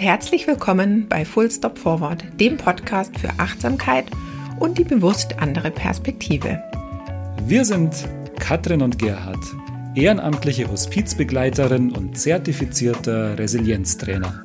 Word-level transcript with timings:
und 0.00 0.06
herzlich 0.06 0.46
willkommen 0.46 1.06
bei 1.08 1.26
Full 1.26 1.50
Stop 1.50 1.76
Forward, 1.76 2.24
dem 2.40 2.56
Podcast 2.56 3.18
für 3.18 3.28
Achtsamkeit 3.36 4.06
und 4.58 4.78
die 4.78 4.84
bewusst 4.84 5.38
andere 5.40 5.70
Perspektive. 5.70 6.62
Wir 7.44 7.66
sind 7.66 8.08
Katrin 8.38 8.80
und 8.80 8.98
Gerhard, 8.98 9.38
ehrenamtliche 9.94 10.70
Hospizbegleiterin 10.70 11.92
und 11.92 12.16
zertifizierter 12.16 13.38
Resilienztrainer. 13.38 14.44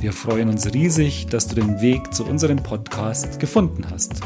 Wir 0.00 0.12
freuen 0.12 0.50
uns 0.50 0.70
riesig, 0.74 1.26
dass 1.28 1.48
du 1.48 1.54
den 1.54 1.80
Weg 1.80 2.12
zu 2.12 2.26
unserem 2.26 2.58
Podcast 2.58 3.40
gefunden 3.40 3.86
hast. 3.90 4.20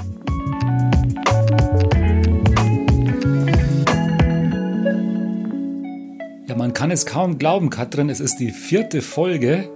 Ja, 6.49 6.57
man 6.57 6.73
kann 6.73 6.91
es 6.91 7.07
kaum 7.07 7.39
glauben, 7.39 7.71
Katrin, 7.71 8.11
es 8.11 8.19
ist 8.19 8.41
die 8.41 8.51
vierte 8.51 9.01
Folge. 9.01 9.69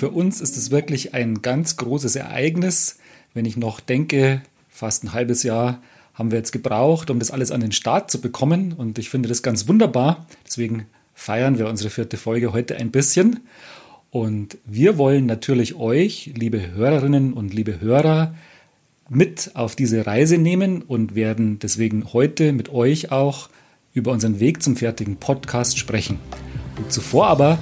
Für 0.00 0.08
uns 0.08 0.40
ist 0.40 0.56
es 0.56 0.70
wirklich 0.70 1.12
ein 1.12 1.42
ganz 1.42 1.76
großes 1.76 2.16
Ereignis. 2.16 2.96
Wenn 3.34 3.44
ich 3.44 3.58
noch 3.58 3.80
denke, 3.80 4.40
fast 4.70 5.04
ein 5.04 5.12
halbes 5.12 5.42
Jahr 5.42 5.82
haben 6.14 6.30
wir 6.30 6.38
jetzt 6.38 6.52
gebraucht, 6.52 7.10
um 7.10 7.18
das 7.18 7.30
alles 7.30 7.50
an 7.50 7.60
den 7.60 7.72
Start 7.72 8.10
zu 8.10 8.18
bekommen. 8.18 8.72
Und 8.72 8.98
ich 8.98 9.10
finde 9.10 9.28
das 9.28 9.42
ganz 9.42 9.68
wunderbar. 9.68 10.26
Deswegen 10.46 10.86
feiern 11.12 11.58
wir 11.58 11.68
unsere 11.68 11.90
vierte 11.90 12.16
Folge 12.16 12.54
heute 12.54 12.76
ein 12.76 12.90
bisschen. 12.90 13.40
Und 14.10 14.56
wir 14.64 14.96
wollen 14.96 15.26
natürlich 15.26 15.74
euch, 15.74 16.32
liebe 16.34 16.70
Hörerinnen 16.70 17.34
und 17.34 17.52
liebe 17.52 17.82
Hörer, 17.82 18.34
mit 19.10 19.50
auf 19.52 19.76
diese 19.76 20.06
Reise 20.06 20.38
nehmen 20.38 20.80
und 20.80 21.14
werden 21.14 21.58
deswegen 21.58 22.14
heute 22.14 22.54
mit 22.54 22.70
euch 22.70 23.12
auch 23.12 23.50
über 23.92 24.12
unseren 24.12 24.40
Weg 24.40 24.62
zum 24.62 24.76
fertigen 24.76 25.16
Podcast 25.16 25.78
sprechen. 25.78 26.18
Und 26.78 26.90
zuvor 26.90 27.26
aber 27.26 27.58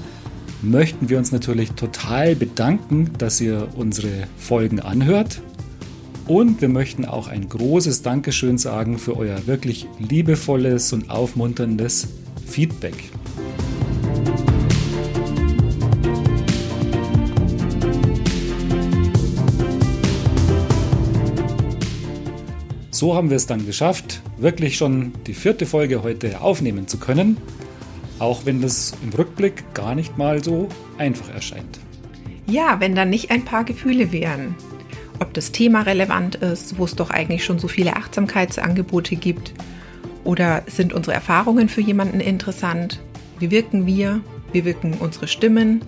möchten 0.63 1.09
wir 1.09 1.19
uns 1.19 1.33
natürlich 1.33 1.73
total 1.73 2.35
bedanken, 2.35 3.11
dass 3.19 3.41
ihr 3.41 3.69
unsere 3.77 4.27
Folgen 4.37 4.81
anhört. 4.81 5.41
Und 6.27 6.61
wir 6.61 6.69
möchten 6.69 7.05
auch 7.05 7.29
ein 7.29 7.49
großes 7.49 8.03
Dankeschön 8.03 8.59
sagen 8.59 8.99
für 8.99 9.17
euer 9.17 9.47
wirklich 9.47 9.87
liebevolles 9.99 10.93
und 10.93 11.11
aufmunterndes 11.11 12.09
Feedback. 12.47 12.95
So 22.91 23.15
haben 23.15 23.31
wir 23.31 23.37
es 23.37 23.47
dann 23.47 23.65
geschafft, 23.65 24.23
wirklich 24.39 24.77
schon 24.77 25.13
die 25.29 25.35
vierte 25.35 25.67
Folge 25.67 26.03
heute 26.03 26.41
aufnehmen 26.41 26.89
zu 26.89 26.99
können, 26.99 27.37
auch 28.19 28.45
wenn 28.45 28.61
das 28.61 28.93
im 29.03 29.11
Rückblick 29.11 29.75
gar 29.75 29.95
nicht 29.95 30.19
mal 30.19 30.43
so 30.43 30.69
einfach 30.99 31.33
erscheint. 31.33 31.79
Ja, 32.47 32.81
wenn 32.81 32.95
dann 32.95 33.11
nicht 33.11 33.31
ein 33.31 33.45
paar 33.45 33.65
Gefühle 33.65 34.13
wären. 34.13 34.55
Ob 35.21 35.35
das 35.35 35.53
Thema 35.53 35.83
relevant 35.83 36.37
ist, 36.37 36.79
wo 36.79 36.85
es 36.85 36.95
doch 36.95 37.11
eigentlich 37.11 37.45
schon 37.45 37.59
so 37.59 37.69
viele 37.69 37.97
Achtsamkeitsangebote 37.97 39.17
gibt. 39.17 39.53
Oder 40.25 40.63
sind 40.67 40.93
unsere 40.93 41.15
Erfahrungen 41.15 41.69
für 41.69 41.81
jemanden 41.81 42.21
interessant? 42.21 43.01
Wie 43.39 43.51
wirken 43.51 43.87
wir? 43.87 44.21
Wie 44.53 44.65
wirken 44.65 44.95
unsere 44.95 45.29
Stimmen? 45.29 45.83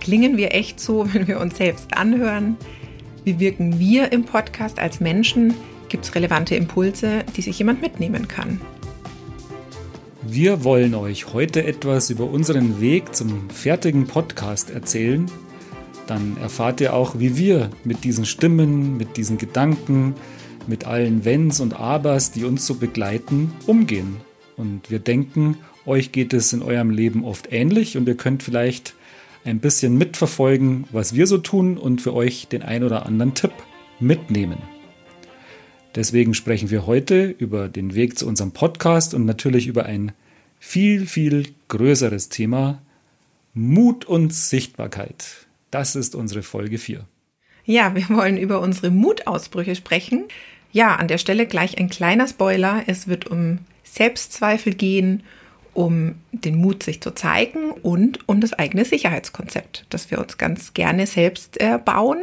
Klingen 0.00 0.36
wir 0.36 0.54
echt 0.54 0.80
so, 0.80 1.06
wenn 1.12 1.28
wir 1.28 1.40
uns 1.40 1.56
selbst 1.56 1.96
anhören? 1.96 2.56
Wie 3.24 3.38
wirken 3.38 3.78
wir 3.78 4.12
im 4.12 4.24
Podcast 4.24 4.78
als 4.78 5.00
Menschen? 5.00 5.54
gibt 5.94 6.06
es 6.06 6.14
relevante 6.16 6.56
Impulse, 6.56 7.24
die 7.36 7.42
sich 7.42 7.56
jemand 7.56 7.80
mitnehmen 7.80 8.26
kann. 8.26 8.60
Wir 10.26 10.64
wollen 10.64 10.94
euch 10.94 11.34
heute 11.34 11.64
etwas 11.64 12.08
über 12.08 12.24
unseren 12.24 12.80
Weg 12.80 13.14
zum 13.14 13.50
fertigen 13.50 14.06
Podcast 14.06 14.70
erzählen. 14.70 15.30
Dann 16.06 16.38
erfahrt 16.38 16.80
ihr 16.80 16.94
auch, 16.94 17.18
wie 17.18 17.36
wir 17.36 17.68
mit 17.84 18.04
diesen 18.04 18.24
Stimmen, 18.24 18.96
mit 18.96 19.18
diesen 19.18 19.36
Gedanken, 19.36 20.14
mit 20.66 20.86
allen 20.86 21.26
Wenns 21.26 21.60
und 21.60 21.78
Abers, 21.78 22.32
die 22.32 22.44
uns 22.44 22.66
so 22.66 22.76
begleiten, 22.76 23.52
umgehen. 23.66 24.16
Und 24.56 24.90
wir 24.90 24.98
denken, 24.98 25.58
euch 25.84 26.10
geht 26.10 26.32
es 26.32 26.54
in 26.54 26.62
eurem 26.62 26.90
Leben 26.90 27.24
oft 27.24 27.52
ähnlich 27.52 27.98
und 27.98 28.08
ihr 28.08 28.16
könnt 28.16 28.42
vielleicht 28.42 28.94
ein 29.44 29.60
bisschen 29.60 29.98
mitverfolgen, 29.98 30.84
was 30.90 31.14
wir 31.14 31.26
so 31.26 31.36
tun 31.36 31.76
und 31.76 32.00
für 32.00 32.14
euch 32.14 32.48
den 32.48 32.62
ein 32.62 32.82
oder 32.82 33.04
anderen 33.04 33.34
Tipp 33.34 33.52
mitnehmen. 34.00 34.73
Deswegen 35.94 36.34
sprechen 36.34 36.70
wir 36.70 36.86
heute 36.86 37.26
über 37.26 37.68
den 37.68 37.94
Weg 37.94 38.18
zu 38.18 38.26
unserem 38.26 38.50
Podcast 38.50 39.14
und 39.14 39.24
natürlich 39.24 39.68
über 39.68 39.86
ein 39.86 40.12
viel, 40.58 41.06
viel 41.06 41.54
größeres 41.68 42.30
Thema, 42.30 42.82
Mut 43.52 44.04
und 44.04 44.34
Sichtbarkeit. 44.34 45.46
Das 45.70 45.94
ist 45.94 46.16
unsere 46.16 46.42
Folge 46.42 46.78
4. 46.78 47.06
Ja, 47.64 47.94
wir 47.94 48.08
wollen 48.08 48.36
über 48.36 48.60
unsere 48.60 48.90
Mutausbrüche 48.90 49.76
sprechen. 49.76 50.24
Ja, 50.72 50.96
an 50.96 51.06
der 51.06 51.18
Stelle 51.18 51.46
gleich 51.46 51.78
ein 51.78 51.88
kleiner 51.88 52.26
Spoiler. 52.26 52.82
Es 52.88 53.06
wird 53.06 53.28
um 53.28 53.58
Selbstzweifel 53.84 54.74
gehen, 54.74 55.22
um 55.74 56.16
den 56.32 56.56
Mut, 56.56 56.82
sich 56.82 57.00
zu 57.00 57.12
zeigen 57.12 57.70
und 57.70 58.28
um 58.28 58.40
das 58.40 58.52
eigene 58.52 58.84
Sicherheitskonzept, 58.84 59.86
das 59.90 60.10
wir 60.10 60.18
uns 60.18 60.38
ganz 60.38 60.74
gerne 60.74 61.06
selbst 61.06 61.60
äh, 61.60 61.78
bauen. 61.78 62.18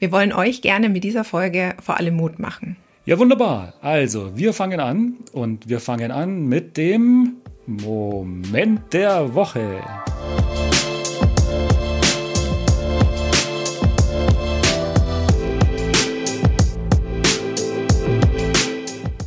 Wir 0.00 0.10
wollen 0.10 0.32
euch 0.32 0.62
gerne 0.62 0.88
mit 0.88 1.04
dieser 1.04 1.24
Folge 1.24 1.74
vor 1.80 1.98
allem 1.98 2.16
Mut 2.16 2.40
machen. 2.40 2.76
Ja, 3.04 3.18
wunderbar. 3.18 3.74
Also, 3.80 4.36
wir 4.36 4.52
fangen 4.52 4.78
an 4.78 5.16
und 5.32 5.68
wir 5.68 5.80
fangen 5.80 6.12
an 6.12 6.46
mit 6.46 6.76
dem 6.76 7.38
Moment 7.66 8.92
der 8.92 9.34
Woche. 9.34 9.80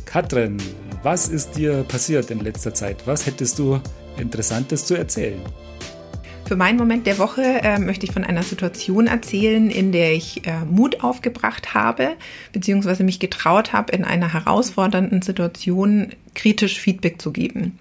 Katrin, 0.06 0.56
was 1.02 1.28
ist 1.28 1.58
dir 1.58 1.82
passiert 1.82 2.30
in 2.30 2.40
letzter 2.40 2.72
Zeit? 2.72 3.06
Was 3.06 3.26
hättest 3.26 3.58
du 3.58 3.78
Interessantes 4.16 4.86
zu 4.86 4.94
erzählen? 4.94 5.42
Für 6.46 6.54
meinen 6.54 6.78
Moment 6.78 7.08
der 7.08 7.18
Woche 7.18 7.42
äh, 7.42 7.80
möchte 7.80 8.06
ich 8.06 8.12
von 8.12 8.22
einer 8.22 8.44
Situation 8.44 9.08
erzählen, 9.08 9.68
in 9.68 9.90
der 9.90 10.12
ich 10.12 10.46
äh, 10.46 10.60
Mut 10.64 11.02
aufgebracht 11.02 11.74
habe, 11.74 12.10
beziehungsweise 12.52 13.02
mich 13.02 13.18
getraut 13.18 13.72
habe, 13.72 13.92
in 13.92 14.04
einer 14.04 14.32
herausfordernden 14.32 15.22
Situation 15.22 16.10
kritisch 16.36 16.78
Feedback 16.78 17.20
zu 17.20 17.32
geben. 17.32 17.80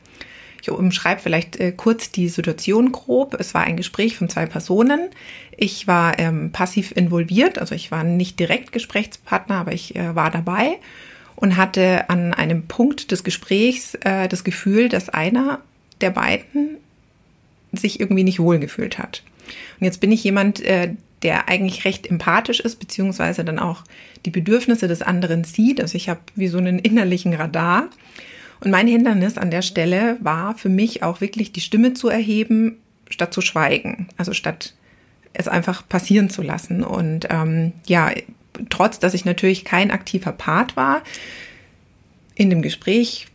Ich 0.64 0.72
umschreibe 0.72 1.22
vielleicht 1.22 1.60
äh, 1.60 1.74
kurz 1.74 2.10
die 2.10 2.28
Situation 2.28 2.92
grob. 2.92 3.36
Es 3.40 3.54
war 3.54 3.62
ein 3.62 3.78
Gespräch 3.78 4.18
von 4.18 4.30
zwei 4.30 4.48
Personen. 4.48 5.10
Ich 5.56 5.86
war 5.86 6.18
ähm, 6.18 6.52
passiv 6.52 6.92
involviert, 6.92 7.60
also 7.60 7.76
ich 7.76 7.92
war 7.92 8.04
nicht 8.04 8.40
direkt 8.40 8.72
Gesprächspartner, 8.72 9.58
aber 9.58 9.74
ich 9.74 9.96
äh, 9.96 10.16
war 10.16 10.32
dabei 10.32 10.80
und 11.36 11.56
hatte 11.56 12.10
an 12.10 12.34
einem 12.34 12.66
Punkt 12.66 13.12
des 13.12 13.24
Gesprächs 13.24 13.94
äh, 14.02 14.28
das 14.28 14.44
Gefühl, 14.44 14.90
dass 14.90 15.10
einer 15.10 15.60
der 16.02 16.10
beiden 16.10 16.78
sich 17.78 18.00
irgendwie 18.00 18.24
nicht 18.24 18.40
wohlgefühlt 18.40 18.98
hat. 18.98 19.24
Und 19.80 19.86
jetzt 19.86 20.00
bin 20.00 20.12
ich 20.12 20.24
jemand, 20.24 20.62
äh, 20.62 20.94
der 21.22 21.48
eigentlich 21.48 21.86
recht 21.86 22.08
empathisch 22.08 22.60
ist, 22.60 22.80
beziehungsweise 22.80 23.44
dann 23.44 23.60
auch 23.60 23.84
die 24.26 24.32
Bedürfnisse 24.32 24.88
des 24.88 25.02
anderen 25.02 25.44
sieht. 25.44 25.82
Also 25.82 25.96
ich 25.96 26.10
habe 26.10 26.20
wie 26.36 26.48
so 26.48 26.58
einen 26.58 26.80
innerlichen 26.80 27.34
Radar. 27.34 27.90
Und 28.62 28.72
mein 28.72 28.88
Hindernis 28.88 29.38
an 29.38 29.52
der 29.52 29.62
Stelle 29.62 30.18
war 30.22 30.58
für 30.58 30.70
mich 30.70 31.04
auch 31.04 31.22
wirklich 31.22 31.52
die 31.52 31.62
Stimme 31.62 31.94
zu 31.94 32.10
erheben, 32.10 32.78
statt 33.10 33.34
zu 33.34 33.42
schweigen. 33.42 34.08
Also 34.18 34.34
statt 34.34 34.74
es 35.34 35.48
einfach 35.48 35.88
passieren 35.88 36.30
zu 36.30 36.42
lassen. 36.42 36.84
Und 36.84 37.28
ähm, 37.30 37.74
ja, 37.88 38.12
trotz 38.70 39.00
dass 39.00 39.14
ich 39.14 39.26
natürlich 39.26 39.66
kein 39.66 39.92
aktiver 39.92 40.32
Part 40.32 40.76
war, 40.76 41.04
in 42.36 42.50
dem 42.50 42.62
Gespräch 42.62 43.28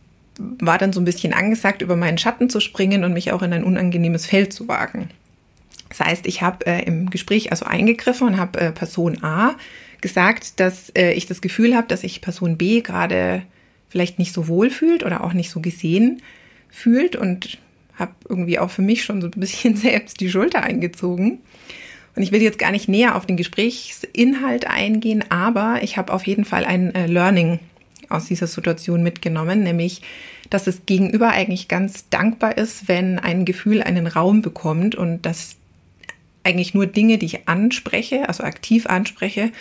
war 0.59 0.77
dann 0.77 0.93
so 0.93 1.01
ein 1.01 1.05
bisschen 1.05 1.33
angesagt, 1.33 1.81
über 1.81 1.95
meinen 1.95 2.17
Schatten 2.17 2.49
zu 2.49 2.59
springen 2.59 3.03
und 3.03 3.13
mich 3.13 3.31
auch 3.31 3.41
in 3.41 3.53
ein 3.53 3.63
unangenehmes 3.63 4.25
Feld 4.25 4.53
zu 4.53 4.67
wagen. 4.67 5.09
Das 5.89 5.99
heißt, 5.99 6.25
ich 6.25 6.41
habe 6.41 6.65
äh, 6.65 6.83
im 6.83 7.09
Gespräch 7.09 7.51
also 7.51 7.65
eingegriffen 7.65 8.27
und 8.27 8.37
habe 8.37 8.59
äh, 8.59 8.71
Person 8.71 9.23
A 9.23 9.55
gesagt, 9.99 10.59
dass 10.59 10.89
äh, 10.91 11.11
ich 11.13 11.25
das 11.25 11.41
Gefühl 11.41 11.75
habe, 11.75 11.87
dass 11.87 12.01
sich 12.01 12.21
Person 12.21 12.57
B 12.57 12.81
gerade 12.81 13.43
vielleicht 13.89 14.19
nicht 14.19 14.33
so 14.33 14.47
wohl 14.47 14.69
fühlt 14.69 15.03
oder 15.03 15.23
auch 15.23 15.33
nicht 15.33 15.51
so 15.51 15.59
gesehen 15.59 16.21
fühlt 16.69 17.15
und 17.15 17.57
habe 17.95 18.13
irgendwie 18.27 18.57
auch 18.57 18.69
für 18.69 18.81
mich 18.81 19.03
schon 19.03 19.21
so 19.21 19.27
ein 19.27 19.39
bisschen 19.39 19.75
selbst 19.75 20.19
die 20.21 20.29
Schulter 20.29 20.63
eingezogen. 20.63 21.39
Und 22.15 22.23
ich 22.23 22.31
will 22.31 22.41
jetzt 22.41 22.59
gar 22.59 22.71
nicht 22.71 22.89
näher 22.89 23.15
auf 23.15 23.25
den 23.25 23.37
Gesprächsinhalt 23.37 24.67
eingehen, 24.67 25.23
aber 25.29 25.79
ich 25.81 25.97
habe 25.97 26.11
auf 26.11 26.25
jeden 26.27 26.45
Fall 26.45 26.65
ein 26.65 26.93
äh, 26.93 27.07
Learning 27.07 27.59
aus 28.09 28.25
dieser 28.25 28.47
Situation 28.47 29.03
mitgenommen, 29.03 29.63
nämlich, 29.63 30.01
dass 30.51 30.67
es 30.67 30.85
gegenüber 30.85 31.29
eigentlich 31.29 31.67
ganz 31.67 32.09
dankbar 32.09 32.57
ist, 32.57 32.87
wenn 32.87 33.17
ein 33.17 33.45
Gefühl 33.45 33.81
einen 33.81 34.05
Raum 34.05 34.43
bekommt 34.43 34.93
und 34.93 35.25
dass 35.25 35.55
eigentlich 36.43 36.73
nur 36.73 36.85
Dinge, 36.85 37.17
die 37.17 37.25
ich 37.25 37.47
anspreche, 37.47 38.27
also 38.27 38.43
aktiv 38.43 38.85
anspreche, 38.85 39.51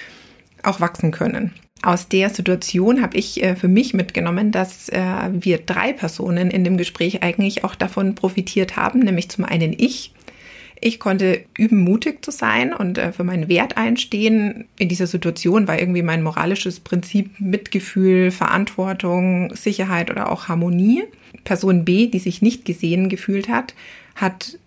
auch 0.62 0.80
wachsen 0.80 1.12
können. 1.12 1.52
Aus 1.82 2.08
der 2.08 2.28
Situation 2.28 3.00
habe 3.00 3.16
ich 3.16 3.42
äh, 3.42 3.56
für 3.56 3.68
mich 3.68 3.94
mitgenommen, 3.94 4.50
dass 4.52 4.90
äh, 4.90 5.00
wir 5.32 5.58
drei 5.58 5.94
Personen 5.94 6.50
in 6.50 6.64
dem 6.64 6.76
Gespräch 6.76 7.22
eigentlich 7.22 7.64
auch 7.64 7.74
davon 7.74 8.14
profitiert 8.14 8.76
haben, 8.76 8.98
nämlich 8.98 9.30
zum 9.30 9.44
einen 9.44 9.72
ich, 9.72 10.12
Ich 10.82 10.98
konnte 10.98 11.44
üben, 11.58 11.80
mutig 11.80 12.24
zu 12.24 12.30
sein 12.30 12.72
und 12.72 12.96
äh, 12.96 13.12
für 13.12 13.24
meinen 13.24 13.48
Wert 13.48 13.76
einstehen. 13.76 14.64
In 14.78 14.88
dieser 14.88 15.06
Situation 15.06 15.68
war 15.68 15.78
irgendwie 15.78 16.02
mein 16.02 16.22
moralisches 16.22 16.80
Prinzip 16.80 17.38
Mitgefühl, 17.38 18.30
Verantwortung, 18.30 19.54
Sicherheit 19.54 20.10
oder 20.10 20.32
auch 20.32 20.48
Harmonie. 20.48 21.04
Person 21.44 21.84
B, 21.84 22.06
die 22.06 22.18
sich 22.18 22.40
nicht 22.40 22.64
gesehen 22.64 23.08
gefühlt 23.10 23.48
hat, 23.48 23.74
hat 24.14 24.58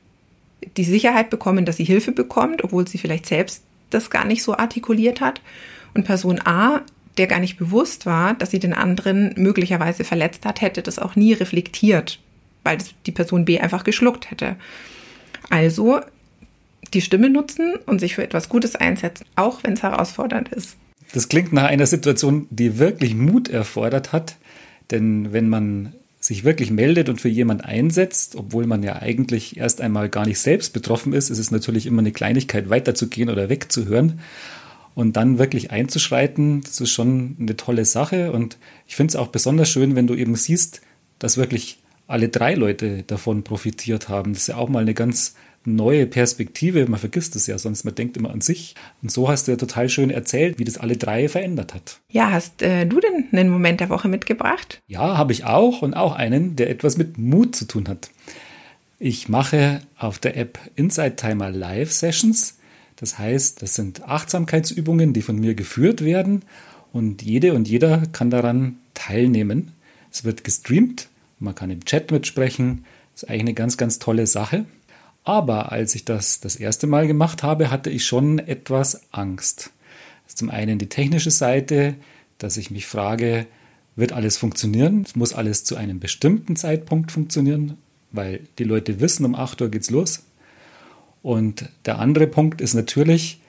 die 0.77 0.83
Sicherheit 0.83 1.29
bekommen, 1.29 1.65
dass 1.65 1.77
sie 1.77 1.83
Hilfe 1.83 2.11
bekommt, 2.11 2.63
obwohl 2.63 2.87
sie 2.87 2.97
vielleicht 2.99 3.25
selbst 3.25 3.63
das 3.89 4.09
gar 4.09 4.25
nicht 4.25 4.43
so 4.43 4.55
artikuliert 4.55 5.19
hat. 5.19 5.41
Und 5.95 6.05
Person 6.05 6.39
A, 6.45 6.81
der 7.17 7.27
gar 7.27 7.39
nicht 7.39 7.57
bewusst 7.57 8.05
war, 8.05 8.33
dass 8.35 8.51
sie 8.51 8.59
den 8.59 8.73
anderen 8.73 9.33
möglicherweise 9.35 10.03
verletzt 10.03 10.45
hat, 10.45 10.61
hätte 10.61 10.81
das 10.81 10.99
auch 10.99 11.15
nie 11.15 11.33
reflektiert, 11.33 12.19
weil 12.63 12.77
die 13.05 13.11
Person 13.11 13.45
B 13.45 13.59
einfach 13.59 13.83
geschluckt 13.83 14.31
hätte. 14.31 14.55
Also 15.53 15.99
die 16.95 17.01
Stimme 17.01 17.29
nutzen 17.29 17.75
und 17.85 17.99
sich 17.99 18.15
für 18.15 18.23
etwas 18.23 18.49
Gutes 18.49 18.75
einsetzen, 18.75 19.25
auch 19.35 19.63
wenn 19.63 19.73
es 19.73 19.83
herausfordernd 19.83 20.49
ist. 20.49 20.77
Das 21.13 21.29
klingt 21.29 21.53
nach 21.53 21.65
einer 21.65 21.85
Situation, 21.85 22.47
die 22.49 22.79
wirklich 22.79 23.13
Mut 23.13 23.49
erfordert 23.49 24.13
hat, 24.13 24.37
denn 24.89 25.31
wenn 25.31 25.49
man 25.49 25.93
sich 26.19 26.43
wirklich 26.43 26.71
meldet 26.71 27.07
und 27.07 27.21
für 27.21 27.29
jemand 27.29 27.65
einsetzt, 27.65 28.35
obwohl 28.35 28.65
man 28.65 28.81
ja 28.81 28.95
eigentlich 28.95 29.55
erst 29.57 29.79
einmal 29.79 30.09
gar 30.09 30.25
nicht 30.25 30.39
selbst 30.39 30.73
betroffen 30.73 31.13
ist, 31.13 31.29
ist 31.29 31.37
es 31.37 31.51
natürlich 31.51 31.85
immer 31.85 32.01
eine 32.01 32.13
Kleinigkeit 32.13 32.71
weiterzugehen 32.71 33.29
oder 33.29 33.47
wegzuhören. 33.47 34.21
Und 34.95 35.17
dann 35.17 35.37
wirklich 35.37 35.69
einzuschreiten, 35.69 36.61
das 36.61 36.81
ist 36.81 36.89
schon 36.89 37.37
eine 37.39 37.55
tolle 37.57 37.85
Sache. 37.85 38.31
Und 38.31 38.57
ich 38.87 38.95
finde 38.95 39.11
es 39.11 39.15
auch 39.17 39.27
besonders 39.27 39.69
schön, 39.69 39.95
wenn 39.95 40.07
du 40.07 40.15
eben 40.15 40.35
siehst, 40.35 40.81
dass 41.19 41.37
wirklich 41.37 41.77
alle 42.07 42.29
drei 42.29 42.55
Leute 42.55 43.03
davon 43.03 43.43
profitiert 43.43 44.09
haben. 44.09 44.33
Das 44.33 44.43
ist 44.43 44.47
ja 44.47 44.57
auch 44.57 44.69
mal 44.69 44.81
eine 44.81 44.93
ganz 44.93 45.35
neue 45.65 46.05
Perspektive. 46.05 46.85
Man 46.87 46.99
vergisst 46.99 47.35
es 47.35 47.47
ja 47.47 47.57
sonst, 47.57 47.83
man 47.85 47.95
denkt 47.95 48.17
immer 48.17 48.31
an 48.31 48.41
sich. 48.41 48.75
Und 49.01 49.11
so 49.11 49.29
hast 49.29 49.47
du 49.47 49.51
ja 49.51 49.57
total 49.57 49.89
schön 49.89 50.09
erzählt, 50.09 50.59
wie 50.59 50.63
das 50.63 50.77
alle 50.77 50.97
drei 50.97 51.29
verändert 51.29 51.73
hat. 51.73 51.99
Ja, 52.09 52.31
hast 52.31 52.61
äh, 52.61 52.85
du 52.85 52.99
denn 52.99 53.27
einen 53.31 53.49
Moment 53.49 53.79
der 53.79 53.89
Woche 53.89 54.07
mitgebracht? 54.07 54.81
Ja, 54.87 55.17
habe 55.17 55.31
ich 55.31 55.45
auch 55.45 55.81
und 55.81 55.93
auch 55.93 56.15
einen, 56.15 56.55
der 56.55 56.69
etwas 56.69 56.97
mit 56.97 57.17
Mut 57.17 57.55
zu 57.55 57.65
tun 57.65 57.87
hat. 57.87 58.09
Ich 58.99 59.29
mache 59.29 59.81
auf 59.97 60.19
der 60.19 60.37
App 60.37 60.59
Inside 60.75 61.15
Timer 61.15 61.49
Live 61.49 61.91
Sessions. 61.91 62.57
Das 62.95 63.17
heißt, 63.17 63.61
das 63.61 63.75
sind 63.75 64.03
Achtsamkeitsübungen, 64.03 65.13
die 65.13 65.21
von 65.21 65.39
mir 65.39 65.55
geführt 65.55 66.03
werden 66.03 66.43
und 66.93 67.21
jede 67.21 67.53
und 67.53 67.67
jeder 67.67 68.03
kann 68.11 68.29
daran 68.29 68.77
teilnehmen. 68.93 69.71
Es 70.11 70.23
wird 70.23 70.43
gestreamt, 70.43 71.09
man 71.43 71.55
kann 71.55 71.69
im 71.69 71.85
Chat 71.85 72.11
mitsprechen. 72.11 72.85
Das 73.13 73.23
ist 73.23 73.29
eigentlich 73.29 73.41
eine 73.41 73.53
ganz, 73.53 73.77
ganz 73.77 73.99
tolle 73.99 74.27
Sache. 74.27 74.65
Aber 75.23 75.71
als 75.71 75.95
ich 75.95 76.05
das 76.05 76.39
das 76.39 76.55
erste 76.55 76.87
Mal 76.87 77.07
gemacht 77.07 77.43
habe, 77.43 77.71
hatte 77.71 77.89
ich 77.89 78.05
schon 78.05 78.39
etwas 78.39 79.01
Angst. 79.11 79.71
Das 80.23 80.33
ist 80.33 80.37
zum 80.37 80.49
einen 80.49 80.79
die 80.79 80.89
technische 80.89 81.31
Seite, 81.31 81.95
dass 82.37 82.57
ich 82.57 82.71
mich 82.71 82.87
frage, 82.87 83.45
wird 83.95 84.11
alles 84.11 84.37
funktionieren? 84.37 85.03
Es 85.05 85.15
muss 85.15 85.33
alles 85.33 85.63
zu 85.63 85.75
einem 85.75 85.99
bestimmten 85.99 86.55
Zeitpunkt 86.55 87.11
funktionieren, 87.11 87.77
weil 88.11 88.41
die 88.57 88.63
Leute 88.63 88.99
wissen, 88.99 89.25
um 89.25 89.35
8 89.35 89.61
Uhr 89.61 89.69
geht's 89.69 89.91
los. 89.91 90.23
Und 91.21 91.69
der 91.85 91.99
andere 91.99 92.27
Punkt 92.27 92.59
ist 92.59 92.73
natürlich, 92.73 93.39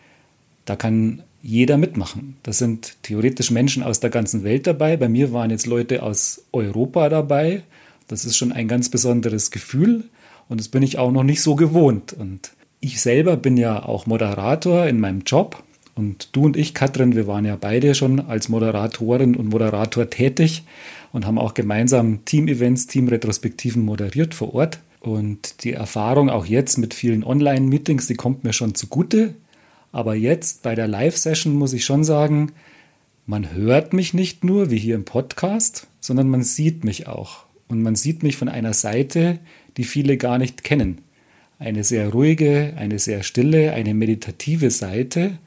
da 0.65 0.77
kann 0.77 1.23
jeder 1.43 1.77
mitmachen. 1.77 2.37
Das 2.43 2.59
sind 2.59 2.97
theoretisch 3.03 3.51
Menschen 3.51 3.83
aus 3.83 4.01
der 4.01 4.11
ganzen 4.11 4.45
Welt 4.45 4.67
dabei. 4.67 4.97
Bei 4.97 5.09
mir 5.09 5.33
waren 5.33 5.51
jetzt 5.51 5.67
Leute 5.67 6.03
aus 6.03 6.45
Europa 6.53 7.09
dabei. 7.09 7.63
Das 8.09 8.25
ist 8.25 8.37
schon 8.37 8.53
ein 8.53 8.69
ganz 8.69 8.89
besonderes 8.89 9.51
Gefühl. 9.51 10.05
Und 10.49 10.61
das 10.61 10.69
bin 10.69 10.83
ich 10.83 10.99
auch 10.99 11.11
noch 11.11 11.23
nicht 11.23 11.43
so 11.43 11.55
gewohnt. 11.55 12.13
Und 12.13 12.53
ich 12.81 13.01
selber 13.01 13.37
bin 13.37 13.57
ja 13.57 13.83
auch 13.85 14.07
Moderator 14.07 14.87
in 14.87 15.01
meinem 15.01 15.23
Job. 15.23 15.63
Und 15.95 16.31
du 16.33 16.45
und 16.45 16.57
ich, 16.57 16.75
Katrin, 16.75 17.15
wir 17.15 17.27
waren 17.27 17.45
ja 17.45 17.57
beide 17.57 17.95
schon 17.95 18.21
als 18.21 18.49
Moderatorin 18.49 19.37
und 19.37 19.49
Moderator 19.49 20.11
tätig 20.11 20.65
und 21.13 21.25
haben 21.25 21.39
auch 21.39 21.55
gemeinsam 21.55 22.25
Team-Events, 22.25 22.89
Team-Retrospektiven 22.89 23.85
moderiert 23.85 24.35
vor 24.35 24.55
Ort. 24.55 24.81
Und 25.01 25.65
die 25.65 25.73
Erfahrung 25.73 26.31
auch 26.31 26.47
jetzt 26.47 26.79
mit 26.79 26.95
vielen 26.95 27.25
Online-Meetings, 27.25 28.07
die 28.07 28.17
kommt 28.17 28.43
mir 28.43 28.53
schon 28.53 28.75
zugute. 28.75 29.35
Aber 29.93 30.15
jetzt 30.15 30.63
bei 30.63 30.75
der 30.75 30.89
Live-Session 30.89 31.55
muss 31.55 31.73
ich 31.73 31.85
schon 31.85 32.03
sagen, 32.03 32.53
man 33.27 33.53
hört 33.53 33.93
mich 33.93 34.13
nicht 34.13 34.43
nur 34.43 34.71
wie 34.71 34.79
hier 34.79 34.97
im 34.97 35.05
Podcast, 35.05 35.87
sondern 36.01 36.29
man 36.29 36.43
sieht 36.43 36.85
mich 36.85 37.07
auch. 37.07 37.44
Und 37.69 37.83
man 37.83 37.97
sieht 37.97 38.23
mich 38.23 38.37
von 38.37 38.49
einer 38.49 38.75
Seite, 38.75 39.39
die 39.77 39.85
viele 39.85 40.17
gar 40.17 40.39
nicht 40.39 40.65
kennen. 40.65 41.01
Eine 41.59 41.85
sehr 41.85 42.11
ruhige, 42.11 42.75
eine 42.77 42.99
sehr 42.99 43.23
stille, 43.23 43.73
eine 43.73 43.95
meditative 43.95 44.71
Seite. 44.71 45.39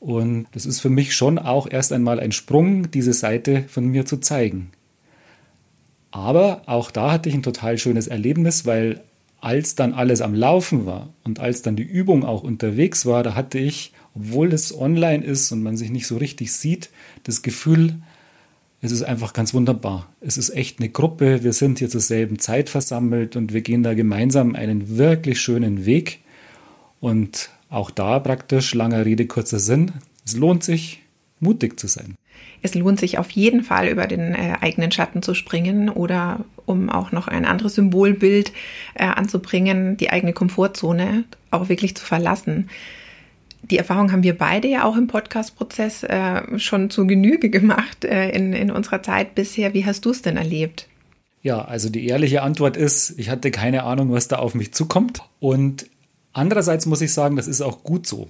Und 0.00 0.46
das 0.52 0.66
ist 0.66 0.80
für 0.80 0.90
mich 0.90 1.14
schon 1.14 1.38
auch 1.38 1.70
erst 1.70 1.92
einmal 1.92 2.20
ein 2.20 2.32
Sprung, 2.32 2.90
diese 2.90 3.12
Seite 3.12 3.64
von 3.68 3.86
mir 3.86 4.06
zu 4.06 4.18
zeigen. 4.18 4.70
Aber 6.10 6.62
auch 6.66 6.90
da 6.90 7.12
hatte 7.12 7.28
ich 7.28 7.34
ein 7.34 7.42
total 7.42 7.78
schönes 7.78 8.06
Erlebnis, 8.06 8.64
weil 8.64 9.02
als 9.40 9.74
dann 9.74 9.92
alles 9.92 10.22
am 10.22 10.34
Laufen 10.34 10.86
war 10.86 11.12
und 11.24 11.40
als 11.40 11.62
dann 11.62 11.76
die 11.76 11.82
Übung 11.82 12.24
auch 12.24 12.42
unterwegs 12.42 13.06
war, 13.06 13.22
da 13.22 13.34
hatte 13.34 13.58
ich, 13.58 13.92
obwohl 14.14 14.52
es 14.52 14.76
online 14.76 15.24
ist 15.24 15.52
und 15.52 15.62
man 15.62 15.76
sich 15.76 15.90
nicht 15.90 16.06
so 16.06 16.16
richtig 16.16 16.52
sieht, 16.52 16.90
das 17.24 17.42
Gefühl, 17.42 17.96
es 18.86 18.92
ist 18.92 19.02
einfach 19.02 19.32
ganz 19.32 19.52
wunderbar. 19.52 20.08
Es 20.20 20.36
ist 20.36 20.50
echt 20.50 20.80
eine 20.80 20.88
Gruppe. 20.88 21.42
Wir 21.42 21.52
sind 21.52 21.78
hier 21.78 21.88
zur 21.88 22.00
selben 22.00 22.38
Zeit 22.38 22.68
versammelt 22.68 23.36
und 23.36 23.52
wir 23.52 23.60
gehen 23.60 23.82
da 23.82 23.94
gemeinsam 23.94 24.54
einen 24.54 24.96
wirklich 24.96 25.40
schönen 25.40 25.84
Weg. 25.84 26.20
Und 27.00 27.50
auch 27.68 27.90
da 27.90 28.18
praktisch, 28.18 28.74
langer 28.74 29.04
Rede, 29.04 29.26
kurzer 29.26 29.58
Sinn. 29.58 29.92
Es 30.24 30.36
lohnt 30.36 30.64
sich, 30.64 31.02
mutig 31.40 31.78
zu 31.78 31.86
sein. 31.86 32.14
Es 32.62 32.74
lohnt 32.74 32.98
sich 32.98 33.18
auf 33.18 33.30
jeden 33.30 33.62
Fall, 33.62 33.88
über 33.88 34.06
den 34.06 34.34
äh, 34.34 34.56
eigenen 34.60 34.90
Schatten 34.90 35.22
zu 35.22 35.34
springen 35.34 35.88
oder 35.88 36.44
um 36.64 36.88
auch 36.88 37.12
noch 37.12 37.28
ein 37.28 37.44
anderes 37.44 37.74
Symbolbild 37.74 38.52
äh, 38.94 39.04
anzubringen, 39.04 39.96
die 39.96 40.10
eigene 40.10 40.32
Komfortzone 40.32 41.24
auch 41.50 41.68
wirklich 41.68 41.96
zu 41.96 42.04
verlassen 42.04 42.68
die 43.70 43.78
Erfahrung 43.78 44.12
haben 44.12 44.22
wir 44.22 44.36
beide 44.36 44.68
ja 44.68 44.84
auch 44.84 44.96
im 44.96 45.06
Podcast-Prozess 45.06 46.04
äh, 46.04 46.58
schon 46.58 46.90
zu 46.90 47.06
Genüge 47.06 47.50
gemacht 47.50 48.04
äh, 48.04 48.30
in, 48.30 48.52
in 48.52 48.70
unserer 48.70 49.02
Zeit 49.02 49.34
bisher. 49.34 49.74
Wie 49.74 49.84
hast 49.84 50.04
du 50.04 50.10
es 50.10 50.22
denn 50.22 50.36
erlebt? 50.36 50.88
Ja, 51.42 51.64
also 51.64 51.88
die 51.88 52.06
ehrliche 52.06 52.42
Antwort 52.42 52.76
ist, 52.76 53.14
ich 53.18 53.30
hatte 53.30 53.50
keine 53.50 53.84
Ahnung, 53.84 54.12
was 54.12 54.28
da 54.28 54.36
auf 54.36 54.54
mich 54.54 54.72
zukommt. 54.72 55.22
Und 55.40 55.86
andererseits 56.32 56.86
muss 56.86 57.00
ich 57.00 57.12
sagen, 57.12 57.36
das 57.36 57.46
ist 57.46 57.60
auch 57.60 57.82
gut 57.82 58.06
so. 58.06 58.28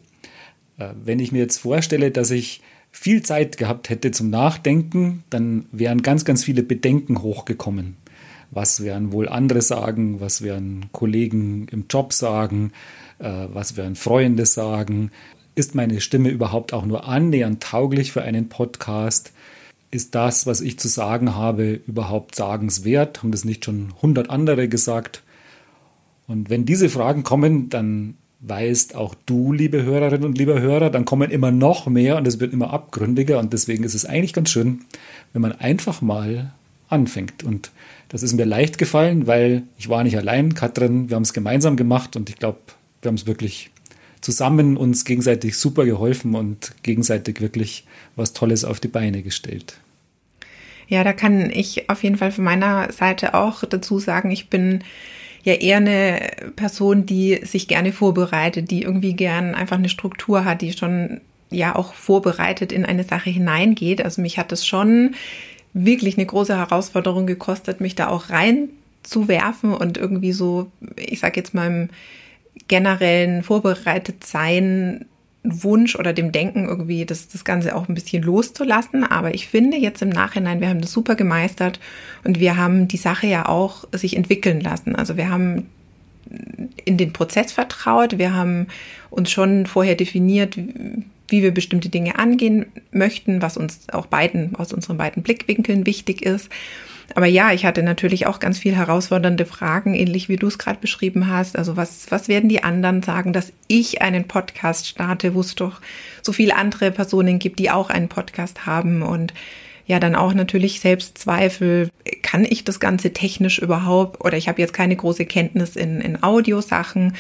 Äh, 0.79 0.89
wenn 1.05 1.19
ich 1.19 1.33
mir 1.33 1.39
jetzt 1.39 1.59
vorstelle, 1.59 2.11
dass 2.11 2.31
ich 2.31 2.63
viel 2.91 3.23
Zeit 3.23 3.59
gehabt 3.59 3.91
hätte 3.91 4.11
zum 4.11 4.31
Nachdenken, 4.31 5.25
dann 5.29 5.67
wären 5.73 6.03
ganz, 6.03 6.25
ganz 6.25 6.45
viele 6.45 6.63
Bedenken 6.63 7.23
hochgekommen. 7.23 7.97
Was 8.51 8.83
werden 8.83 9.13
wohl 9.13 9.29
andere 9.29 9.61
sagen? 9.61 10.21
Was 10.21 10.43
werden 10.43 10.87
Kollegen 10.93 11.67
im 11.71 11.87
Job 11.91 12.13
sagen? 12.13 12.73
Äh, 13.19 13.47
was 13.53 13.77
werden 13.77 13.97
Freunde 13.97 14.47
sagen? 14.47 15.11
Ist 15.55 15.75
meine 15.75 16.01
Stimme 16.01 16.29
überhaupt 16.29 16.73
auch 16.73 16.85
nur 16.85 17.09
annähernd 17.09 17.63
tauglich 17.63 18.13
für 18.13 18.23
einen 18.23 18.49
Podcast? 18.49 19.33
Ist 19.91 20.15
das, 20.15 20.47
was 20.47 20.61
ich 20.61 20.79
zu 20.79 20.89
sagen 20.89 21.35
habe, 21.35 21.81
überhaupt 21.87 22.35
sagenswert? 22.35 23.23
Haben 23.23 23.33
das 23.33 23.45
nicht 23.45 23.65
schon 23.65 23.95
hundert 24.03 24.31
andere 24.31 24.69
gesagt? 24.69 25.23
Und 26.27 26.51
wenn 26.51 26.67
diese 26.67 26.89
Fragen 26.89 27.23
kommen, 27.23 27.71
dann 27.71 28.15
weißt 28.41 28.95
auch 28.95 29.15
du, 29.27 29.53
liebe 29.53 29.83
Hörerinnen 29.83 30.25
und 30.25 30.39
liebe 30.39 30.61
Hörer, 30.61 30.91
dann 30.91 31.05
kommen 31.05 31.31
immer 31.31 31.51
noch 31.51 31.87
mehr 31.87 32.17
und 32.17 32.27
es 32.27 32.41
wird 32.41 32.53
immer 32.53 32.73
abgründiger 32.73 33.39
und 33.39 33.53
deswegen 33.53 33.85
ist 33.85 33.95
es 33.95 34.05
eigentlich 34.05 34.33
ganz 34.33 34.51
schön, 34.51 34.81
wenn 35.33 35.43
man 35.43 35.53
einfach 35.53 36.03
mal 36.03 36.53
anfängt. 36.89 37.43
Und 37.43 37.71
das 38.09 38.23
ist 38.23 38.35
mir 38.35 38.45
leicht 38.45 38.79
gefallen, 38.79 39.27
weil 39.27 39.63
ich 39.79 39.89
war 39.89 40.05
nicht 40.05 40.17
allein, 40.17 40.55
Katrin, 40.55 41.09
wir 41.09 41.17
haben 41.17 41.23
es 41.23 41.33
gemeinsam 41.33 41.77
gemacht 41.77 42.17
und 42.17 42.29
ich 42.29 42.37
glaube, 42.37 42.59
wir 43.07 43.09
haben 43.09 43.17
es 43.17 43.27
wirklich 43.27 43.71
zusammen 44.21 44.77
uns 44.77 45.05
gegenseitig 45.05 45.57
super 45.57 45.85
geholfen 45.85 46.35
und 46.35 46.75
gegenseitig 46.83 47.41
wirklich 47.41 47.87
was 48.17 48.33
Tolles 48.33 48.65
auf 48.65 48.81
die 48.81 48.89
Beine 48.89 49.23
gestellt. 49.23 49.79
Ja, 50.89 51.05
da 51.05 51.13
kann 51.13 51.51
ich 51.51 51.89
auf 51.89 52.03
jeden 52.03 52.17
Fall 52.17 52.33
von 52.33 52.43
meiner 52.45 52.93
Seite 52.93 53.35
auch 53.35 53.65
dazu 53.65 54.01
sagen, 54.01 54.33
ich 54.33 54.49
bin 54.49 54.83
ja 55.45 55.55
eher 55.55 55.77
eine 55.77 56.21
Person, 56.57 57.07
die 57.07 57.41
sich 57.45 57.69
gerne 57.69 57.93
vorbereitet, 57.93 58.71
die 58.73 58.83
irgendwie 58.83 59.15
gern 59.15 59.55
einfach 59.55 59.79
eine 59.79 59.89
Struktur 59.89 60.45
hat, 60.45 60.61
die 60.61 60.73
schon 60.73 61.21
ja 61.51 61.77
auch 61.77 61.95
vorbereitet 61.95 62.73
in 62.73 62.85
eine 62.85 63.05
Sache 63.05 63.31
hineingeht. 63.31 64.05
Also 64.05 64.21
mich 64.23 64.39
hat 64.39 64.51
es 64.51 64.67
schon 64.67 65.15
wirklich 65.73 66.17
eine 66.17 66.27
große 66.27 66.57
Herausforderung 66.57 67.27
gekostet, 67.27 67.81
mich 67.81 67.95
da 67.95 68.09
auch 68.09 68.31
reinzuwerfen 68.31 69.73
und 69.73 69.99
irgendwie 69.99 70.33
so, 70.33 70.71
ich 70.97 71.21
sag 71.21 71.37
jetzt 71.37 71.55
mal, 71.55 71.89
generellen 72.69 73.43
Vorbereitetsein 73.43 75.07
Wunsch 75.49 75.97
oder 75.97 76.13
dem 76.13 76.33
Denken 76.33 76.67
irgendwie 76.67 77.05
das, 77.05 77.29
das 77.29 77.45
Ganze 77.45 77.75
auch 77.75 77.89
ein 77.89 77.95
bisschen 77.95 78.23
loszulassen. 78.23 79.05
Aber 79.05 79.35
ich 79.35 79.47
finde 79.49 79.77
jetzt 79.77 80.03
im 80.03 80.09
Nachhinein, 80.09 80.61
wir 80.61 80.69
haben 80.69 80.81
das 80.81 80.93
super 80.93 81.15
gemeistert 81.15 81.81
und 82.25 82.41
wir 82.41 82.57
haben 82.57 82.89
die 82.89 82.97
Sache 82.97 83.27
ja 83.27 83.49
auch 83.49 83.85
sich 83.93 84.17
entwickeln 84.17 84.61
lassen. 84.61 84.97
Also 84.97 85.17
wir 85.17 85.31
haben 85.31 85.69
in 86.85 86.97
den 86.97 87.13
Prozess 87.13 87.53
vertraut. 87.53 88.19
Wir 88.19 88.35
haben 88.35 88.67
uns 89.11 89.31
schon 89.31 89.67
vorher 89.67 89.95
definiert, 89.95 90.57
wie 91.29 91.43
wir 91.43 91.53
bestimmte 91.53 91.89
Dinge 91.89 92.19
angehen 92.19 92.67
möchten, 92.91 93.43
was 93.43 93.57
uns 93.57 93.89
auch 93.93 94.07
beiden 94.07 94.55
aus 94.57 94.73
unseren 94.73 94.97
beiden 94.97 95.23
Blickwinkeln 95.23 95.87
wichtig 95.87 96.23
ist. 96.23 96.51
Aber 97.15 97.27
ja, 97.27 97.53
ich 97.53 97.65
hatte 97.65 97.83
natürlich 97.83 98.27
auch 98.27 98.41
ganz 98.41 98.59
viel 98.59 98.75
herausfordernde 98.75 99.47
Fragen, 99.47 99.95
ähnlich 99.95 100.29
wie 100.29 100.37
du 100.37 100.49
es 100.49 100.59
gerade 100.59 100.81
beschrieben 100.81 101.29
hast. 101.29 101.57
Also 101.57 101.77
was, 101.77 102.11
was 102.11 102.29
werden 102.29 102.49
die 102.49 102.65
anderen 102.65 103.03
sagen, 103.03 103.33
dass 103.33 103.53
ich 103.69 104.03
einen 104.03 104.25
Podcast 104.25 104.87
starte, 104.87 105.35
wo 105.35 105.41
es 105.41 105.55
doch 105.55 105.81
so 106.23 106.33
viele 106.33 106.57
andere 106.57 106.91
Personen 106.91 107.39
gibt, 107.39 107.59
die 107.59 107.71
auch 107.71 107.91
einen 107.91 108.09
Podcast 108.09 108.67
haben 108.67 109.03
und 109.03 109.33
ja, 109.87 110.01
dann 110.01 110.17
auch 110.17 110.35
natürlich 110.35 110.81
Selbstzweifel. 110.81 111.91
Kann 112.23 112.45
ich 112.45 112.65
das 112.65 112.81
Ganze 112.81 113.13
technisch 113.13 113.61
überhaupt? 113.61 114.25
Oder 114.25 114.37
ich 114.37 114.49
habe 114.49 114.61
jetzt 114.61 114.73
keine 114.73 114.97
große 114.97 115.27
Kenntnis 115.27 115.77
in, 115.77 116.01
in 116.01 116.25
Audiosachen. 116.25 117.15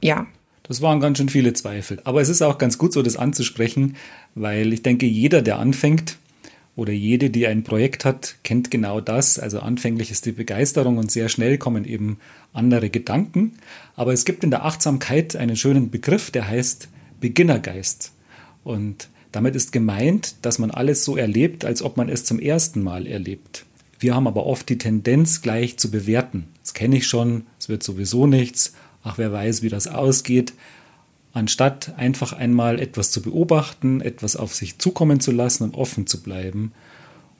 Ja, 0.00 0.26
das 0.62 0.80
waren 0.80 1.00
ganz 1.00 1.18
schön 1.18 1.28
viele 1.28 1.52
Zweifel. 1.52 2.00
Aber 2.04 2.20
es 2.20 2.28
ist 2.28 2.42
auch 2.42 2.58
ganz 2.58 2.78
gut 2.78 2.92
so, 2.92 3.02
das 3.02 3.16
anzusprechen, 3.16 3.96
weil 4.34 4.72
ich 4.72 4.82
denke, 4.82 5.06
jeder, 5.06 5.42
der 5.42 5.58
anfängt 5.58 6.18
oder 6.74 6.92
jede, 6.92 7.30
die 7.30 7.46
ein 7.46 7.64
Projekt 7.64 8.04
hat, 8.04 8.36
kennt 8.44 8.70
genau 8.70 9.00
das. 9.00 9.38
Also 9.38 9.60
anfänglich 9.60 10.10
ist 10.10 10.24
die 10.26 10.32
Begeisterung 10.32 10.98
und 10.98 11.10
sehr 11.10 11.28
schnell 11.28 11.58
kommen 11.58 11.84
eben 11.84 12.18
andere 12.52 12.88
Gedanken. 12.88 13.52
Aber 13.94 14.12
es 14.12 14.24
gibt 14.24 14.42
in 14.42 14.50
der 14.50 14.64
Achtsamkeit 14.64 15.36
einen 15.36 15.56
schönen 15.56 15.90
Begriff, 15.90 16.30
der 16.30 16.48
heißt 16.48 16.88
Beginnergeist. 17.20 18.12
Und 18.64 19.08
damit 19.32 19.54
ist 19.54 19.72
gemeint, 19.72 20.36
dass 20.42 20.58
man 20.58 20.70
alles 20.70 21.04
so 21.04 21.16
erlebt, 21.16 21.64
als 21.64 21.82
ob 21.82 21.96
man 21.96 22.08
es 22.08 22.24
zum 22.24 22.38
ersten 22.38 22.82
Mal 22.82 23.06
erlebt. 23.06 23.66
Wir 23.98 24.14
haben 24.14 24.26
aber 24.26 24.46
oft 24.46 24.68
die 24.68 24.78
Tendenz, 24.78 25.42
gleich 25.42 25.78
zu 25.78 25.90
bewerten. 25.90 26.48
Das 26.62 26.74
kenne 26.74 26.96
ich 26.96 27.06
schon, 27.06 27.46
es 27.58 27.68
wird 27.68 27.82
sowieso 27.82 28.26
nichts 28.26 28.74
ach, 29.02 29.18
wer 29.18 29.32
weiß, 29.32 29.62
wie 29.62 29.68
das 29.68 29.86
ausgeht, 29.86 30.52
anstatt 31.32 31.94
einfach 31.96 32.32
einmal 32.32 32.78
etwas 32.78 33.10
zu 33.10 33.22
beobachten, 33.22 34.00
etwas 34.00 34.36
auf 34.36 34.54
sich 34.54 34.78
zukommen 34.78 35.20
zu 35.20 35.32
lassen 35.32 35.64
und 35.64 35.74
offen 35.74 36.06
zu 36.06 36.22
bleiben. 36.22 36.72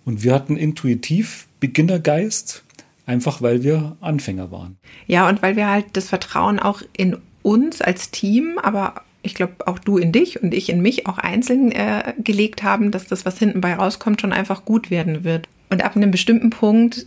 Und 0.04 0.22
wir 0.22 0.34
hatten 0.34 0.56
intuitiv 0.56 1.46
Beginnergeist, 1.60 2.64
einfach 3.06 3.42
weil 3.42 3.62
wir 3.62 3.96
Anfänger 4.00 4.50
waren. 4.50 4.78
Ja, 5.06 5.28
und 5.28 5.42
weil 5.42 5.56
wir 5.56 5.68
halt 5.68 5.86
das 5.92 6.08
Vertrauen 6.08 6.58
auch 6.58 6.82
in 6.96 7.18
uns 7.42 7.80
als 7.80 8.10
Team, 8.10 8.58
aber 8.60 9.02
ich 9.22 9.34
glaube 9.34 9.66
auch 9.66 9.78
du 9.78 9.98
in 9.98 10.10
dich 10.10 10.42
und 10.42 10.52
ich 10.54 10.68
in 10.68 10.82
mich 10.82 11.06
auch 11.06 11.18
einzeln 11.18 11.70
äh, 11.70 12.14
gelegt 12.18 12.62
haben, 12.62 12.90
dass 12.90 13.06
das, 13.06 13.24
was 13.24 13.38
hinten 13.38 13.60
bei 13.60 13.74
rauskommt, 13.74 14.20
schon 14.20 14.32
einfach 14.32 14.64
gut 14.64 14.90
werden 14.90 15.22
wird. 15.22 15.48
Und 15.70 15.84
ab 15.84 15.96
einem 15.96 16.10
bestimmten 16.10 16.50
Punkt 16.50 17.06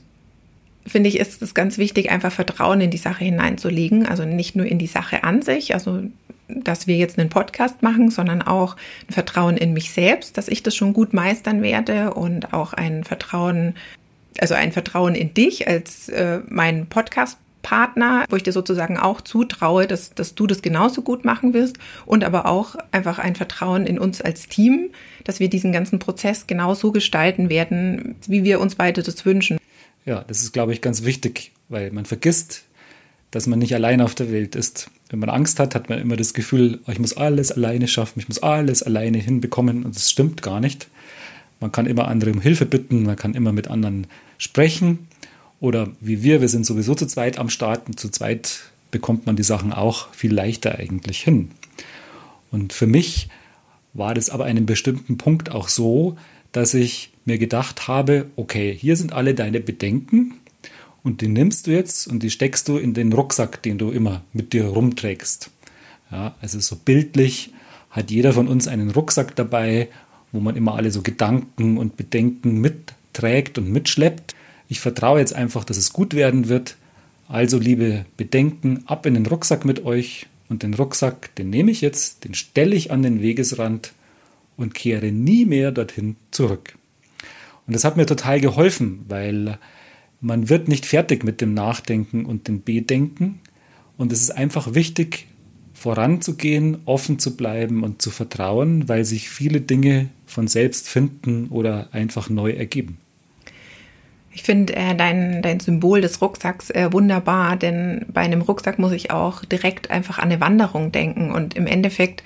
finde 0.87 1.09
ich, 1.09 1.19
ist 1.19 1.41
es 1.41 1.53
ganz 1.53 1.77
wichtig, 1.77 2.11
einfach 2.11 2.31
Vertrauen 2.31 2.79
in 2.79 2.91
die 2.91 2.97
Sache 2.97 3.25
hineinzulegen. 3.25 4.05
Also 4.05 4.23
nicht 4.23 4.55
nur 4.55 4.65
in 4.65 4.79
die 4.79 4.87
Sache 4.87 5.23
an 5.23 5.41
sich, 5.41 5.73
also 5.73 6.03
dass 6.47 6.87
wir 6.87 6.95
jetzt 6.95 7.17
einen 7.17 7.29
Podcast 7.29 7.81
machen, 7.81 8.11
sondern 8.11 8.41
auch 8.41 8.75
ein 9.07 9.13
Vertrauen 9.13 9.57
in 9.57 9.73
mich 9.73 9.91
selbst, 9.91 10.37
dass 10.37 10.47
ich 10.47 10.63
das 10.63 10.75
schon 10.75 10.93
gut 10.93 11.13
meistern 11.13 11.61
werde 11.61 12.13
und 12.13 12.53
auch 12.53 12.73
ein 12.73 13.03
Vertrauen, 13.03 13.75
also 14.39 14.53
ein 14.53 14.71
Vertrauen 14.71 15.15
in 15.15 15.33
dich 15.33 15.67
als 15.67 16.09
äh, 16.09 16.41
mein 16.47 16.87
Podcast 16.87 17.37
Partner, 17.65 18.25
wo 18.29 18.35
ich 18.35 18.43
dir 18.43 18.51
sozusagen 18.51 18.99
auch 18.99 19.21
zutraue, 19.21 19.87
dass, 19.87 20.13
dass 20.13 20.35
du 20.35 20.45
das 20.45 20.61
genauso 20.61 21.01
gut 21.01 21.25
machen 21.25 21.55
wirst 21.55 21.77
und 22.05 22.23
aber 22.23 22.45
auch 22.45 22.75
einfach 22.91 23.17
ein 23.17 23.33
Vertrauen 23.33 23.87
in 23.87 23.97
uns 23.97 24.21
als 24.21 24.47
Team, 24.47 24.91
dass 25.23 25.39
wir 25.39 25.49
diesen 25.49 25.71
ganzen 25.71 25.97
Prozess 25.97 26.45
genauso 26.45 26.91
gestalten 26.91 27.49
werden, 27.49 28.17
wie 28.27 28.43
wir 28.43 28.59
uns 28.59 28.75
beide 28.75 29.01
das 29.01 29.25
wünschen. 29.25 29.57
Ja, 30.05 30.23
das 30.27 30.43
ist, 30.43 30.53
glaube 30.53 30.73
ich, 30.73 30.81
ganz 30.81 31.05
wichtig, 31.05 31.53
weil 31.67 31.89
man 31.89 32.05
vergisst, 32.05 32.65
dass 33.31 33.47
man 33.47 33.57
nicht 33.57 33.73
allein 33.73 33.99
auf 33.99 34.13
der 34.13 34.31
Welt 34.31 34.55
ist. 34.55 34.91
Wenn 35.15 35.21
man 35.21 35.29
Angst 35.29 35.61
hat, 35.61 35.75
hat 35.75 35.87
man 35.87 35.99
immer 35.99 36.17
das 36.17 36.33
Gefühl, 36.33 36.81
oh, 36.85 36.91
ich 36.91 36.99
muss 36.99 37.15
alles 37.15 37.49
alleine 37.49 37.87
schaffen, 37.87 38.19
ich 38.19 38.27
muss 38.27 38.43
alles 38.43 38.83
alleine 38.83 39.17
hinbekommen 39.17 39.85
und 39.85 39.95
das 39.95 40.11
stimmt 40.11 40.41
gar 40.41 40.59
nicht. 40.59 40.89
Man 41.61 41.71
kann 41.71 41.85
immer 41.85 42.09
andere 42.09 42.33
um 42.33 42.41
Hilfe 42.41 42.65
bitten, 42.65 43.03
man 43.03 43.15
kann 43.15 43.33
immer 43.33 43.53
mit 43.53 43.69
anderen 43.69 44.07
sprechen 44.37 45.07
oder 45.61 45.87
wie 46.01 46.21
wir, 46.21 46.41
wir 46.41 46.49
sind 46.49 46.65
sowieso 46.65 46.95
zu 46.95 47.05
zweit 47.05 47.37
am 47.37 47.49
Start 47.49 47.87
und 47.87 47.97
zu 47.97 48.09
zweit 48.09 48.63
bekommt 48.91 49.25
man 49.25 49.37
die 49.37 49.43
Sachen 49.43 49.71
auch 49.71 50.13
viel 50.13 50.33
leichter 50.33 50.77
eigentlich 50.79 51.21
hin. 51.21 51.51
Und 52.51 52.73
für 52.73 52.85
mich 52.85 53.29
war 53.93 54.15
das 54.15 54.29
aber 54.29 54.43
an 54.43 54.49
einem 54.49 54.65
bestimmten 54.65 55.17
Punkt 55.17 55.49
auch 55.49 55.69
so, 55.69 56.17
dass 56.51 56.73
ich 56.73 57.13
mir 57.23 57.37
gedacht 57.37 57.87
habe, 57.87 58.25
okay, 58.35 58.75
hier 58.77 58.97
sind 58.97 59.13
alle 59.13 59.33
deine 59.33 59.61
Bedenken 59.61 60.33
und 61.05 61.21
die 61.21 61.27
nimmst 61.27 61.67
du 61.67 61.71
jetzt 61.71 62.07
und 62.07 62.23
die 62.23 62.31
steckst 62.31 62.67
du 62.67 62.77
in 62.77 62.95
den 62.95 63.13
Rucksack, 63.13 63.61
den 63.61 63.77
du 63.77 63.91
immer 63.91 64.23
mit 64.33 64.53
dir 64.53 64.65
rumträgst. 64.65 65.51
Ja, 66.11 66.35
also 66.41 66.59
so 66.59 66.75
bildlich 66.75 67.53
hat 67.91 68.09
jeder 68.09 68.33
von 68.33 68.47
uns 68.47 68.67
einen 68.67 68.89
Rucksack 68.89 69.35
dabei, 69.35 69.87
wo 70.31 70.39
man 70.39 70.55
immer 70.55 70.73
alle 70.73 70.89
so 70.89 71.03
Gedanken 71.03 71.77
und 71.77 71.95
Bedenken 71.95 72.59
mitträgt 72.59 73.59
und 73.59 73.71
mitschleppt. 73.71 74.33
Ich 74.67 74.79
vertraue 74.79 75.19
jetzt 75.19 75.35
einfach, 75.35 75.63
dass 75.63 75.77
es 75.77 75.93
gut 75.93 76.15
werden 76.15 76.49
wird. 76.49 76.75
Also, 77.27 77.59
liebe 77.59 78.05
Bedenken, 78.17 78.83
ab 78.87 79.05
in 79.05 79.13
den 79.13 79.27
Rucksack 79.27 79.63
mit 79.63 79.85
euch. 79.85 80.25
Und 80.49 80.63
den 80.63 80.73
Rucksack, 80.73 81.35
den 81.35 81.51
nehme 81.51 81.69
ich 81.69 81.81
jetzt, 81.81 82.23
den 82.23 82.33
stelle 82.33 82.75
ich 82.75 82.91
an 82.91 83.03
den 83.03 83.21
Wegesrand 83.21 83.93
und 84.57 84.73
kehre 84.73 85.11
nie 85.11 85.45
mehr 85.45 85.71
dorthin 85.71 86.15
zurück. 86.31 86.75
Und 87.67 87.75
das 87.75 87.83
hat 87.83 87.95
mir 87.95 88.07
total 88.07 88.41
geholfen, 88.41 89.05
weil 89.07 89.59
man 90.25 90.49
wird 90.49 90.67
nicht 90.67 90.87
fertig 90.87 91.23
mit 91.23 91.39
dem 91.39 91.53
Nachdenken 91.53 92.25
und 92.25 92.47
dem 92.47 92.63
Bedenken. 92.63 93.39
Und 93.95 94.11
es 94.11 94.21
ist 94.21 94.31
einfach 94.31 94.73
wichtig, 94.73 95.27
voranzugehen, 95.73 96.79
offen 96.85 97.19
zu 97.19 97.37
bleiben 97.37 97.83
und 97.83 98.01
zu 98.01 98.09
vertrauen, 98.09 98.89
weil 98.89 99.05
sich 99.05 99.29
viele 99.29 99.61
Dinge 99.61 100.09
von 100.25 100.47
selbst 100.47 100.89
finden 100.89 101.49
oder 101.49 101.89
einfach 101.91 102.29
neu 102.29 102.51
ergeben. 102.51 102.97
Ich 104.31 104.41
finde 104.43 104.75
äh, 104.75 104.95
dein, 104.95 105.43
dein 105.43 105.59
Symbol 105.59 106.01
des 106.01 106.21
Rucksacks 106.21 106.71
äh, 106.71 106.91
wunderbar, 106.91 107.55
denn 107.55 108.05
bei 108.11 108.21
einem 108.21 108.41
Rucksack 108.41 108.79
muss 108.79 108.93
ich 108.93 109.11
auch 109.11 109.45
direkt 109.45 109.91
einfach 109.91 110.17
an 110.17 110.25
eine 110.25 110.41
Wanderung 110.41 110.91
denken 110.91 111.31
und 111.31 111.55
im 111.55 111.67
Endeffekt 111.67 112.23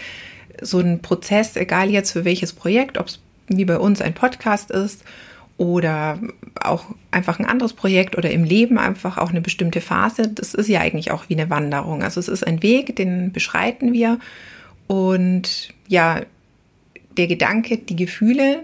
so 0.62 0.80
ein 0.80 1.02
Prozess, 1.02 1.56
egal 1.56 1.90
jetzt 1.90 2.12
für 2.12 2.26
welches 2.26 2.54
Projekt, 2.54 2.98
ob 2.98 3.08
es 3.08 3.20
wie 3.50 3.66
bei 3.66 3.78
uns 3.78 4.02
ein 4.02 4.14
Podcast 4.14 4.72
ist 4.72 5.04
oder 5.60 6.20
auch 6.56 6.86
einfach 7.12 7.38
ein 7.38 7.46
anderes 7.46 7.74
Projekt 7.74 8.18
oder 8.18 8.32
im 8.32 8.46
Leben 8.46 8.78
einfach 8.78 9.18
auch 9.18 9.30
eine 9.30 9.42
bestimmte 9.42 9.82
Phase, 9.82 10.30
das 10.30 10.54
ist 10.54 10.70
ja 10.70 10.80
eigentlich 10.80 11.12
auch 11.12 11.26
wie 11.28 11.34
eine 11.36 11.50
Wanderung. 11.50 12.02
Also 12.02 12.22
es 12.22 12.30
ist 12.30 12.48
ein 12.48 12.64
Weg, 12.64 12.96
den 12.96 13.34
beschreiten 13.34 13.92
wir 13.92 14.20
und 14.88 15.74
ja, 15.90 16.22
der 17.18 17.28
Gedanke, 17.28 17.78
die 17.78 17.98
Gefühle 17.98 18.64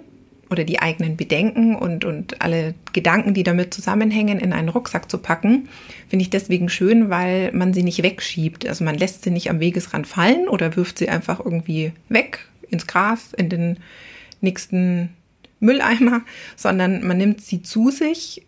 oder 0.50 0.64
die 0.64 0.80
eigenen 0.80 1.18
Bedenken 1.18 1.76
und, 1.76 2.06
und 2.06 2.42
alle 2.42 2.76
Gedanken, 2.94 3.34
die 3.34 3.44
damit 3.44 3.74
zusammenhängen, 3.74 4.40
in 4.40 4.54
einen 4.54 4.70
Rucksack 4.70 5.12
zu 5.12 5.18
packen, 5.18 5.68
finde 6.08 6.24
ich 6.24 6.30
deswegen 6.30 6.70
schön, 6.70 7.10
weil 7.10 7.52
man 7.52 7.74
sie 7.74 7.84
nicht 7.84 8.04
wegschiebt. 8.04 8.66
Also 8.66 8.86
man 8.86 8.96
lässt 8.96 9.24
sie 9.24 9.32
nicht 9.32 9.50
am 9.50 9.60
Wegesrand 9.60 10.08
fallen 10.08 10.48
oder 10.48 10.78
wirft 10.78 11.00
sie 11.00 11.10
einfach 11.10 11.42
irgendwie 11.44 11.92
weg 12.08 12.48
ins 12.70 12.88
Gras, 12.88 13.34
in 13.34 13.50
den 13.50 13.80
nächsten 14.40 15.10
Mülleimer, 15.60 16.22
sondern 16.56 17.06
man 17.06 17.18
nimmt 17.18 17.42
sie 17.42 17.62
zu 17.62 17.92
sich, 17.92 18.46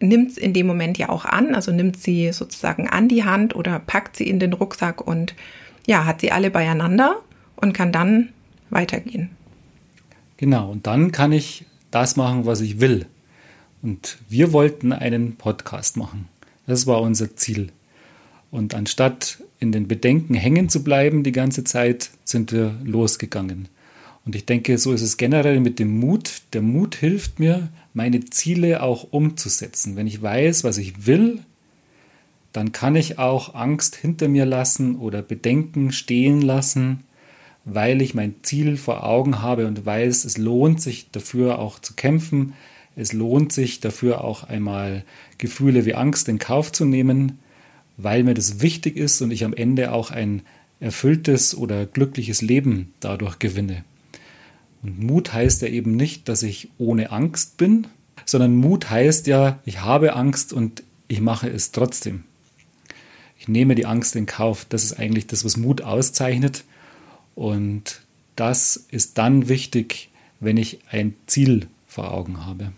nimmt 0.00 0.32
es 0.32 0.38
in 0.38 0.52
dem 0.52 0.66
Moment 0.66 0.98
ja 0.98 1.08
auch 1.08 1.24
an, 1.24 1.54
also 1.54 1.72
nimmt 1.72 1.96
sie 1.96 2.32
sozusagen 2.32 2.88
an 2.88 3.08
die 3.08 3.24
Hand 3.24 3.54
oder 3.54 3.78
packt 3.78 4.16
sie 4.16 4.28
in 4.28 4.38
den 4.38 4.52
Rucksack 4.52 5.06
und 5.06 5.34
ja, 5.86 6.04
hat 6.04 6.20
sie 6.20 6.32
alle 6.32 6.50
beieinander 6.50 7.22
und 7.56 7.72
kann 7.72 7.92
dann 7.92 8.30
weitergehen. 8.70 9.30
Genau, 10.36 10.70
und 10.70 10.86
dann 10.86 11.12
kann 11.12 11.32
ich 11.32 11.64
das 11.90 12.16
machen, 12.16 12.44
was 12.44 12.60
ich 12.60 12.80
will. 12.80 13.06
Und 13.82 14.18
wir 14.28 14.52
wollten 14.52 14.92
einen 14.92 15.36
Podcast 15.36 15.96
machen. 15.96 16.28
Das 16.66 16.86
war 16.86 17.00
unser 17.00 17.36
Ziel. 17.36 17.70
Und 18.50 18.74
anstatt 18.74 19.38
in 19.60 19.72
den 19.72 19.88
Bedenken 19.88 20.34
hängen 20.34 20.68
zu 20.68 20.82
bleiben 20.82 21.22
die 21.22 21.32
ganze 21.32 21.64
Zeit, 21.64 22.10
sind 22.24 22.52
wir 22.52 22.74
losgegangen. 22.84 23.68
Und 24.26 24.34
ich 24.34 24.44
denke, 24.44 24.76
so 24.76 24.92
ist 24.92 25.02
es 25.02 25.16
generell 25.16 25.60
mit 25.60 25.78
dem 25.78 26.00
Mut. 26.00 26.42
Der 26.52 26.60
Mut 26.60 26.96
hilft 26.96 27.38
mir, 27.38 27.68
meine 27.94 28.24
Ziele 28.24 28.82
auch 28.82 29.04
umzusetzen. 29.12 29.94
Wenn 29.94 30.08
ich 30.08 30.20
weiß, 30.20 30.64
was 30.64 30.78
ich 30.78 31.06
will, 31.06 31.38
dann 32.52 32.72
kann 32.72 32.96
ich 32.96 33.20
auch 33.20 33.54
Angst 33.54 33.94
hinter 33.94 34.26
mir 34.26 34.44
lassen 34.44 34.96
oder 34.96 35.22
Bedenken 35.22 35.92
stehen 35.92 36.42
lassen, 36.42 37.04
weil 37.64 38.02
ich 38.02 38.14
mein 38.14 38.34
Ziel 38.42 38.76
vor 38.76 39.04
Augen 39.04 39.42
habe 39.42 39.68
und 39.68 39.86
weiß, 39.86 40.24
es 40.24 40.38
lohnt 40.38 40.80
sich 40.80 41.10
dafür 41.12 41.60
auch 41.60 41.78
zu 41.78 41.94
kämpfen. 41.94 42.54
Es 42.96 43.12
lohnt 43.12 43.52
sich 43.52 43.78
dafür 43.78 44.24
auch 44.24 44.42
einmal 44.42 45.04
Gefühle 45.38 45.84
wie 45.84 45.94
Angst 45.94 46.28
in 46.28 46.38
Kauf 46.40 46.72
zu 46.72 46.84
nehmen, 46.84 47.38
weil 47.96 48.24
mir 48.24 48.34
das 48.34 48.60
wichtig 48.60 48.96
ist 48.96 49.22
und 49.22 49.30
ich 49.30 49.44
am 49.44 49.52
Ende 49.52 49.92
auch 49.92 50.10
ein 50.10 50.42
erfülltes 50.80 51.54
oder 51.54 51.86
glückliches 51.86 52.42
Leben 52.42 52.92
dadurch 53.00 53.38
gewinne. 53.38 53.84
Und 54.82 55.02
Mut 55.02 55.32
heißt 55.32 55.62
ja 55.62 55.68
eben 55.68 55.96
nicht, 55.96 56.28
dass 56.28 56.42
ich 56.42 56.70
ohne 56.78 57.10
Angst 57.10 57.56
bin, 57.56 57.86
sondern 58.24 58.56
Mut 58.56 58.90
heißt 58.90 59.26
ja, 59.26 59.58
ich 59.64 59.80
habe 59.80 60.14
Angst 60.14 60.52
und 60.52 60.82
ich 61.08 61.20
mache 61.20 61.48
es 61.48 61.72
trotzdem. 61.72 62.24
Ich 63.38 63.48
nehme 63.48 63.74
die 63.74 63.86
Angst 63.86 64.16
in 64.16 64.26
Kauf. 64.26 64.66
Das 64.68 64.84
ist 64.84 64.98
eigentlich 64.98 65.26
das, 65.26 65.44
was 65.44 65.56
Mut 65.56 65.82
auszeichnet. 65.82 66.64
Und 67.34 68.00
das 68.34 68.86
ist 68.90 69.18
dann 69.18 69.48
wichtig, 69.48 70.10
wenn 70.40 70.56
ich 70.56 70.80
ein 70.90 71.14
Ziel 71.26 71.68
vor 71.86 72.12
Augen 72.12 72.44
habe. 72.44 72.72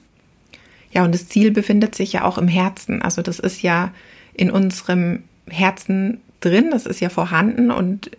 Ja, 0.90 1.04
und 1.04 1.14
das 1.14 1.28
Ziel 1.28 1.50
befindet 1.50 1.94
sich 1.94 2.12
ja 2.12 2.24
auch 2.24 2.38
im 2.38 2.48
Herzen. 2.48 3.02
Also 3.02 3.22
das 3.22 3.38
ist 3.38 3.62
ja 3.62 3.92
in 4.34 4.50
unserem 4.50 5.22
Herzen 5.48 6.20
drin, 6.40 6.70
das 6.70 6.86
ist 6.86 7.00
ja 7.00 7.08
vorhanden 7.08 7.70
und 7.70 8.10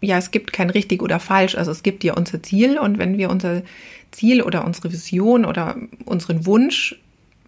ja, 0.00 0.18
es 0.18 0.30
gibt 0.30 0.52
kein 0.52 0.70
richtig 0.70 1.02
oder 1.02 1.20
falsch. 1.20 1.54
Also 1.54 1.70
es 1.70 1.82
gibt 1.82 2.04
ja 2.04 2.14
unser 2.14 2.42
Ziel 2.42 2.78
und 2.78 2.98
wenn 2.98 3.18
wir 3.18 3.30
unser 3.30 3.62
Ziel 4.10 4.42
oder 4.42 4.64
unsere 4.64 4.92
Vision 4.92 5.44
oder 5.44 5.76
unseren 6.04 6.46
Wunsch, 6.46 6.96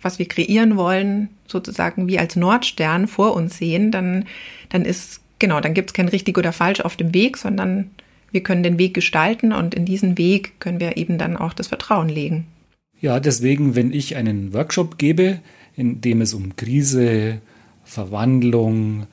was 0.01 0.19
wir 0.19 0.27
kreieren 0.27 0.77
wollen, 0.77 1.29
sozusagen 1.47 2.09
wie 2.09 2.19
als 2.19 2.37
Nordstern 2.37 3.07
vor 3.07 3.35
uns 3.35 3.59
sehen, 3.59 3.91
dann, 3.91 4.27
dann 4.69 4.85
ist, 4.85 5.21
genau, 5.39 5.61
dann 5.61 5.75
gibt 5.75 5.91
es 5.91 5.95
kein 5.95 6.09
richtig 6.09 6.39
oder 6.39 6.53
falsch 6.53 6.81
auf 6.81 6.97
dem 6.97 7.15
Weg, 7.15 7.37
sondern 7.37 7.91
wir 8.33 8.43
können 8.43 8.63
den 8.63 8.79
Weg 8.79 8.95
gestalten 8.95 9.53
und 9.53 9.75
in 9.75 9.85
diesen 9.85 10.19
Weg 10.19 10.59
können 10.59 10.81
wir 10.81 10.97
eben 10.97 11.19
dann 11.19 11.37
auch 11.37 11.53
das 11.53 11.69
Vertrauen 11.69 12.09
legen. 12.09 12.47
Ja, 13.01 13.21
deswegen, 13.21 13.75
wenn 13.75 13.93
ich 13.93 14.17
einen 14.17 14.55
Workshop 14.55 14.97
gebe, 14.97 15.41
in 15.77 16.01
dem 16.01 16.21
es 16.21 16.35
um 16.35 16.57
Krise, 16.57 17.41
Verwandlung, 17.85 19.07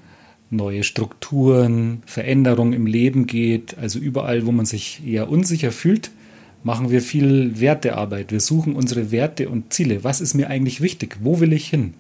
neue 0.50 0.84
Strukturen, 0.84 2.02
Veränderung 2.06 2.74
im 2.74 2.86
Leben 2.86 3.28
geht, 3.28 3.78
also 3.78 4.00
überall, 4.00 4.46
wo 4.46 4.52
man 4.52 4.66
sich 4.66 5.02
eher 5.06 5.30
unsicher 5.30 5.72
fühlt, 5.72 6.12
machen 6.64 6.90
wir 6.90 7.02
viel 7.02 7.60
Wertearbeit. 7.60 8.32
Wir 8.32 8.40
suchen 8.40 8.76
unsere 8.76 9.12
Werte 9.12 9.50
und 9.50 9.74
Ziele. 9.74 10.04
Was 10.04 10.22
ist 10.22 10.34
mir 10.34 10.50
eigentlich 10.50 10.82
wichtig? 10.82 11.18
Wo 11.22 11.40
will 11.40 11.54
ich 11.54 11.68
hin? 11.68 11.94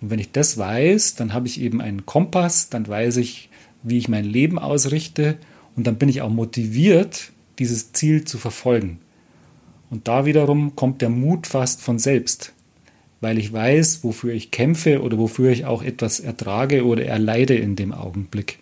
Und 0.00 0.10
wenn 0.10 0.18
ich 0.18 0.32
das 0.32 0.58
weiß, 0.58 1.16
dann 1.16 1.32
habe 1.32 1.46
ich 1.46 1.60
eben 1.60 1.80
einen 1.80 2.06
Kompass, 2.06 2.68
dann 2.68 2.86
weiß 2.86 3.18
ich, 3.18 3.48
wie 3.82 3.98
ich 3.98 4.08
mein 4.08 4.24
Leben 4.24 4.58
ausrichte 4.58 5.36
und 5.76 5.86
dann 5.86 5.96
bin 5.96 6.08
ich 6.08 6.22
auch 6.22 6.30
motiviert, 6.30 7.32
dieses 7.58 7.92
Ziel 7.92 8.24
zu 8.24 8.38
verfolgen. 8.38 8.98
Und 9.90 10.08
da 10.08 10.24
wiederum 10.24 10.74
kommt 10.74 11.02
der 11.02 11.10
Mut 11.10 11.46
fast 11.46 11.82
von 11.82 11.98
selbst 11.98 12.52
weil 13.22 13.38
ich 13.38 13.52
weiß, 13.52 14.02
wofür 14.02 14.34
ich 14.34 14.50
kämpfe 14.50 15.00
oder 15.00 15.16
wofür 15.16 15.50
ich 15.52 15.64
auch 15.64 15.82
etwas 15.82 16.20
ertrage 16.20 16.84
oder 16.84 17.06
erleide 17.06 17.54
in 17.54 17.76
dem 17.76 17.92
Augenblick. 17.92 18.58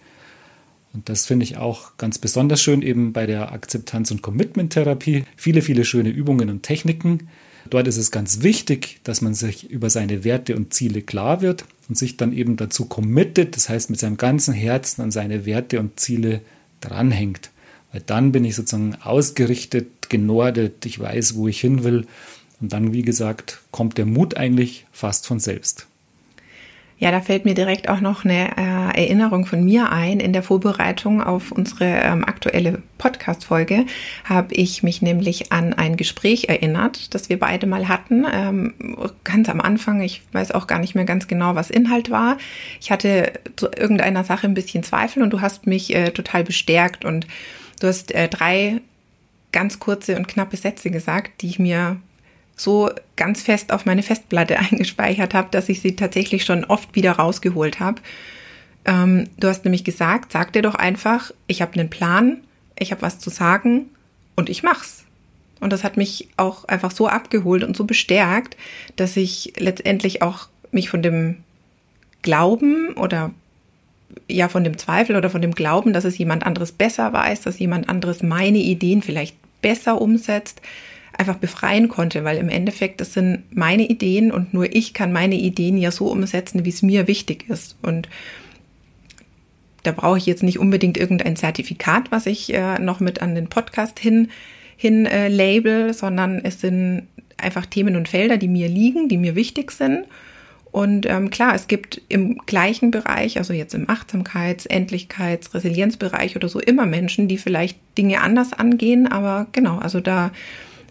Und 0.93 1.09
das 1.09 1.25
finde 1.25 1.45
ich 1.45 1.57
auch 1.57 1.97
ganz 1.97 2.19
besonders 2.19 2.61
schön 2.61 2.83
eben 2.83 3.13
bei 3.13 3.27
der 3.27 3.53
Akzeptanz- 3.53 4.11
und 4.11 4.23
Commitment-Therapie. 4.23 5.25
Viele, 5.35 5.63
viele 5.63 5.85
schöne 5.85 6.11
Übungen 6.11 6.51
und 6.51 6.63
Techniken. 6.63 7.29
Dort 7.71 7.89
ist 7.89 7.97
es 7.97 8.11
ganz 8.11 8.43
wichtig, 8.43 9.01
dass 9.03 9.23
man 9.23 9.33
sich 9.33 9.71
über 9.71 9.89
seine 9.89 10.25
Werte 10.25 10.57
und 10.57 10.75
Ziele 10.75 11.01
klar 11.01 11.41
wird 11.41 11.65
und 11.89 11.97
sich 11.97 12.19
dann 12.19 12.33
eben 12.33 12.57
dazu 12.57 12.85
committet, 12.85 13.57
das 13.57 13.69
heißt 13.69 13.89
mit 13.89 13.99
seinem 13.99 14.17
ganzen 14.19 14.53
Herzen 14.53 15.03
an 15.03 15.11
seine 15.11 15.47
Werte 15.47 15.81
und 15.81 15.99
Ziele 15.99 16.43
dranhängt. 16.81 17.51
Weil 17.93 18.03
dann 18.05 18.33
bin 18.33 18.45
ich 18.45 18.57
sozusagen 18.57 18.97
ausgerichtet, 18.97 20.11
genordet, 20.11 20.85
ich 20.85 21.01
weiß, 21.01 21.37
wo 21.37 21.49
ich 21.49 21.61
hin 21.61 21.83
will 21.83 22.07
und 22.61 22.73
dann, 22.73 22.93
wie 22.93 23.03
gesagt, 23.03 23.61
kommt 23.71 23.99
der 23.99 24.07
Mut 24.07 24.37
eigentlich 24.37 24.87
fast 24.93 25.27
von 25.27 25.41
selbst. 25.41 25.87
Ja, 27.01 27.11
da 27.11 27.23
fällt 27.23 27.47
mir 27.47 27.55
direkt 27.55 27.89
auch 27.89 28.03
noch 28.03 28.27
eine 28.27 28.51
äh, 28.59 29.05
Erinnerung 29.05 29.47
von 29.47 29.65
mir 29.65 29.91
ein. 29.91 30.21
In 30.21 30.35
der 30.35 30.43
Vorbereitung 30.43 31.23
auf 31.23 31.51
unsere 31.51 31.87
ähm, 31.87 32.27
aktuelle 32.27 32.83
Podcast-Folge 32.99 33.87
habe 34.25 34.55
ich 34.55 34.83
mich 34.83 35.01
nämlich 35.01 35.51
an 35.51 35.73
ein 35.73 35.97
Gespräch 35.97 36.51
erinnert, 36.51 37.15
das 37.15 37.31
wir 37.31 37.39
beide 37.39 37.67
mal 37.67 37.89
hatten. 37.89 38.27
Ähm, 38.31 38.75
ganz 39.25 39.49
am 39.49 39.63
Anfang, 39.63 40.03
ich 40.03 40.21
weiß 40.33 40.51
auch 40.51 40.67
gar 40.67 40.79
nicht 40.79 40.95
mehr 40.95 41.07
ganz 41.07 41.27
genau, 41.27 41.55
was 41.55 41.71
Inhalt 41.71 42.11
war. 42.11 42.37
Ich 42.83 42.91
hatte 42.91 43.33
zu 43.57 43.69
irgendeiner 43.75 44.23
Sache 44.23 44.47
ein 44.47 44.53
bisschen 44.53 44.83
Zweifel 44.83 45.23
und 45.23 45.31
du 45.31 45.41
hast 45.41 45.67
mich 45.67 45.95
äh, 45.95 46.11
total 46.11 46.45
bestärkt 46.45 47.07
und 47.07 47.27
du 47.81 47.87
hast 47.87 48.13
äh, 48.13 48.29
drei 48.29 48.83
ganz 49.53 49.79
kurze 49.79 50.17
und 50.17 50.29
knappe 50.29 50.59
Sätze 50.59 50.91
gesagt, 50.91 51.41
die 51.41 51.49
ich 51.49 51.59
mir 51.59 51.97
so 52.63 52.91
ganz 53.17 53.43
fest 53.43 53.73
auf 53.73 53.87
meine 53.87 54.03
Festplatte 54.03 54.59
eingespeichert 54.59 55.35
habe, 55.35 55.49
dass 55.51 55.69
ich 55.69 55.81
sie 55.81 55.97
tatsächlich 55.97 56.45
schon 56.45 56.65
oft 56.65 56.95
wieder 56.95 57.13
rausgeholt 57.13 57.81
habe. 57.81 58.01
Ähm, 58.85 59.29
du 59.39 59.49
hast 59.49 59.65
nämlich 59.65 59.85
gesagt, 59.85 60.33
sag 60.33 60.53
dir 60.53 60.63
doch 60.63 60.75
einfach, 60.75 61.33
ich 61.47 61.63
habe 61.63 61.75
einen 61.75 61.91
Plan, 61.91 62.39
ich 62.79 62.93
habe 62.93 63.03
was 63.03 63.19
zu 63.19 63.31
sagen 63.31 63.87
und 64.37 64.49
ich 64.49 64.63
mach's. 64.63 65.05
Und 65.61 65.73
das 65.73 65.85
hat 65.85 65.99
mich 65.99 66.29
auch 66.39 66.65
einfach 66.65 66.91
so 66.91 67.07
abgeholt 67.07 67.63
und 67.63 67.77
so 67.77 67.85
bestärkt, 67.85 68.57
dass 68.97 69.17
ich 69.17 69.53
letztendlich 69.59 70.23
auch 70.23 70.49
mich 70.73 70.89
von 70.89 71.03
dem 71.03 71.39
Glauben 72.23 72.95
oder 72.95 73.31
ja 74.29 74.49
von 74.49 74.65
dem 74.65 74.79
Zweifel 74.79 75.17
oder 75.17 75.31
von 75.31 75.43
dem 75.43 75.55
Glauben, 75.55 75.93
dass 75.93 76.05
es 76.05 76.19
jemand 76.19 76.45
anderes 76.45 76.73
besser 76.73 77.13
weiß, 77.13 77.43
dass 77.43 77.59
jemand 77.59 77.89
anderes 77.89 78.23
meine 78.23 78.59
Ideen 78.59 79.03
vielleicht 79.03 79.37
besser 79.63 80.01
umsetzt, 80.01 80.63
einfach 81.21 81.37
befreien 81.37 81.89
konnte, 81.89 82.25
weil 82.25 82.39
im 82.39 82.49
Endeffekt 82.49 83.01
das 83.01 83.13
sind 83.13 83.45
meine 83.55 83.87
Ideen 83.87 84.33
und 84.33 84.55
nur 84.55 84.75
ich 84.75 84.95
kann 84.95 85.13
meine 85.13 85.35
Ideen 85.35 85.77
ja 85.77 85.91
so 85.91 86.11
umsetzen, 86.11 86.65
wie 86.65 86.71
es 86.71 86.83
mir 86.83 87.07
wichtig 87.07 87.45
ist. 87.49 87.77
Und 87.83 88.09
da 89.83 89.93
brauche 89.93 90.17
ich 90.17 90.25
jetzt 90.25 90.43
nicht 90.43 90.59
unbedingt 90.59 90.97
irgendein 90.97 91.37
Zertifikat, 91.37 92.11
was 92.11 92.25
ich 92.25 92.55
äh, 92.55 92.79
noch 92.79 93.01
mit 93.01 93.21
an 93.21 93.35
den 93.35 93.49
Podcast 93.49 94.01
hin, 94.01 94.29
hin 94.79 95.05
äh, 95.05 95.29
label, 95.29 95.93
sondern 95.93 96.41
es 96.43 96.63
sind 96.63 97.07
einfach 97.37 97.67
Themen 97.67 97.97
und 97.97 98.09
Felder, 98.09 98.39
die 98.39 98.49
mir 98.49 98.69
liegen, 98.69 99.09
die 99.09 99.19
mir 99.19 99.35
wichtig 99.35 99.73
sind. 99.73 100.07
Und 100.73 101.05
ähm, 101.05 101.29
klar, 101.31 101.55
es 101.55 101.67
gibt 101.67 102.01
im 102.09 102.39
gleichen 102.47 102.91
Bereich, 102.91 103.37
also 103.37 103.53
jetzt 103.53 103.75
im 103.75 103.89
Achtsamkeits-, 103.89 104.69
Endlichkeits-, 104.69 105.53
Resilienzbereich 105.53 106.37
oder 106.37 106.49
so 106.49 106.61
immer 106.61 106.87
Menschen, 106.87 107.29
die 107.29 107.39
vielleicht 107.39 107.79
Dinge 107.99 108.23
anders 108.23 108.55
angehen, 108.55 109.07
aber 109.07 109.49
genau, 109.53 109.79
also 109.79 110.01
da 110.01 110.31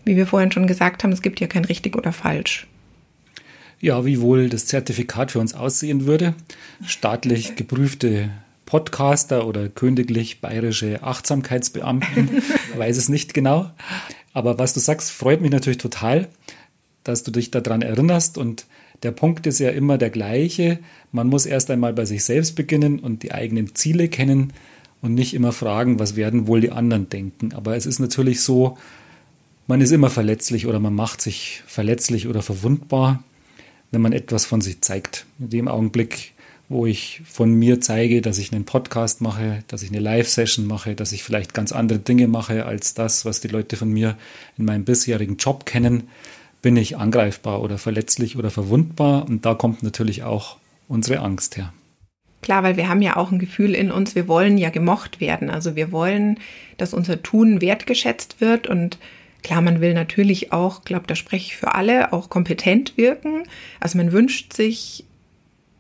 wie 0.09 0.15
wir 0.15 0.25
vorhin 0.25 0.51
schon 0.51 0.65
gesagt 0.65 1.03
haben, 1.03 1.11
es 1.11 1.21
gibt 1.21 1.39
ja 1.39 1.45
kein 1.45 1.65
richtig 1.65 1.95
oder 1.95 2.11
falsch. 2.11 2.65
Ja, 3.79 4.05
wie 4.05 4.19
wohl 4.19 4.49
das 4.49 4.65
Zertifikat 4.65 5.31
für 5.31 5.39
uns 5.39 5.53
aussehen 5.53 6.07
würde. 6.07 6.33
Staatlich 6.83 7.55
geprüfte 7.55 8.31
Podcaster 8.65 9.45
oder 9.45 9.69
königlich 9.69 10.41
bayerische 10.41 11.03
Achtsamkeitsbeamten, 11.03 12.41
weiß 12.75 12.97
es 12.97 13.07
nicht 13.07 13.35
genau. 13.35 13.69
Aber 14.33 14.57
was 14.57 14.73
du 14.73 14.79
sagst, 14.79 15.11
freut 15.11 15.41
mich 15.41 15.51
natürlich 15.51 15.77
total, 15.77 16.27
dass 17.03 17.21
du 17.21 17.29
dich 17.29 17.51
daran 17.51 17.83
erinnerst. 17.83 18.39
Und 18.39 18.65
der 19.03 19.11
Punkt 19.11 19.45
ist 19.45 19.59
ja 19.59 19.69
immer 19.69 19.99
der 19.99 20.09
gleiche. 20.09 20.79
Man 21.11 21.27
muss 21.27 21.45
erst 21.45 21.69
einmal 21.69 21.93
bei 21.93 22.05
sich 22.05 22.23
selbst 22.23 22.55
beginnen 22.55 22.97
und 22.97 23.21
die 23.21 23.31
eigenen 23.31 23.75
Ziele 23.75 24.07
kennen 24.09 24.53
und 25.03 25.13
nicht 25.13 25.35
immer 25.35 25.51
fragen, 25.51 25.99
was 25.99 26.15
werden 26.15 26.47
wohl 26.47 26.61
die 26.61 26.71
anderen 26.71 27.09
denken. 27.09 27.53
Aber 27.53 27.75
es 27.75 27.85
ist 27.85 27.99
natürlich 27.99 28.41
so, 28.41 28.75
man 29.69 29.81
ist 29.81 29.91
immer 29.91 30.09
verletzlich 30.09 30.65
oder 30.65 30.79
man 30.79 30.95
macht 30.95 31.21
sich 31.21 31.61
verletzlich 31.67 32.27
oder 32.27 32.41
verwundbar, 32.41 33.23
wenn 33.91 34.01
man 34.01 34.13
etwas 34.13 34.43
von 34.43 34.61
sich 34.61 34.81
zeigt. 34.81 35.27
In 35.37 35.51
dem 35.51 35.67
Augenblick, 35.67 36.33
wo 36.69 36.87
ich 36.87 37.21
von 37.25 37.53
mir 37.53 37.79
zeige, 37.79 38.23
dass 38.23 38.39
ich 38.39 38.51
einen 38.51 38.65
Podcast 38.65 39.21
mache, 39.21 39.63
dass 39.67 39.83
ich 39.83 39.91
eine 39.91 39.99
Live-Session 39.99 40.65
mache, 40.65 40.95
dass 40.95 41.11
ich 41.11 41.21
vielleicht 41.21 41.53
ganz 41.53 41.71
andere 41.71 41.99
Dinge 41.99 42.27
mache 42.27 42.65
als 42.65 42.95
das, 42.95 43.25
was 43.25 43.41
die 43.41 43.47
Leute 43.47 43.75
von 43.77 43.91
mir 43.91 44.17
in 44.57 44.65
meinem 44.65 44.85
bisherigen 44.85 45.37
Job 45.37 45.67
kennen, 45.67 46.07
bin 46.63 46.75
ich 46.75 46.97
angreifbar 46.97 47.61
oder 47.61 47.77
verletzlich 47.77 48.37
oder 48.37 48.49
verwundbar. 48.49 49.29
Und 49.29 49.45
da 49.45 49.53
kommt 49.53 49.83
natürlich 49.83 50.23
auch 50.23 50.57
unsere 50.87 51.19
Angst 51.19 51.57
her. 51.57 51.71
Klar, 52.41 52.63
weil 52.63 52.75
wir 52.75 52.89
haben 52.89 53.03
ja 53.03 53.17
auch 53.17 53.31
ein 53.31 53.37
Gefühl 53.37 53.75
in 53.75 53.91
uns, 53.91 54.15
wir 54.15 54.27
wollen 54.27 54.57
ja 54.57 54.71
gemocht 54.71 55.21
werden. 55.21 55.51
Also 55.51 55.75
wir 55.75 55.91
wollen, 55.91 56.39
dass 56.77 56.95
unser 56.95 57.21
Tun 57.21 57.61
wertgeschätzt 57.61 58.41
wird 58.41 58.65
und 58.65 58.97
Klar, 59.43 59.61
man 59.61 59.81
will 59.81 59.93
natürlich 59.93 60.51
auch, 60.51 60.83
glaube 60.83 61.07
da 61.07 61.15
spreche 61.15 61.45
ich 61.45 61.55
für 61.55 61.73
alle, 61.75 62.13
auch 62.13 62.29
kompetent 62.29 62.97
wirken. 62.97 63.43
Also 63.79 63.97
man 63.97 64.11
wünscht 64.11 64.53
sich 64.53 65.05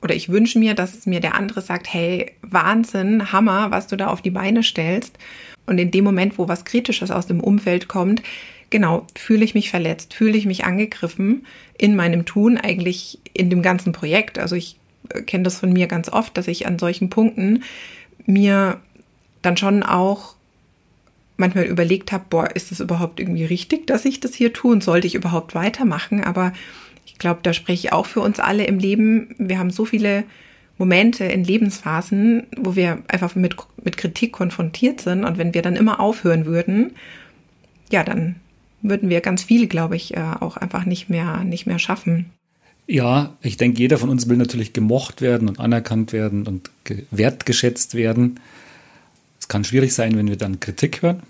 oder 0.01 0.15
ich 0.15 0.29
wünsche 0.29 0.59
mir, 0.59 0.75
dass 0.75 1.05
mir 1.05 1.19
der 1.19 1.35
andere 1.35 1.61
sagt, 1.61 1.93
hey, 1.93 2.31
Wahnsinn, 2.41 3.31
Hammer, 3.31 3.71
was 3.71 3.87
du 3.87 3.97
da 3.97 4.07
auf 4.07 4.21
die 4.21 4.29
Beine 4.31 4.63
stellst. 4.63 5.17
Und 5.65 5.77
in 5.77 5.91
dem 5.91 6.05
Moment, 6.05 6.37
wo 6.37 6.47
was 6.47 6.65
Kritisches 6.65 7.11
aus 7.11 7.27
dem 7.27 7.41
Umfeld 7.41 7.87
kommt, 7.87 8.23
genau, 8.69 9.05
fühle 9.15 9.43
ich 9.43 9.55
mich 9.55 9.69
verletzt, 9.69 10.13
fühle 10.13 10.37
ich 10.37 10.45
mich 10.45 10.63
angegriffen 10.63 11.45
in 11.77 11.95
meinem 11.95 12.25
Tun, 12.25 12.57
eigentlich 12.57 13.19
in 13.33 13.49
dem 13.49 13.61
ganzen 13.61 13.91
Projekt. 13.91 14.39
Also 14.39 14.55
ich 14.55 14.77
äh, 15.09 15.21
kenne 15.21 15.43
das 15.43 15.59
von 15.59 15.73
mir 15.73 15.87
ganz 15.87 16.09
oft, 16.09 16.37
dass 16.37 16.47
ich 16.47 16.65
an 16.65 16.79
solchen 16.79 17.09
Punkten 17.09 17.63
mir 18.25 18.79
dann 19.41 19.57
schon 19.57 19.83
auch 19.83 20.35
manchmal 21.39 21.65
überlegt 21.65 22.11
habe, 22.11 22.25
boah, 22.29 22.55
ist 22.55 22.71
es 22.71 22.79
überhaupt 22.79 23.19
irgendwie 23.19 23.45
richtig, 23.45 23.87
dass 23.87 24.05
ich 24.05 24.19
das 24.19 24.35
hier 24.35 24.53
tue 24.53 24.71
und 24.71 24.83
sollte 24.83 25.07
ich 25.07 25.15
überhaupt 25.15 25.55
weitermachen? 25.55 26.23
Aber 26.23 26.53
ich 27.05 27.17
glaube, 27.17 27.39
da 27.43 27.53
spreche 27.53 27.87
ich 27.87 27.93
auch 27.93 28.05
für 28.05 28.21
uns 28.21 28.39
alle 28.39 28.65
im 28.65 28.79
Leben. 28.79 29.35
Wir 29.37 29.59
haben 29.59 29.71
so 29.71 29.85
viele 29.85 30.23
Momente 30.77 31.25
in 31.25 31.43
Lebensphasen, 31.43 32.47
wo 32.57 32.75
wir 32.75 32.99
einfach 33.07 33.35
mit, 33.35 33.55
mit 33.83 33.97
Kritik 33.97 34.31
konfrontiert 34.31 35.01
sind. 35.01 35.25
Und 35.25 35.37
wenn 35.37 35.53
wir 35.53 35.61
dann 35.61 35.75
immer 35.75 35.99
aufhören 35.99 36.45
würden, 36.45 36.91
ja, 37.91 38.03
dann 38.03 38.35
würden 38.81 39.09
wir 39.09 39.21
ganz 39.21 39.43
viel, 39.43 39.67
glaube 39.67 39.95
ich, 39.95 40.15
äh, 40.15 40.21
auch 40.39 40.57
einfach 40.57 40.85
nicht 40.85 41.09
mehr, 41.09 41.43
nicht 41.43 41.65
mehr 41.65 41.79
schaffen. 41.79 42.31
Ja, 42.87 43.35
ich 43.41 43.57
denke, 43.57 43.79
jeder 43.79 43.97
von 43.97 44.09
uns 44.09 44.27
will 44.27 44.37
natürlich 44.37 44.73
gemocht 44.73 45.21
werden 45.21 45.47
und 45.47 45.59
anerkannt 45.59 46.11
werden 46.11 46.47
und 46.47 46.71
wertgeschätzt 47.11 47.93
werden. 47.93 48.39
Kann 49.49 49.65
schwierig 49.65 49.93
sein, 49.93 50.15
wenn 50.15 50.29
wir 50.29 50.37
dann 50.37 50.61
Kritik 50.61 51.01
hören. 51.01 51.23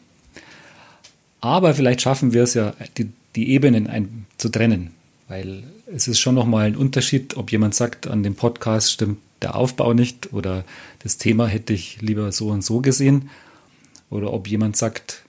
Aber 1.41 1.73
vielleicht 1.73 2.01
schaffen 2.01 2.33
wir 2.33 2.43
es 2.43 2.53
ja, 2.53 2.75
die, 2.97 3.09
die 3.35 3.49
Ebenen 3.49 3.87
ein, 3.87 4.27
zu 4.37 4.49
trennen. 4.49 4.91
Weil 5.27 5.63
es 5.87 6.07
ist 6.07 6.19
schon 6.19 6.35
nochmal 6.35 6.67
ein 6.67 6.75
Unterschied, 6.75 7.37
ob 7.37 7.51
jemand 7.51 7.73
sagt, 7.73 8.05
an 8.07 8.21
dem 8.21 8.35
Podcast 8.35 8.91
stimmt 8.91 9.17
der 9.41 9.55
Aufbau 9.55 9.93
nicht 9.93 10.33
oder 10.33 10.65
das 10.99 11.17
Thema 11.17 11.47
hätte 11.47 11.73
ich 11.73 12.01
lieber 12.01 12.31
so 12.31 12.49
und 12.49 12.63
so 12.63 12.81
gesehen. 12.81 13.29
Oder 14.09 14.33
ob 14.33 14.47
jemand 14.47 14.75
sagt, 14.75 15.23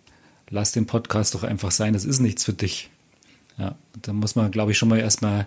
lass 0.48 0.72
den 0.72 0.86
Podcast 0.86 1.34
doch 1.34 1.44
einfach 1.44 1.70
sein, 1.70 1.92
das 1.92 2.04
ist 2.04 2.20
nichts 2.20 2.44
für 2.44 2.52
dich. 2.52 2.90
Ja, 3.58 3.76
da 4.02 4.12
muss 4.12 4.34
man, 4.34 4.50
glaube 4.50 4.72
ich, 4.72 4.78
schon 4.78 4.88
mal 4.88 4.98
erstmal 4.98 5.46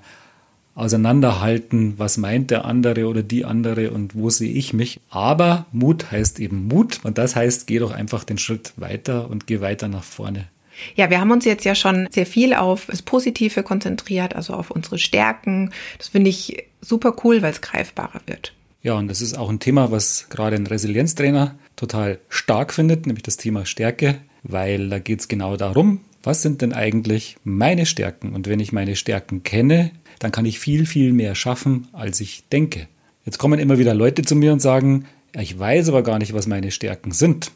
auseinanderhalten, 0.76 1.96
was 1.98 2.18
meint 2.18 2.52
der 2.52 2.66
andere 2.66 3.08
oder 3.08 3.22
die 3.22 3.46
andere 3.46 3.92
und 3.92 4.16
wo 4.16 4.30
sehe 4.30 4.52
ich 4.52 4.74
mich. 4.74 5.00
Aber 5.10 5.66
Mut 5.72 6.12
heißt 6.12 6.40
eben 6.40 6.68
Mut 6.68 7.00
und 7.04 7.18
das 7.18 7.36
heißt, 7.36 7.68
geh 7.68 7.80
doch 7.80 7.92
einfach 7.92 8.24
den 8.24 8.38
Schritt 8.38 8.74
weiter 8.76 9.30
und 9.30 9.48
geh 9.48 9.62
weiter 9.62 9.88
nach 9.88 10.04
vorne. 10.04 10.48
Ja, 10.96 11.10
wir 11.10 11.20
haben 11.20 11.32
uns 11.32 11.46
jetzt 11.46 11.66
ja 11.66 11.76
schon 11.76 12.08
sehr 12.12 12.26
viel 12.26 12.54
auf 12.54 12.88
das 12.88 13.02
Positive 13.04 13.62
konzentriert, 13.62 14.36
also 14.36 14.54
auf 14.54 14.72
unsere 14.72 14.98
Stärken. 14.98 15.72
Das 16.00 16.08
finde 16.08 16.32
ich 16.32 16.66
super 16.82 17.16
cool, 17.24 17.42
weil 17.42 17.52
es 17.52 17.62
greifbarer 17.62 18.22
wird. 18.26 18.54
Ja, 18.82 18.96
und 18.96 19.08
das 19.08 19.22
ist 19.22 19.38
auch 19.38 19.50
ein 19.50 19.60
Thema, 19.60 19.92
was 19.92 20.28
gerade 20.30 20.56
ein 20.56 20.68
Resilienztrainer 20.68 21.56
total 21.76 22.20
stark 22.28 22.74
findet, 22.74 23.06
nämlich 23.06 23.24
das 23.24 23.38
Thema 23.38 23.66
Stärke, 23.66 24.18
weil 24.44 24.90
da 24.90 25.00
geht 25.00 25.22
es 25.22 25.28
genau 25.28 25.56
darum, 25.56 26.02
was 26.24 26.42
sind 26.42 26.62
denn 26.62 26.74
eigentlich 26.74 27.38
meine 27.44 27.86
Stärken? 27.86 28.34
Und 28.34 28.48
wenn 28.48 28.60
ich 28.60 28.72
meine 28.72 28.96
Stärken 28.96 29.44
kenne, 29.44 29.92
dann 30.24 30.32
kann 30.32 30.46
ich 30.46 30.58
viel, 30.58 30.86
viel 30.86 31.12
mehr 31.12 31.36
schaffen, 31.36 31.90
als 31.92 32.22
ich 32.22 32.46
denke. 32.48 32.88
Jetzt 33.26 33.40
kommen 33.40 33.60
immer 33.60 33.78
wieder 33.78 33.94
Leute 33.94 34.22
zu 34.22 34.38
mir 34.38 34.54
und 34.54 34.62
sagen, 34.62 35.06
ich 35.34 35.60
weiß 35.60 35.90
aber 35.90 36.02
gar 36.02 36.18
nicht, 36.18 36.34
was 36.34 36.48
meine 36.48 36.72
Stärken 36.72 37.12
sind. 37.12 37.52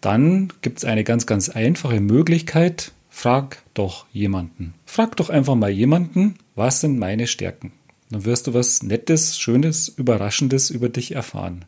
Dann 0.00 0.52
gibt 0.62 0.78
es 0.78 0.84
eine 0.84 1.02
ganz, 1.02 1.26
ganz 1.26 1.48
einfache 1.48 2.00
Möglichkeit. 2.00 2.92
Frag 3.10 3.64
doch 3.74 4.06
jemanden. 4.12 4.74
Frag 4.86 5.16
doch 5.16 5.30
einfach 5.30 5.56
mal 5.56 5.70
jemanden, 5.70 6.36
was 6.54 6.80
sind 6.80 6.96
meine 6.96 7.26
Stärken? 7.26 7.72
Dann 8.10 8.24
wirst 8.24 8.46
du 8.46 8.54
was 8.54 8.84
Nettes, 8.84 9.36
Schönes, 9.36 9.88
Überraschendes 9.88 10.70
über 10.70 10.88
dich 10.88 11.16
erfahren. 11.16 11.64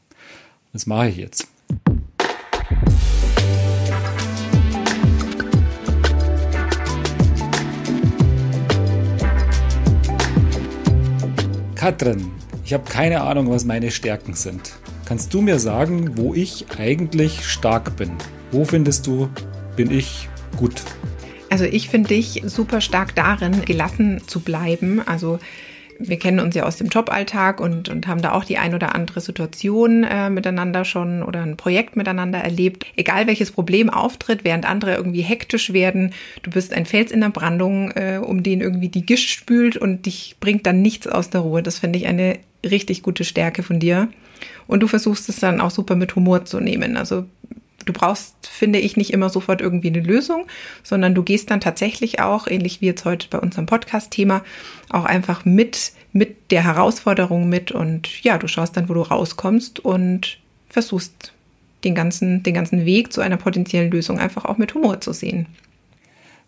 Das 0.72 0.86
mache 0.86 1.08
ich 1.08 1.16
jetzt. 1.16 1.48
Katrin, 11.90 12.30
ich 12.64 12.72
habe 12.72 12.88
keine 12.88 13.22
Ahnung, 13.22 13.50
was 13.50 13.64
meine 13.64 13.90
Stärken 13.90 14.34
sind. 14.34 14.74
Kannst 15.06 15.34
du 15.34 15.40
mir 15.40 15.58
sagen, 15.58 16.16
wo 16.16 16.34
ich 16.34 16.66
eigentlich 16.78 17.44
stark 17.44 17.96
bin? 17.96 18.12
Wo 18.52 18.64
findest 18.64 19.08
du, 19.08 19.28
bin 19.74 19.90
ich 19.90 20.28
gut? 20.56 20.84
Also 21.50 21.64
ich 21.64 21.88
finde 21.88 22.10
dich 22.10 22.42
super 22.46 22.80
stark 22.80 23.16
darin, 23.16 23.64
gelassen 23.64 24.22
zu 24.28 24.38
bleiben. 24.38 25.02
Also 25.04 25.40
wir 26.00 26.18
kennen 26.18 26.40
uns 26.40 26.54
ja 26.54 26.64
aus 26.64 26.76
dem 26.76 26.88
Joballtag 26.88 27.60
und, 27.60 27.88
und 27.88 28.06
haben 28.06 28.22
da 28.22 28.32
auch 28.32 28.44
die 28.44 28.58
ein 28.58 28.74
oder 28.74 28.94
andere 28.94 29.20
Situation 29.20 30.04
äh, 30.04 30.30
miteinander 30.30 30.84
schon 30.84 31.22
oder 31.22 31.42
ein 31.42 31.56
Projekt 31.56 31.94
miteinander 31.94 32.38
erlebt. 32.38 32.86
Egal 32.96 33.26
welches 33.26 33.52
Problem 33.52 33.90
auftritt, 33.90 34.44
während 34.44 34.68
andere 34.68 34.94
irgendwie 34.94 35.20
hektisch 35.20 35.72
werden, 35.72 36.12
du 36.42 36.50
bist 36.50 36.72
ein 36.72 36.86
Fels 36.86 37.12
in 37.12 37.20
der 37.20 37.28
Brandung, 37.28 37.90
äh, 37.92 38.18
um 38.22 38.42
den 38.42 38.60
irgendwie 38.60 38.88
die 38.88 39.04
Gischt 39.04 39.30
spült 39.30 39.76
und 39.76 40.06
dich 40.06 40.36
bringt 40.40 40.66
dann 40.66 40.82
nichts 40.82 41.06
aus 41.06 41.30
der 41.30 41.42
Ruhe. 41.42 41.62
Das 41.62 41.78
finde 41.78 41.98
ich 41.98 42.06
eine 42.06 42.38
richtig 42.64 43.02
gute 43.02 43.24
Stärke 43.24 43.62
von 43.62 43.78
dir. 43.78 44.08
Und 44.66 44.82
du 44.82 44.86
versuchst 44.86 45.28
es 45.28 45.40
dann 45.40 45.60
auch 45.60 45.70
super 45.70 45.96
mit 45.96 46.16
Humor 46.16 46.44
zu 46.44 46.60
nehmen. 46.60 46.96
Also 46.96 47.26
du 47.84 47.92
brauchst, 47.92 48.34
finde 48.46 48.78
ich, 48.78 48.96
nicht 48.96 49.12
immer 49.12 49.28
sofort 49.28 49.60
irgendwie 49.60 49.88
eine 49.88 50.00
Lösung, 50.00 50.46
sondern 50.82 51.14
du 51.14 51.22
gehst 51.22 51.50
dann 51.50 51.60
tatsächlich 51.60 52.20
auch, 52.20 52.46
ähnlich 52.46 52.80
wie 52.80 52.86
jetzt 52.86 53.04
heute 53.04 53.28
bei 53.28 53.38
unserem 53.38 53.66
Podcast-Thema, 53.66 54.42
auch 54.88 55.04
einfach 55.04 55.44
mit, 55.44 55.92
mit 56.12 56.50
der 56.50 56.64
Herausforderung 56.64 57.48
mit 57.48 57.72
und 57.72 58.22
ja, 58.22 58.38
du 58.38 58.48
schaust 58.48 58.76
dann, 58.76 58.88
wo 58.88 58.94
du 58.94 59.02
rauskommst 59.02 59.80
und 59.80 60.38
versuchst 60.68 61.32
den 61.84 61.94
ganzen, 61.94 62.42
den 62.42 62.54
ganzen 62.54 62.84
Weg 62.84 63.12
zu 63.12 63.20
einer 63.20 63.36
potenziellen 63.36 63.90
Lösung 63.90 64.18
einfach 64.18 64.44
auch 64.44 64.58
mit 64.58 64.74
Humor 64.74 65.00
zu 65.00 65.12
sehen. 65.12 65.46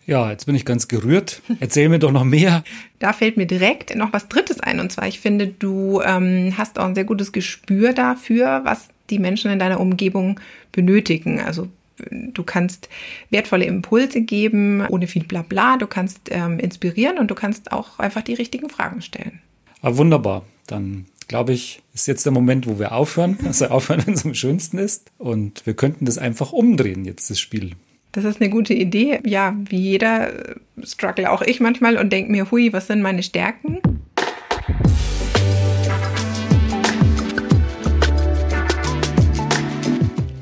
Ja, 0.05 0.31
jetzt 0.31 0.45
bin 0.45 0.55
ich 0.55 0.65
ganz 0.65 0.87
gerührt. 0.89 1.41
Erzähl 1.59 1.87
mir 1.87 1.99
doch 1.99 2.11
noch 2.11 2.25
mehr. 2.25 2.63
Da 2.99 3.11
fällt 3.11 3.35
mir 3.35 3.45
direkt 3.45 3.93
noch 3.97 4.13
was 4.13 4.29
Drittes 4.29 4.61
ein. 4.61 4.79
Und 4.79 4.89
zwar, 4.89 5.09
ich 5.09 5.19
finde, 5.19 5.47
du 5.47 5.99
ähm, 6.05 6.53
hast 6.57 6.79
auch 6.79 6.85
ein 6.85 6.95
sehr 6.95 7.03
gutes 7.03 7.33
Gespür 7.33 7.91
dafür, 7.91 8.61
was 8.63 8.87
die 9.09 9.19
Menschen 9.19 9.51
in 9.51 9.59
deiner 9.59 9.79
Umgebung 9.79 10.39
benötigen. 10.71 11.39
Also 11.39 11.67
du 12.09 12.43
kannst 12.43 12.89
wertvolle 13.29 13.65
Impulse 13.65 14.21
geben, 14.21 14.85
ohne 14.87 15.07
viel 15.07 15.23
Blabla. 15.23 15.77
Du 15.77 15.87
kannst 15.87 16.29
ähm, 16.31 16.59
inspirieren 16.59 17.17
und 17.17 17.29
du 17.29 17.35
kannst 17.35 17.71
auch 17.71 17.99
einfach 17.99 18.21
die 18.21 18.33
richtigen 18.33 18.69
Fragen 18.69 19.01
stellen. 19.01 19.41
Ah, 19.81 19.95
wunderbar. 19.97 20.43
Dann 20.67 21.05
glaube 21.27 21.53
ich, 21.53 21.81
ist 21.93 22.07
jetzt 22.07 22.25
der 22.25 22.31
Moment, 22.31 22.67
wo 22.67 22.79
wir 22.79 22.91
aufhören. 22.93 23.37
Also 23.45 23.67
aufhören, 23.67 24.05
wenn 24.05 24.13
es 24.13 24.25
am 24.25 24.33
schönsten 24.33 24.77
ist. 24.77 25.11
Und 25.17 25.65
wir 25.65 25.73
könnten 25.73 26.05
das 26.05 26.17
einfach 26.17 26.51
umdrehen, 26.51 27.05
jetzt 27.05 27.29
das 27.29 27.39
Spiel. 27.39 27.71
Das 28.11 28.25
ist 28.25 28.39
eine 28.39 28.49
gute 28.49 28.73
Idee. 28.73 29.19
Ja, 29.25 29.55
wie 29.69 29.79
jeder 29.79 30.51
äh, 30.51 30.55
struggle 30.83 31.31
auch 31.31 31.41
ich 31.41 31.59
manchmal 31.59 31.97
und 31.97 32.11
denke 32.11 32.31
mir, 32.31 32.51
hui, 32.51 32.71
was 32.71 32.87
sind 32.87 33.01
meine 33.01 33.23
Stärken? 33.23 33.79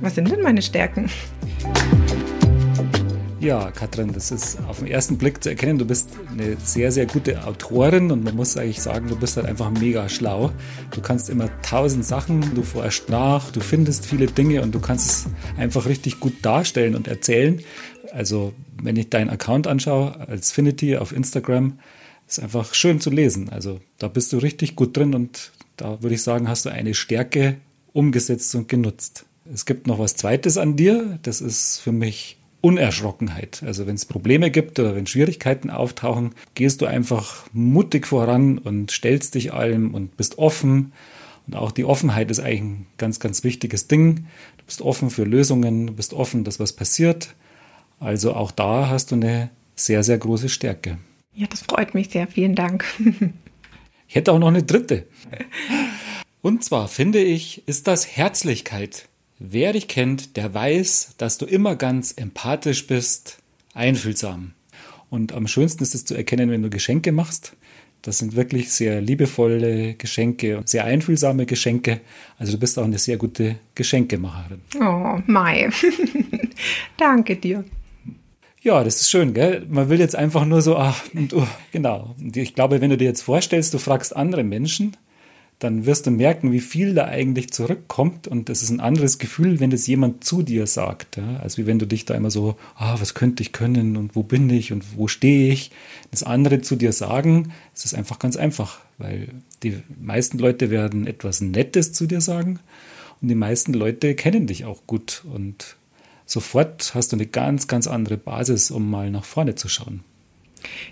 Was 0.01 0.15
sind 0.15 0.31
denn 0.31 0.41
meine 0.41 0.63
Stärken? 0.63 1.09
Ja, 3.39 3.69
Katrin, 3.71 4.13
das 4.13 4.31
ist 4.31 4.59
auf 4.67 4.79
den 4.79 4.87
ersten 4.87 5.17
Blick 5.17 5.43
zu 5.43 5.49
erkennen, 5.49 5.77
du 5.77 5.85
bist 5.85 6.09
eine 6.31 6.57
sehr, 6.63 6.91
sehr 6.91 7.05
gute 7.05 7.45
Autorin 7.45 8.11
und 8.11 8.23
man 8.23 8.35
muss 8.35 8.57
eigentlich 8.57 8.81
sagen, 8.81 9.07
du 9.07 9.15
bist 9.15 9.37
halt 9.37 9.47
einfach 9.47 9.69
mega 9.71 10.09
schlau. 10.09 10.51
Du 10.91 11.01
kannst 11.01 11.29
immer 11.29 11.49
tausend 11.61 12.03
Sachen, 12.05 12.53
du 12.55 12.63
forschst 12.63 13.09
nach, 13.09 13.51
du 13.51 13.59
findest 13.59 14.07
viele 14.07 14.25
Dinge 14.25 14.63
und 14.63 14.73
du 14.73 14.79
kannst 14.79 15.09
es 15.09 15.25
einfach 15.57 15.85
richtig 15.85 16.19
gut 16.19 16.33
darstellen 16.43 16.95
und 16.95 17.07
erzählen. 17.07 17.61
Also, 18.11 18.53
wenn 18.81 18.95
ich 18.95 19.09
deinen 19.09 19.29
Account 19.29 19.67
anschaue 19.67 20.19
als 20.27 20.51
Finity 20.51 20.97
auf 20.97 21.11
Instagram, 21.11 21.79
ist 22.27 22.39
einfach 22.39 22.73
schön 22.73 22.99
zu 22.99 23.11
lesen. 23.11 23.49
Also, 23.49 23.81
da 23.99 24.07
bist 24.07 24.33
du 24.33 24.37
richtig 24.37 24.75
gut 24.75 24.97
drin 24.97 25.13
und 25.13 25.51
da 25.77 26.01
würde 26.01 26.15
ich 26.15 26.23
sagen, 26.23 26.47
hast 26.47 26.65
du 26.65 26.69
eine 26.69 26.93
Stärke 26.93 27.57
umgesetzt 27.93 28.53
und 28.55 28.67
genutzt. 28.67 29.25
Es 29.53 29.65
gibt 29.65 29.85
noch 29.85 29.99
was 29.99 30.15
Zweites 30.15 30.57
an 30.57 30.75
dir, 30.75 31.19
das 31.23 31.41
ist 31.41 31.79
für 31.79 31.91
mich 31.91 32.37
Unerschrockenheit. 32.61 33.63
Also 33.65 33.85
wenn 33.87 33.95
es 33.95 34.05
Probleme 34.05 34.49
gibt 34.51 34.79
oder 34.79 34.95
wenn 34.95 35.07
Schwierigkeiten 35.07 35.69
auftauchen, 35.69 36.33
gehst 36.53 36.81
du 36.81 36.85
einfach 36.85 37.47
mutig 37.51 38.07
voran 38.07 38.59
und 38.59 38.91
stellst 38.91 39.35
dich 39.35 39.51
allem 39.51 39.93
und 39.93 40.15
bist 40.15 40.37
offen. 40.37 40.93
Und 41.47 41.55
auch 41.55 41.71
die 41.71 41.83
Offenheit 41.83 42.31
ist 42.31 42.39
eigentlich 42.39 42.61
ein 42.61 42.87
ganz, 42.97 43.19
ganz 43.19 43.43
wichtiges 43.43 43.87
Ding. 43.87 44.27
Du 44.57 44.65
bist 44.65 44.81
offen 44.81 45.09
für 45.09 45.23
Lösungen, 45.23 45.87
du 45.87 45.93
bist 45.93 46.13
offen, 46.13 46.43
dass 46.43 46.59
was 46.59 46.73
passiert. 46.73 47.33
Also 47.99 48.33
auch 48.33 48.51
da 48.51 48.89
hast 48.89 49.11
du 49.11 49.15
eine 49.15 49.49
sehr, 49.75 50.03
sehr 50.03 50.17
große 50.17 50.49
Stärke. 50.49 50.97
Ja, 51.33 51.47
das 51.47 51.61
freut 51.61 51.93
mich 51.93 52.09
sehr. 52.09 52.27
Vielen 52.27 52.55
Dank. 52.55 52.85
ich 54.07 54.15
hätte 54.15 54.31
auch 54.31 54.39
noch 54.39 54.49
eine 54.49 54.63
dritte. 54.63 55.07
Und 56.41 56.63
zwar 56.63 56.87
finde 56.87 57.19
ich, 57.19 57.67
ist 57.67 57.87
das 57.87 58.07
Herzlichkeit. 58.15 59.07
Wer 59.43 59.73
dich 59.73 59.87
kennt, 59.87 60.37
der 60.37 60.53
weiß, 60.53 61.15
dass 61.17 61.39
du 61.39 61.47
immer 61.47 61.75
ganz 61.75 62.13
empathisch 62.15 62.85
bist, 62.85 63.39
einfühlsam. 63.73 64.51
Und 65.09 65.33
am 65.33 65.47
schönsten 65.47 65.81
ist 65.81 65.95
es 65.95 66.05
zu 66.05 66.13
erkennen, 66.13 66.51
wenn 66.51 66.61
du 66.61 66.69
Geschenke 66.69 67.11
machst. 67.11 67.53
Das 68.03 68.19
sind 68.19 68.35
wirklich 68.35 68.71
sehr 68.71 69.01
liebevolle 69.01 69.95
Geschenke 69.95 70.61
sehr 70.65 70.85
einfühlsame 70.85 71.47
Geschenke. 71.47 72.01
Also 72.37 72.51
du 72.51 72.59
bist 72.59 72.77
auch 72.77 72.83
eine 72.83 72.99
sehr 72.99 73.17
gute 73.17 73.55
Geschenkemacherin. 73.73 74.61
Oh, 74.79 75.19
Mai. 75.25 75.69
Danke 76.97 77.35
dir. 77.35 77.63
Ja, 78.61 78.83
das 78.83 79.01
ist 79.01 79.09
schön, 79.09 79.33
gell? 79.33 79.65
Man 79.67 79.89
will 79.89 79.99
jetzt 79.99 80.15
einfach 80.15 80.45
nur 80.45 80.61
so, 80.61 80.77
ach, 80.77 81.01
und, 81.15 81.33
oh, 81.33 81.47
genau. 81.71 82.13
Und 82.19 82.37
ich 82.37 82.53
glaube, 82.53 82.79
wenn 82.79 82.91
du 82.91 82.97
dir 82.97 83.05
jetzt 83.05 83.23
vorstellst, 83.23 83.73
du 83.73 83.79
fragst 83.79 84.15
andere 84.15 84.43
Menschen, 84.43 84.95
dann 85.61 85.85
wirst 85.85 86.07
du 86.07 86.11
merken, 86.11 86.51
wie 86.51 86.59
viel 86.59 86.95
da 86.95 87.05
eigentlich 87.05 87.51
zurückkommt. 87.51 88.27
Und 88.27 88.49
das 88.49 88.63
ist 88.63 88.71
ein 88.71 88.79
anderes 88.79 89.19
Gefühl, 89.19 89.59
wenn 89.59 89.69
das 89.69 89.85
jemand 89.85 90.23
zu 90.23 90.41
dir 90.41 90.65
sagt. 90.65 91.17
Ja? 91.17 91.37
Als 91.37 91.59
wie 91.59 91.67
wenn 91.67 91.77
du 91.77 91.85
dich 91.85 92.05
da 92.05 92.15
immer 92.15 92.31
so, 92.31 92.55
ah, 92.75 92.99
was 92.99 93.13
könnte 93.13 93.43
ich 93.43 93.51
können 93.51 93.95
und 93.95 94.15
wo 94.15 94.23
bin 94.23 94.49
ich 94.49 94.71
und 94.71 94.97
wo 94.97 95.07
stehe 95.07 95.53
ich. 95.53 95.69
Das 96.09 96.23
andere 96.23 96.61
zu 96.61 96.75
dir 96.75 96.91
sagen, 96.93 97.51
es 97.75 97.85
ist 97.85 97.93
einfach 97.93 98.17
ganz 98.17 98.37
einfach, 98.37 98.79
weil 98.97 99.27
die 99.61 99.77
meisten 100.01 100.39
Leute 100.39 100.71
werden 100.71 101.05
etwas 101.05 101.41
Nettes 101.41 101.93
zu 101.93 102.07
dir 102.07 102.21
sagen 102.21 102.59
und 103.21 103.27
die 103.27 103.35
meisten 103.35 103.73
Leute 103.73 104.15
kennen 104.15 104.47
dich 104.47 104.65
auch 104.65 104.87
gut. 104.87 105.23
Und 105.31 105.75
sofort 106.25 106.95
hast 106.95 107.11
du 107.11 107.17
eine 107.17 107.27
ganz, 107.27 107.67
ganz 107.67 107.85
andere 107.85 108.17
Basis, 108.17 108.71
um 108.71 108.89
mal 108.89 109.11
nach 109.11 109.25
vorne 109.25 109.53
zu 109.53 109.69
schauen. 109.69 110.03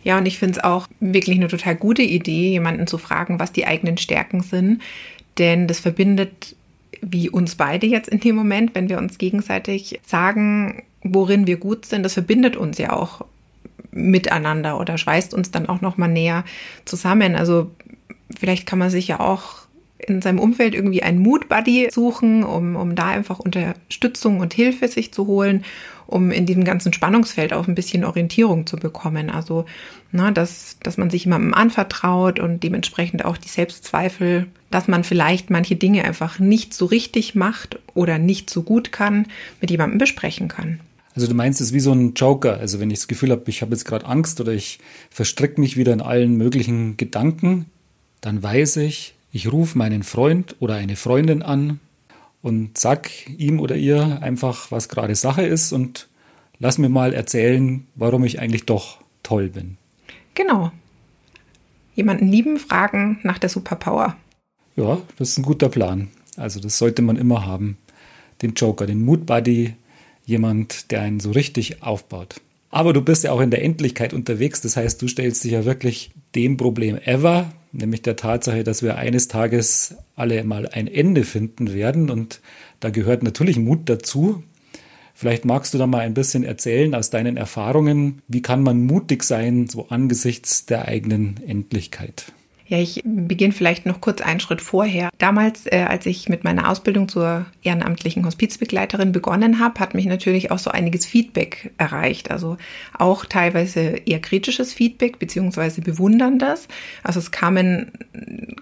Ja, 0.03 0.17
und 0.17 0.25
ich 0.25 0.39
finde 0.39 0.60
es 0.60 0.63
auch 0.63 0.88
wirklich 0.99 1.38
eine 1.38 1.47
total 1.47 1.75
gute 1.75 2.01
Idee, 2.01 2.49
jemanden 2.49 2.88
zu 2.88 2.97
fragen, 2.97 3.39
was 3.39 3.51
die 3.51 3.65
eigenen 3.65 3.97
Stärken 3.97 4.41
sind. 4.41 4.82
Denn 5.38 5.67
das 5.67 5.79
verbindet 5.79 6.55
wie 7.01 7.29
uns 7.29 7.55
beide 7.55 7.88
jetzt 7.88 8.10
in 8.10 8.19
dem 8.19 8.36
Moment, 8.36 8.75
wenn 8.75 8.89
wir 8.89 8.97
uns 8.97 9.17
gegenseitig 9.17 9.99
sagen, 10.05 10.84
worin 11.01 11.47
wir 11.47 11.58
gut 11.58 11.86
sind, 11.86 12.03
das 12.03 12.13
verbindet 12.13 12.58
uns 12.58 12.77
ja 12.77 12.91
auch 12.91 13.25
miteinander 13.91 14.79
oder 14.79 14.97
schweißt 14.97 15.34
uns 15.34 15.51
dann 15.51 15.67
auch 15.67 15.82
noch 15.82 15.97
mal 15.97 16.08
näher 16.08 16.43
zusammen. 16.86 17.36
Also 17.36 17.71
vielleicht 18.38 18.65
kann 18.65 18.79
man 18.79 18.89
sich 18.89 19.08
ja 19.08 19.19
auch 19.19 19.59
in 20.00 20.22
seinem 20.22 20.40
Umfeld 20.40 20.74
irgendwie 20.74 21.04
einen 21.04 21.20
Mood-Buddy 21.20 21.90
suchen, 21.92 22.44
um, 22.44 22.76
um 22.76 22.96
da 22.96 23.08
einfach 23.08 23.40
Unterstützung 23.40 24.40
und 24.40 24.54
Hilfe 24.54 24.88
sich 24.88 25.14
zu 25.14 25.28
holen, 25.28 25.66
um 26.08 26.32
in 26.32 26.46
diesem 26.46 26.64
ganzen 26.64 26.94
Spannungsfeld 26.94 27.54
auch 27.54 27.68
ein 27.68 27.76
bisschen 27.76 28.04
Orientierung 28.04 28.66
zu 28.66 28.78
bekommen. 28.78 29.30
Also, 29.30 29.66
na, 30.12 30.32
dass, 30.32 30.78
dass 30.82 30.98
man 30.98 31.10
sich 31.10 31.26
jemandem 31.26 31.54
anvertraut 31.54 32.40
und 32.40 32.64
dementsprechend 32.64 33.26
auch 33.26 33.38
die 33.38 33.50
Selbstzweifel, 33.50 34.48
dass 34.72 34.88
man 34.88 35.04
vielleicht 35.04 35.50
manche 35.50 35.76
Dinge 35.76 36.06
einfach 36.06 36.40
nicht 36.40 36.74
so 36.74 36.86
richtig 36.86 37.36
macht 37.36 37.80
oder 37.94 38.18
nicht 38.18 38.50
so 38.50 38.64
gut 38.64 38.92
kann, 38.92 39.28
mit 39.62 39.70
jemandem 39.70 40.00
besprechen 40.00 40.48
kann. 40.48 40.80
Also 41.16 41.28
du 41.28 41.36
meinst 41.36 41.60
es 41.60 41.74
wie 41.74 41.80
so 41.80 41.92
ein 41.92 42.14
Joker. 42.14 42.58
Also 42.60 42.80
wenn 42.80 42.90
ich 42.90 43.00
das 43.00 43.08
Gefühl 43.08 43.32
habe, 43.32 43.44
ich 43.48 43.62
habe 43.62 43.72
jetzt 43.72 43.86
gerade 43.86 44.06
Angst 44.06 44.40
oder 44.40 44.54
ich 44.54 44.80
verstricke 45.10 45.60
mich 45.60 45.76
wieder 45.76 45.92
in 45.92 46.02
allen 46.02 46.38
möglichen 46.38 46.98
Gedanken, 46.98 47.66
dann 48.22 48.42
weiß 48.42 48.78
ich, 48.78 49.16
ich 49.32 49.52
rufe 49.52 49.78
meinen 49.78 50.04
Freund 50.04 50.56
oder 50.60 50.76
eine 50.76 50.96
Freundin 50.96 51.42
an 51.42 51.80
und 52.42 52.78
sag 52.78 53.10
ihm 53.30 53.60
oder 53.60 53.76
ihr 53.76 54.22
einfach, 54.22 54.72
was 54.72 54.89
gerade 54.89 55.15
Sache 55.15 55.44
ist 55.44 55.72
und 55.72 56.08
lass 56.60 56.78
mir 56.78 56.89
mal 56.89 57.13
erzählen, 57.13 57.86
warum 57.96 58.24
ich 58.24 58.39
eigentlich 58.39 58.65
doch 58.65 59.00
toll 59.24 59.50
bin. 59.50 59.78
Genau. 60.34 60.72
Jemanden 61.96 62.28
lieben, 62.28 62.58
fragen 62.58 63.20
nach 63.24 63.39
der 63.39 63.50
Superpower. 63.50 64.15
Ja, 64.76 65.02
das 65.18 65.30
ist 65.30 65.38
ein 65.38 65.44
guter 65.44 65.70
Plan. 65.70 66.08
Also 66.38 66.60
das 66.60 66.78
sollte 66.78 67.02
man 67.02 67.18
immer 67.18 67.46
haben. 67.46 67.78
Den 68.42 68.54
Joker, 68.54 68.86
den 68.86 69.04
Mood 69.04 69.26
Buddy, 69.26 69.76
jemand, 70.26 70.92
der 70.92 71.02
einen 71.02 71.20
so 71.20 71.32
richtig 71.32 71.84
aufbaut. 71.84 72.39
Aber 72.70 72.94
du 72.94 73.02
bist 73.02 73.24
ja 73.24 73.32
auch 73.32 73.42
in 73.42 73.52
der 73.52 73.63
Endlichkeit 73.63 74.13
unterwegs. 74.13 74.62
Das 74.62 74.78
heißt, 74.78 75.02
du 75.02 75.08
stellst 75.08 75.44
dich 75.44 75.52
ja 75.52 75.65
wirklich 75.65 76.12
dem 76.36 76.56
Problem 76.56 76.98
ever, 76.98 77.52
nämlich 77.71 78.01
der 78.01 78.15
Tatsache, 78.15 78.63
dass 78.63 78.82
wir 78.82 78.97
eines 78.97 79.27
Tages 79.27 79.95
alle 80.15 80.43
mal 80.43 80.67
ein 80.67 80.88
Ende 80.88 81.23
finden 81.23 81.73
werden. 81.73 82.10
Und 82.10 82.41
da 82.79 82.89
gehört 82.89 83.23
natürlich 83.23 83.58
Mut 83.58 83.89
dazu. 83.89 84.43
Vielleicht 85.13 85.43
magst 85.43 85.73
du 85.73 85.77
da 85.77 85.86
mal 85.86 85.99
ein 85.99 86.13
bisschen 86.13 86.43
erzählen 86.43 86.95
aus 86.95 87.10
deinen 87.10 87.36
Erfahrungen, 87.36 88.21
wie 88.27 88.41
kann 88.41 88.63
man 88.63 88.86
mutig 88.86 89.23
sein, 89.23 89.67
so 89.67 89.89
angesichts 89.89 90.65
der 90.65 90.88
eigenen 90.88 91.36
Endlichkeit? 91.45 92.32
Ja, 92.69 92.77
ich 92.77 93.01
beginne 93.03 93.51
vielleicht 93.51 93.88
noch 93.88 93.99
kurz 93.99 94.21
einen 94.21 94.39
Schritt 94.39 94.62
vorher. 94.62 95.10
Damals, 95.17 95.65
äh, 95.65 95.86
als 95.89 96.05
ich 96.05 96.29
mit 96.29 96.43
meiner 96.43 96.69
Ausbildung 96.69 97.10
zur 97.10 97.47
ehrenamtlichen 97.63 98.23
Hospizbegleiterin 98.27 99.12
begonnen 99.12 99.58
habe, 99.60 99.79
hat 99.79 99.95
mich 99.95 100.05
natürlich 100.05 100.51
auch 100.51 100.60
so 100.60 100.69
einiges 100.69 101.08
Feedback 101.08 101.71
erreicht. 101.79 102.29
Also 102.29 102.58
auch 102.95 103.25
teilweise 103.25 103.79
eher 104.05 104.19
kritisches 104.19 104.71
Feedback 104.71 105.17
beziehungsweise 105.17 105.82
bewunderndes. 105.82 106.67
Also 107.01 107.17
es 107.19 107.32
kamen, 107.32 107.91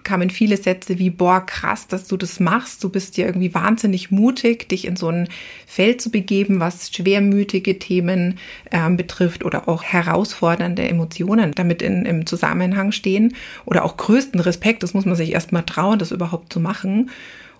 kamen 0.04 0.30
viele 0.30 0.56
Sätze 0.56 0.98
wie, 0.98 1.10
boah, 1.10 1.44
krass, 1.44 1.86
dass 1.86 2.08
du 2.08 2.16
das 2.16 2.40
machst. 2.40 2.82
Du 2.82 2.88
bist 2.88 3.18
ja 3.18 3.26
irgendwie 3.26 3.54
wahnsinnig 3.54 4.10
mutig, 4.10 4.70
dich 4.70 4.86
in 4.86 4.96
so 4.96 5.08
ein 5.08 5.28
Feld 5.66 6.00
zu 6.00 6.10
begeben, 6.10 6.60
was 6.60 6.90
schwermütige 6.94 7.78
Themen 7.78 8.38
äh, 8.70 8.88
betrifft 8.88 9.44
oder 9.44 9.68
auch 9.68 9.82
herausfordernde 9.82 10.88
Emotionen 10.88 11.52
damit 11.52 11.82
in, 11.82 12.06
im 12.06 12.24
Zusammenhang 12.24 12.92
stehen 12.92 13.34
oder 13.66 13.84
auch 13.84 13.97
größten 13.98 14.40
Respekt. 14.40 14.82
Das 14.82 14.94
muss 14.94 15.04
man 15.04 15.14
sich 15.16 15.32
erst 15.32 15.52
mal 15.52 15.62
trauen, 15.62 15.98
das 15.98 16.10
überhaupt 16.10 16.52
zu 16.52 16.60
machen. 16.60 17.10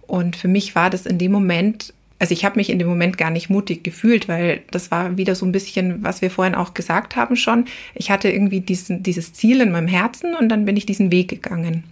Und 0.06 0.36
für 0.36 0.48
mich 0.48 0.74
war 0.74 0.88
das 0.88 1.04
in 1.04 1.18
dem 1.18 1.32
Moment 1.32 1.92
also 2.18 2.32
ich 2.32 2.44
habe 2.44 2.56
mich 2.56 2.70
in 2.70 2.78
dem 2.78 2.88
Moment 2.88 3.16
gar 3.16 3.30
nicht 3.30 3.48
mutig 3.48 3.84
gefühlt, 3.84 4.28
weil 4.28 4.62
das 4.70 4.90
war 4.90 5.16
wieder 5.16 5.34
so 5.34 5.46
ein 5.46 5.52
bisschen, 5.52 6.02
was 6.02 6.20
wir 6.20 6.30
vorhin 6.30 6.54
auch 6.54 6.74
gesagt 6.74 7.14
haben 7.14 7.36
schon. 7.36 7.66
Ich 7.94 8.10
hatte 8.10 8.28
irgendwie 8.28 8.60
diesen, 8.60 9.02
dieses 9.02 9.32
Ziel 9.32 9.60
in 9.60 9.70
meinem 9.70 9.86
Herzen 9.86 10.34
und 10.34 10.48
dann 10.48 10.64
bin 10.64 10.76
ich 10.76 10.84
diesen 10.84 11.12
Weg 11.12 11.28
gegangen. 11.28 11.84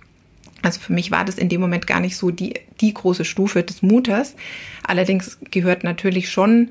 Also 0.63 0.81
für 0.81 0.93
mich 0.93 1.13
war 1.13 1.25
das 1.25 1.37
in 1.37 1.49
dem 1.49 1.61
Moment 1.61 1.87
gar 1.87 2.01
nicht 2.01 2.17
so 2.17 2.33
die, 2.33 2.55
die 2.81 2.93
große 2.93 3.25
Stufe 3.25 3.63
des 3.63 3.83
Mutes. 3.83 4.35
Allerdings 4.83 5.39
gehört 5.53 5.85
natürlich 5.85 6.29
schon 6.29 6.71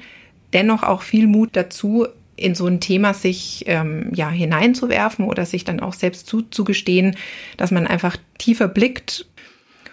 dennoch 0.51 0.83
auch 0.83 1.01
viel 1.01 1.27
Mut 1.27 1.51
dazu, 1.53 2.07
in 2.37 2.55
so 2.55 2.67
ein 2.67 2.79
Thema 2.79 3.13
sich 3.13 3.63
ähm, 3.67 4.11
ja 4.13 4.29
hineinzuwerfen 4.29 5.25
oder 5.25 5.45
sich 5.45 5.63
dann 5.63 5.79
auch 5.79 5.93
selbst 5.93 6.27
zuzugestehen, 6.27 7.15
dass 7.57 7.71
man 7.71 7.87
einfach 7.87 8.17
tiefer 8.37 8.67
blickt. 8.67 9.25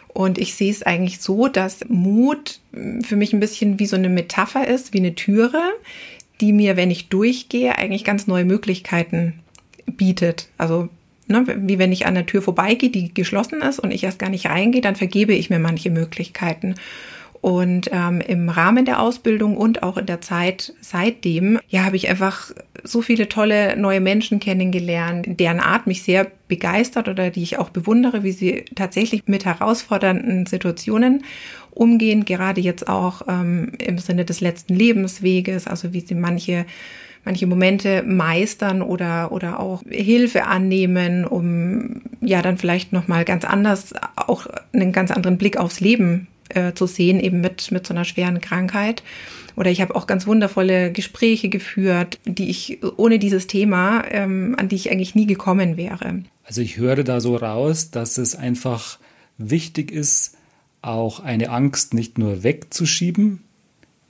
Und 0.09 0.39
ich 0.39 0.55
sehe 0.55 0.71
es 0.71 0.83
eigentlich 0.83 1.21
so, 1.21 1.49
dass 1.49 1.89
Mut 1.89 2.61
für 3.03 3.17
mich 3.17 3.33
ein 3.33 3.41
bisschen 3.41 3.79
wie 3.79 3.87
so 3.87 3.97
eine 3.97 4.11
Metapher 4.11 4.67
ist, 4.67 4.93
wie 4.93 4.99
eine 4.99 5.15
Türe, 5.15 5.63
die 6.41 6.53
mir, 6.53 6.77
wenn 6.77 6.91
ich 6.91 7.09
durchgehe, 7.09 7.79
eigentlich 7.79 8.05
ganz 8.05 8.27
neue 8.27 8.45
Möglichkeiten 8.45 9.41
bietet. 9.87 10.49
Also 10.59 10.89
ne, 11.29 11.45
wie 11.57 11.79
wenn 11.79 11.93
ich 11.93 12.07
an 12.07 12.15
der 12.15 12.27
Tür 12.27 12.43
vorbeigehe, 12.43 12.91
die 12.91 13.15
geschlossen 13.15 13.63
ist 13.63 13.79
und 13.79 13.91
ich 13.91 14.05
erst 14.05 14.19
gar 14.19 14.29
nicht 14.29 14.47
reingehe, 14.47 14.83
dann 14.83 14.97
vergebe 14.97 15.33
ich 15.33 15.51
mir 15.51 15.59
manche 15.59 15.91
Möglichkeiten. 15.91 16.75
Und 17.43 17.91
ähm, 17.93 18.21
im 18.21 18.49
Rahmen 18.49 18.85
der 18.85 19.01
Ausbildung 19.01 19.57
und 19.57 19.83
auch 19.83 19.97
in 19.97 20.07
der 20.07 20.21
Zeit 20.21 20.75
seitdem, 20.81 21.59
ja, 21.69 21.85
habe 21.85 21.97
ich 21.97 22.09
einfach 22.09 22.53
so 22.85 23.03
viele 23.03 23.29
tolle 23.29 23.77
neue 23.77 24.01
Menschen 24.01 24.39
kennengelernt, 24.39 25.27
deren 25.41 25.59
Art 25.59 25.89
mich 25.89 26.05
sehr 26.05 26.31
begeistert 26.47 27.09
oder 27.09 27.31
die 27.31 27.43
ich 27.43 27.59
auch 27.59 27.71
bewundere, 27.71 28.23
wie 28.23 28.31
sie 28.31 28.65
tatsächlich 28.77 29.25
mit 29.27 29.45
herausfordernden 29.45 30.47
Situationen 30.47 31.25
umgehen, 31.73 32.25
gerade 32.25 32.61
jetzt 32.61 32.89
auch 32.89 33.23
ähm, 33.29 33.73
im 33.85 33.99
Sinne 33.99 34.25
des 34.25 34.41
letzten 34.41 34.77
Lebensweges, 34.77 35.67
also 35.67 35.93
wie 35.93 36.01
sie 36.01 36.15
manche 36.15 36.65
manche 37.25 37.47
Momente 37.49 38.05
meistern 38.05 38.83
oder 38.83 39.33
oder 39.33 39.59
auch 39.59 39.83
Hilfe 39.89 40.45
annehmen, 40.45 41.25
um 41.25 42.03
ja 42.21 42.41
dann 42.41 42.57
vielleicht 42.57 42.93
noch 42.93 43.09
mal 43.09 43.25
ganz 43.25 43.45
anders 43.45 43.95
auch 44.15 44.47
einen 44.73 44.93
ganz 44.93 45.11
anderen 45.11 45.39
Blick 45.39 45.57
aufs 45.57 45.81
Leben 45.81 46.29
äh, 46.55 46.75
zu 46.75 46.87
sehen, 46.87 47.21
eben 47.21 47.41
mit, 47.41 47.71
mit 47.71 47.87
so 47.87 47.95
einer 47.95 48.05
schweren 48.05 48.41
Krankheit. 48.41 49.03
Oder 49.57 49.71
ich 49.71 49.81
habe 49.81 49.95
auch 49.95 50.07
ganz 50.07 50.27
wundervolle 50.27 50.93
Gespräche 50.93 51.49
geführt, 51.49 52.19
die 52.25 52.49
ich 52.49 52.79
ohne 52.97 53.19
dieses 53.19 53.47
Thema, 53.47 54.05
ähm, 54.11 54.55
an 54.59 54.69
die 54.69 54.77
ich 54.77 54.91
eigentlich 54.91 55.15
nie 55.15 55.27
gekommen 55.27 55.77
wäre. 55.77 56.23
Also 56.45 56.61
ich 56.61 56.79
höre 56.79 57.05
da 57.05 57.21
so 57.21 57.37
raus, 57.37 57.91
dass 57.91 58.19
es 58.19 58.35
einfach 58.35 58.99
wichtig 59.39 59.91
ist, 59.91 60.37
auch 60.81 61.21
eine 61.21 61.51
Angst 61.51 61.95
nicht 61.95 62.19
nur 62.19 62.43
wegzuschieben, 62.43 63.41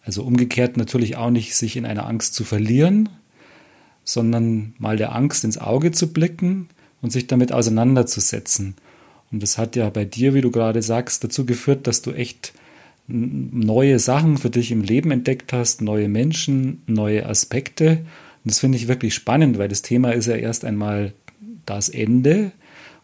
also 0.05 0.24
umgekehrt 0.24 0.76
natürlich 0.76 1.16
auch 1.16 1.31
nicht 1.31 1.55
sich 1.55 1.76
in 1.76 1.87
einer 1.87 2.07
Angst 2.07 2.35
zu 2.35 2.44
verlieren, 2.44 3.09
sondern 4.05 4.74
mal 4.78 4.96
der 4.96 5.14
Angst 5.14 5.44
ins 5.44 5.59
Auge 5.59 5.92
zu 5.92 6.12
blicken 6.12 6.68
und 7.00 7.12
sich 7.12 7.26
damit 7.26 7.52
auseinanderzusetzen. 7.52 8.74
Und 9.32 9.42
das 9.42 9.58
hat 9.58 9.76
ja 9.76 9.88
bei 9.90 10.04
dir, 10.04 10.34
wie 10.34 10.42
du 10.42 10.50
gerade 10.50 10.82
sagst, 10.82 11.24
dazu 11.24 11.46
geführt, 11.46 11.86
dass 11.86 12.02
du 12.02 12.12
echt 12.12 12.52
neue 13.08 13.98
Sachen 13.98 14.38
für 14.38 14.50
dich 14.50 14.70
im 14.70 14.82
Leben 14.82 15.10
entdeckt 15.10 15.52
hast, 15.52 15.82
neue 15.82 16.08
Menschen, 16.08 16.82
neue 16.86 17.26
Aspekte. 17.26 18.04
Und 18.44 18.50
das 18.50 18.60
finde 18.60 18.76
ich 18.76 18.88
wirklich 18.88 19.14
spannend, 19.14 19.58
weil 19.58 19.68
das 19.68 19.82
Thema 19.82 20.12
ist 20.12 20.26
ja 20.26 20.36
erst 20.36 20.64
einmal 20.64 21.12
das 21.66 21.88
Ende. 21.88 22.52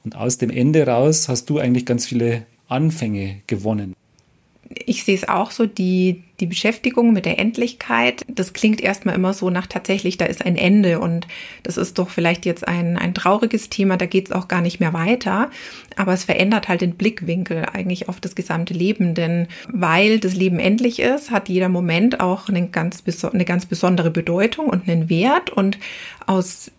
Und 0.04 0.16
aus 0.16 0.38
dem 0.38 0.50
Ende 0.50 0.86
raus 0.86 1.28
hast 1.28 1.50
du 1.50 1.58
eigentlich 1.58 1.86
ganz 1.86 2.06
viele 2.06 2.44
Anfänge 2.68 3.40
gewonnen 3.46 3.94
ich 4.70 5.04
sehe 5.04 5.14
es 5.14 5.28
auch 5.28 5.50
so, 5.50 5.66
die, 5.66 6.22
die 6.40 6.46
Beschäftigung 6.46 7.12
mit 7.12 7.24
der 7.24 7.38
Endlichkeit, 7.38 8.24
das 8.28 8.52
klingt 8.52 8.80
erstmal 8.80 9.14
immer 9.14 9.32
so 9.32 9.48
nach 9.48 9.66
tatsächlich, 9.66 10.18
da 10.18 10.26
ist 10.26 10.44
ein 10.44 10.56
Ende 10.56 11.00
und 11.00 11.26
das 11.62 11.76
ist 11.76 11.98
doch 11.98 12.10
vielleicht 12.10 12.44
jetzt 12.44 12.68
ein, 12.68 12.98
ein 12.98 13.14
trauriges 13.14 13.70
Thema, 13.70 13.96
da 13.96 14.06
geht 14.06 14.26
es 14.26 14.32
auch 14.32 14.46
gar 14.46 14.60
nicht 14.60 14.78
mehr 14.78 14.92
weiter, 14.92 15.50
aber 15.96 16.12
es 16.12 16.24
verändert 16.24 16.68
halt 16.68 16.82
den 16.82 16.96
Blickwinkel 16.96 17.64
eigentlich 17.72 18.08
auf 18.08 18.20
das 18.20 18.34
gesamte 18.34 18.74
Leben, 18.74 19.14
denn 19.14 19.48
weil 19.72 20.20
das 20.20 20.34
Leben 20.34 20.58
endlich 20.58 21.00
ist, 21.00 21.30
hat 21.30 21.48
jeder 21.48 21.68
Moment 21.68 22.20
auch 22.20 22.48
eine 22.48 22.68
ganz, 22.68 23.02
eine 23.32 23.44
ganz 23.46 23.66
besondere 23.66 24.10
Bedeutung 24.10 24.66
und 24.66 24.88
einen 24.88 25.08
Wert 25.08 25.50
und 25.50 25.78
aus 26.26 26.70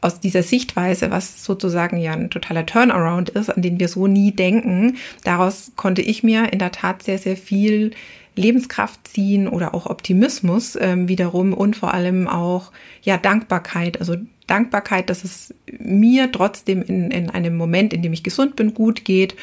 aus 0.00 0.20
dieser 0.20 0.42
Sichtweise, 0.42 1.10
was 1.10 1.44
sozusagen 1.44 1.96
ja 1.98 2.12
ein 2.12 2.30
totaler 2.30 2.66
Turnaround 2.66 3.30
ist, 3.30 3.50
an 3.50 3.62
den 3.62 3.80
wir 3.80 3.88
so 3.88 4.06
nie 4.06 4.32
denken, 4.32 4.96
daraus 5.24 5.72
konnte 5.76 6.02
ich 6.02 6.22
mir 6.22 6.52
in 6.52 6.58
der 6.58 6.72
Tat 6.72 7.02
sehr, 7.02 7.18
sehr 7.18 7.36
viel 7.36 7.92
Lebenskraft 8.36 9.08
ziehen 9.08 9.48
oder 9.48 9.74
auch 9.74 9.86
Optimismus 9.86 10.78
ähm, 10.80 11.08
wiederum 11.08 11.52
und 11.52 11.76
vor 11.76 11.92
allem 11.92 12.28
auch 12.28 12.70
ja 13.02 13.16
Dankbarkeit. 13.16 13.98
Also 14.00 14.16
Dankbarkeit, 14.46 15.10
dass 15.10 15.24
es 15.24 15.54
mir 15.78 16.30
trotzdem 16.30 16.82
in, 16.82 17.10
in 17.10 17.30
einem 17.30 17.56
Moment, 17.56 17.92
in 17.92 18.02
dem 18.02 18.12
ich 18.12 18.22
gesund 18.22 18.56
bin, 18.56 18.74
gut 18.74 19.04
geht 19.04 19.34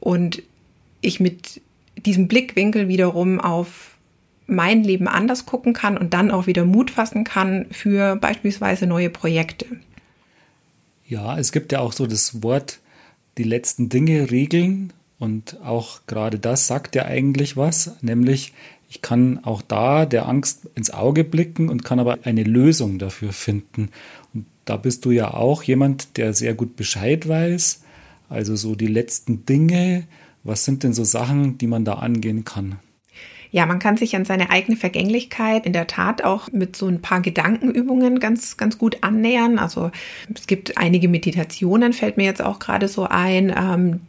und 0.00 0.42
ich 1.02 1.20
mit 1.20 1.60
diesem 1.96 2.28
Blickwinkel 2.28 2.88
wiederum 2.88 3.40
auf 3.40 3.98
mein 4.46 4.82
Leben 4.82 5.06
anders 5.06 5.46
gucken 5.46 5.74
kann 5.74 5.96
und 5.96 6.12
dann 6.12 6.30
auch 6.30 6.46
wieder 6.46 6.64
Mut 6.64 6.90
fassen 6.90 7.24
kann 7.24 7.66
für 7.70 8.16
beispielsweise 8.16 8.86
neue 8.86 9.10
Projekte. 9.10 9.66
Ja, 11.10 11.36
es 11.36 11.50
gibt 11.50 11.72
ja 11.72 11.80
auch 11.80 11.92
so 11.92 12.06
das 12.06 12.44
Wort, 12.44 12.78
die 13.36 13.42
letzten 13.42 13.88
Dinge 13.88 14.30
regeln. 14.30 14.92
Und 15.18 15.60
auch 15.60 16.02
gerade 16.06 16.38
das 16.38 16.68
sagt 16.68 16.94
ja 16.94 17.04
eigentlich 17.04 17.56
was, 17.56 17.96
nämlich 18.00 18.54
ich 18.88 19.02
kann 19.02 19.44
auch 19.44 19.60
da 19.60 20.06
der 20.06 20.28
Angst 20.28 20.68
ins 20.76 20.90
Auge 20.90 21.24
blicken 21.24 21.68
und 21.68 21.84
kann 21.84 21.98
aber 21.98 22.20
eine 22.22 22.44
Lösung 22.44 22.98
dafür 22.98 23.32
finden. 23.32 23.90
Und 24.32 24.46
da 24.64 24.76
bist 24.76 25.04
du 25.04 25.10
ja 25.10 25.34
auch 25.34 25.64
jemand, 25.64 26.16
der 26.16 26.32
sehr 26.32 26.54
gut 26.54 26.76
Bescheid 26.76 27.28
weiß. 27.28 27.82
Also 28.28 28.54
so 28.54 28.76
die 28.76 28.86
letzten 28.86 29.44
Dinge. 29.44 30.06
Was 30.44 30.64
sind 30.64 30.84
denn 30.84 30.94
so 30.94 31.02
Sachen, 31.02 31.58
die 31.58 31.66
man 31.66 31.84
da 31.84 31.94
angehen 31.94 32.44
kann? 32.44 32.78
Ja, 33.52 33.66
man 33.66 33.80
kann 33.80 33.96
sich 33.96 34.14
an 34.14 34.24
seine 34.24 34.50
eigene 34.50 34.76
Vergänglichkeit 34.76 35.66
in 35.66 35.72
der 35.72 35.88
Tat 35.88 36.22
auch 36.22 36.52
mit 36.52 36.76
so 36.76 36.86
ein 36.86 37.02
paar 37.02 37.20
Gedankenübungen 37.20 38.20
ganz, 38.20 38.56
ganz 38.56 38.78
gut 38.78 38.98
annähern. 39.02 39.58
Also 39.58 39.90
es 40.32 40.46
gibt 40.46 40.78
einige 40.78 41.08
Meditationen, 41.08 41.92
fällt 41.92 42.16
mir 42.16 42.24
jetzt 42.24 42.42
auch 42.42 42.60
gerade 42.60 42.86
so 42.86 43.04
ein, 43.04 43.52
ähm, 43.56 44.00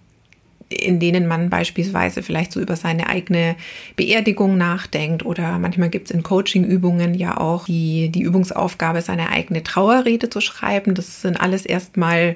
in 0.70 1.00
denen 1.00 1.28
man 1.28 1.50
beispielsweise 1.50 2.22
vielleicht 2.24 2.52
so 2.52 2.62
über 2.62 2.76
seine 2.76 3.08
eigene 3.08 3.56
Beerdigung 3.96 4.58
nachdenkt 4.58 5.26
oder 5.26 5.58
manchmal 5.60 5.90
gibt 5.90 6.10
es 6.10 6.12
in 6.12 6.24
Coaching-Übungen 6.24 7.14
ja 7.16 7.38
auch 7.38 7.66
die, 7.66 8.10
die 8.10 8.22
Übungsaufgabe, 8.22 9.02
seine 9.02 9.30
eigene 9.30 9.64
Trauerrede 9.64 10.30
zu 10.30 10.40
schreiben. 10.40 10.94
Das 10.94 11.22
sind 11.22 11.42
alles 11.42 11.66
erstmal 11.66 12.36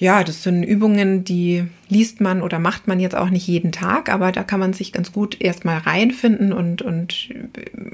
ja, 0.00 0.24
das 0.24 0.42
sind 0.42 0.62
Übungen, 0.62 1.24
die 1.24 1.64
liest 1.90 2.22
man 2.22 2.40
oder 2.40 2.58
macht 2.58 2.88
man 2.88 3.00
jetzt 3.00 3.14
auch 3.14 3.28
nicht 3.28 3.46
jeden 3.46 3.70
Tag, 3.70 4.10
aber 4.10 4.32
da 4.32 4.42
kann 4.42 4.58
man 4.58 4.72
sich 4.72 4.94
ganz 4.94 5.12
gut 5.12 5.38
erstmal 5.38 5.76
reinfinden 5.76 6.54
und, 6.54 6.80
und 6.80 7.28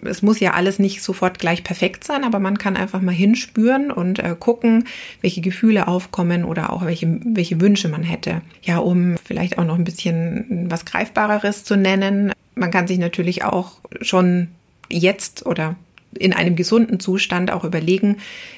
es 0.04 0.22
muss 0.22 0.38
ja 0.38 0.52
alles 0.52 0.78
nicht 0.78 1.02
sofort 1.02 1.40
gleich 1.40 1.64
perfekt 1.64 2.04
sein, 2.04 2.22
aber 2.22 2.38
man 2.38 2.58
kann 2.58 2.76
einfach 2.76 3.02
mal 3.02 3.12
hinspüren 3.12 3.90
und 3.90 4.20
äh, 4.20 4.36
gucken, 4.38 4.84
welche 5.20 5.40
Gefühle 5.40 5.88
aufkommen 5.88 6.44
oder 6.44 6.72
auch 6.72 6.84
welche, 6.84 7.18
welche 7.24 7.60
Wünsche 7.60 7.88
man 7.88 8.04
hätte. 8.04 8.40
Ja, 8.62 8.78
um 8.78 9.16
vielleicht 9.24 9.58
auch 9.58 9.64
noch 9.64 9.76
ein 9.76 9.84
bisschen 9.84 10.66
was 10.70 10.84
Greifbareres 10.84 11.64
zu 11.64 11.76
nennen. 11.76 12.32
Man 12.54 12.70
kann 12.70 12.86
sich 12.86 12.98
natürlich 12.98 13.42
auch 13.42 13.80
schon 14.00 14.46
jetzt 14.88 15.44
oder 15.44 15.74
in 16.16 16.32
einem 16.32 16.56
gesunden 16.56 17.00
Zustand 17.00 17.50
auch 17.50 17.64
überlegen, 17.64 18.16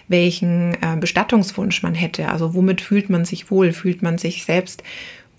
welchen 0.09 0.75
äh, 0.75 0.97
Bestattungswunsch 0.99 1.83
man 1.83 1.94
hätte. 1.94 2.29
Also 2.29 2.55
womit 2.55 2.81
fühlt 2.81 3.11
man 3.11 3.25
sich 3.25 3.51
wohl? 3.51 3.73
Fühlt 3.73 4.03
man 4.03 4.18
sich 4.18 4.44
selbst 4.44 4.83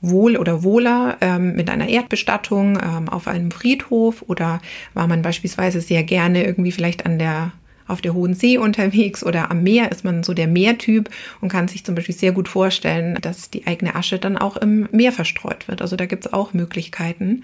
wohl 0.02 0.38
oder 0.38 0.64
wohler 0.64 1.18
ähm, 1.22 1.56
mit 1.56 1.70
einer 1.70 1.90
Erdbestattung 1.90 2.80
ähm, 2.82 3.10
auf 3.10 3.28
einem 3.28 3.52
Friedhof 3.52 4.24
oder 4.28 4.62
war 4.94 5.08
man 5.08 5.22
beispielsweise 5.22 5.82
sehr 5.82 6.04
gerne 6.04 6.46
irgendwie 6.46 6.72
vielleicht 6.72 7.06
an 7.06 7.20
der 7.20 7.52
auf 7.90 8.02
der 8.02 8.14
Hohen 8.14 8.36
See 8.36 8.58
unterwegs 8.58 9.24
oder 9.24 9.50
am 9.50 9.64
Meer 9.64 9.92
ist 9.92 10.06
man 10.06 10.24
so 10.24 10.36
der 10.36 10.48
Meertyp 10.48 11.10
und 11.42 11.50
kann 11.50 11.68
sich 11.68 11.84
zum 11.84 11.96
Beispiel 11.96 12.16
sehr 12.16 12.32
gut 12.32 12.48
vorstellen, 12.48 13.18
dass 13.20 13.50
die 13.50 13.66
eigene 13.66 13.96
Asche 13.96 14.20
dann 14.20 14.38
auch 14.38 14.58
im 14.58 14.88
Meer 14.92 15.12
verstreut 15.12 15.68
wird. 15.68 15.82
Also 15.82 15.96
da 15.96 16.06
gibt 16.06 16.26
es 16.26 16.32
auch 16.32 16.54
Möglichkeiten. 16.54 17.44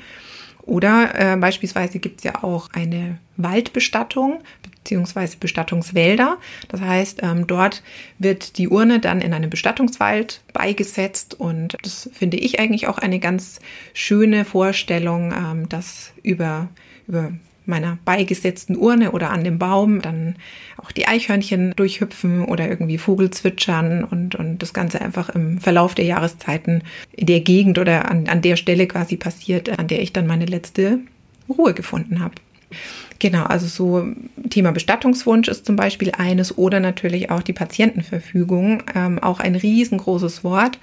Oder 0.66 1.34
äh, 1.34 1.38
beispielsweise 1.38 2.00
gibt 2.00 2.20
es 2.20 2.24
ja 2.24 2.44
auch 2.44 2.70
eine 2.74 3.20
Waldbestattung 3.38 4.42
beziehungsweise 4.86 5.38
Bestattungswälder. 5.38 6.38
Das 6.68 6.82
heißt, 6.82 7.22
ähm, 7.24 7.48
dort 7.48 7.84
wird 8.20 8.58
die 8.58 8.68
Urne 8.68 9.00
dann 9.00 9.20
in 9.20 9.34
einem 9.34 9.50
Bestattungswald 9.50 10.42
beigesetzt 10.54 11.34
und 11.34 11.78
das 11.82 12.10
finde 12.14 12.38
ich 12.38 12.60
eigentlich 12.60 12.88
auch 12.88 13.00
eine 13.00 13.20
ganz 13.20 13.60
schöne 13.94 14.46
Vorstellung, 14.46 15.34
ähm, 15.34 15.70
dass 15.70 16.14
über, 16.22 16.70
über 17.08 17.32
meiner 17.68 17.98
beigesetzten 18.06 18.76
Urne 18.76 19.12
oder 19.12 19.32
an 19.32 19.44
dem 19.44 19.60
Baum 19.60 20.02
dann 20.02 20.36
auch 20.78 20.92
die 20.92 21.08
Eichhörnchen 21.08 21.74
durchhüpfen 21.76 22.46
oder 22.46 22.70
irgendwie 22.70 22.98
Vogel 22.98 23.32
zwitschern 23.32 24.04
und, 24.04 24.36
und 24.36 24.60
das 24.60 24.74
Ganze 24.74 25.02
einfach 25.02 25.30
im 25.30 25.60
Verlauf 25.60 25.96
der 25.96 26.06
Jahreszeiten 26.06 26.84
in 27.12 27.28
der 27.28 27.42
Gegend 27.42 27.80
oder 27.80 28.10
an, 28.10 28.28
an 28.28 28.42
der 28.42 28.56
Stelle 28.56 28.88
quasi 28.88 29.18
passiert, 29.18 29.78
an 29.78 29.88
der 29.88 30.02
ich 30.02 30.14
dann 30.14 30.28
meine 30.28 30.46
letzte 30.46 31.00
Ruhe 31.50 31.74
gefunden 31.74 32.20
habe. 32.22 32.36
Genau, 33.20 33.44
also 33.44 33.68
so 33.68 34.08
Thema 34.50 34.72
Bestattungswunsch 34.72 35.48
ist 35.48 35.66
zum 35.66 35.76
Beispiel 35.76 36.12
eines 36.18 36.58
oder 36.58 36.80
natürlich 36.80 37.30
auch 37.32 37.42
die 37.42 37.54
Patientenverfügung, 37.54 38.84
ähm, 38.94 39.20
auch 39.20 39.40
ein 39.40 39.56
riesengroßes 39.56 40.44
Wort. 40.44 40.80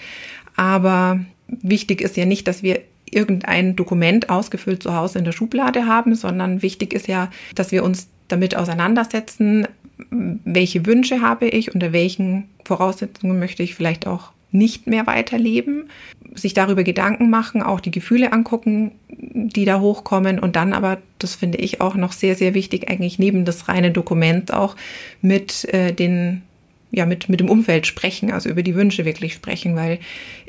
Aber 0.56 1.20
wichtig 1.46 2.00
ist 2.00 2.16
ja 2.16 2.24
nicht, 2.24 2.48
dass 2.48 2.62
wir 2.62 2.80
irgendein 3.12 3.76
Dokument 3.76 4.30
ausgefüllt 4.30 4.82
zu 4.82 4.96
Hause 4.96 5.18
in 5.18 5.24
der 5.24 5.32
Schublade 5.32 5.86
haben, 5.86 6.14
sondern 6.14 6.62
wichtig 6.62 6.92
ist 6.92 7.06
ja, 7.06 7.30
dass 7.54 7.70
wir 7.70 7.84
uns 7.84 8.08
damit 8.28 8.56
auseinandersetzen, 8.56 9.68
welche 10.10 10.86
Wünsche 10.86 11.20
habe 11.20 11.48
ich, 11.48 11.74
unter 11.74 11.92
welchen 11.92 12.44
Voraussetzungen 12.64 13.38
möchte 13.38 13.62
ich 13.62 13.74
vielleicht 13.74 14.06
auch 14.06 14.32
nicht 14.50 14.86
mehr 14.86 15.06
weiterleben, 15.06 15.88
sich 16.34 16.54
darüber 16.54 16.84
Gedanken 16.84 17.30
machen, 17.30 17.62
auch 17.62 17.80
die 17.80 17.90
Gefühle 17.90 18.32
angucken, 18.32 18.92
die 19.08 19.64
da 19.64 19.80
hochkommen 19.80 20.38
und 20.38 20.56
dann 20.56 20.72
aber, 20.72 20.98
das 21.18 21.34
finde 21.34 21.58
ich 21.58 21.80
auch 21.80 21.94
noch 21.94 22.12
sehr, 22.12 22.34
sehr 22.34 22.54
wichtig, 22.54 22.90
eigentlich 22.90 23.18
neben 23.18 23.44
das 23.44 23.68
reine 23.68 23.90
Dokument 23.90 24.52
auch 24.52 24.76
mit 25.20 25.64
äh, 25.72 25.92
den, 25.92 26.42
ja, 26.90 27.06
mit, 27.06 27.28
mit 27.28 27.40
dem 27.40 27.48
Umfeld 27.48 27.86
sprechen, 27.86 28.30
also 28.30 28.48
über 28.48 28.62
die 28.62 28.74
Wünsche 28.74 29.04
wirklich 29.04 29.34
sprechen, 29.34 29.74
weil 29.74 29.98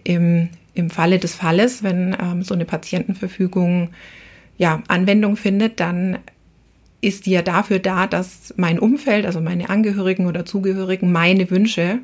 im, 0.03 0.49
im 0.73 0.89
Falle 0.89 1.19
des 1.19 1.35
Falles, 1.35 1.83
wenn 1.83 2.15
ähm, 2.19 2.43
so 2.43 2.53
eine 2.53 2.65
Patientenverfügung 2.65 3.89
ja, 4.57 4.81
Anwendung 4.87 5.35
findet, 5.35 5.79
dann 5.79 6.19
ist 7.01 7.25
die 7.25 7.31
ja 7.31 7.41
dafür 7.41 7.79
da, 7.79 8.07
dass 8.07 8.53
mein 8.55 8.79
Umfeld, 8.79 9.25
also 9.25 9.41
meine 9.41 9.69
Angehörigen 9.69 10.25
oder 10.25 10.45
Zugehörigen, 10.45 11.11
meine 11.11 11.49
Wünsche 11.49 11.99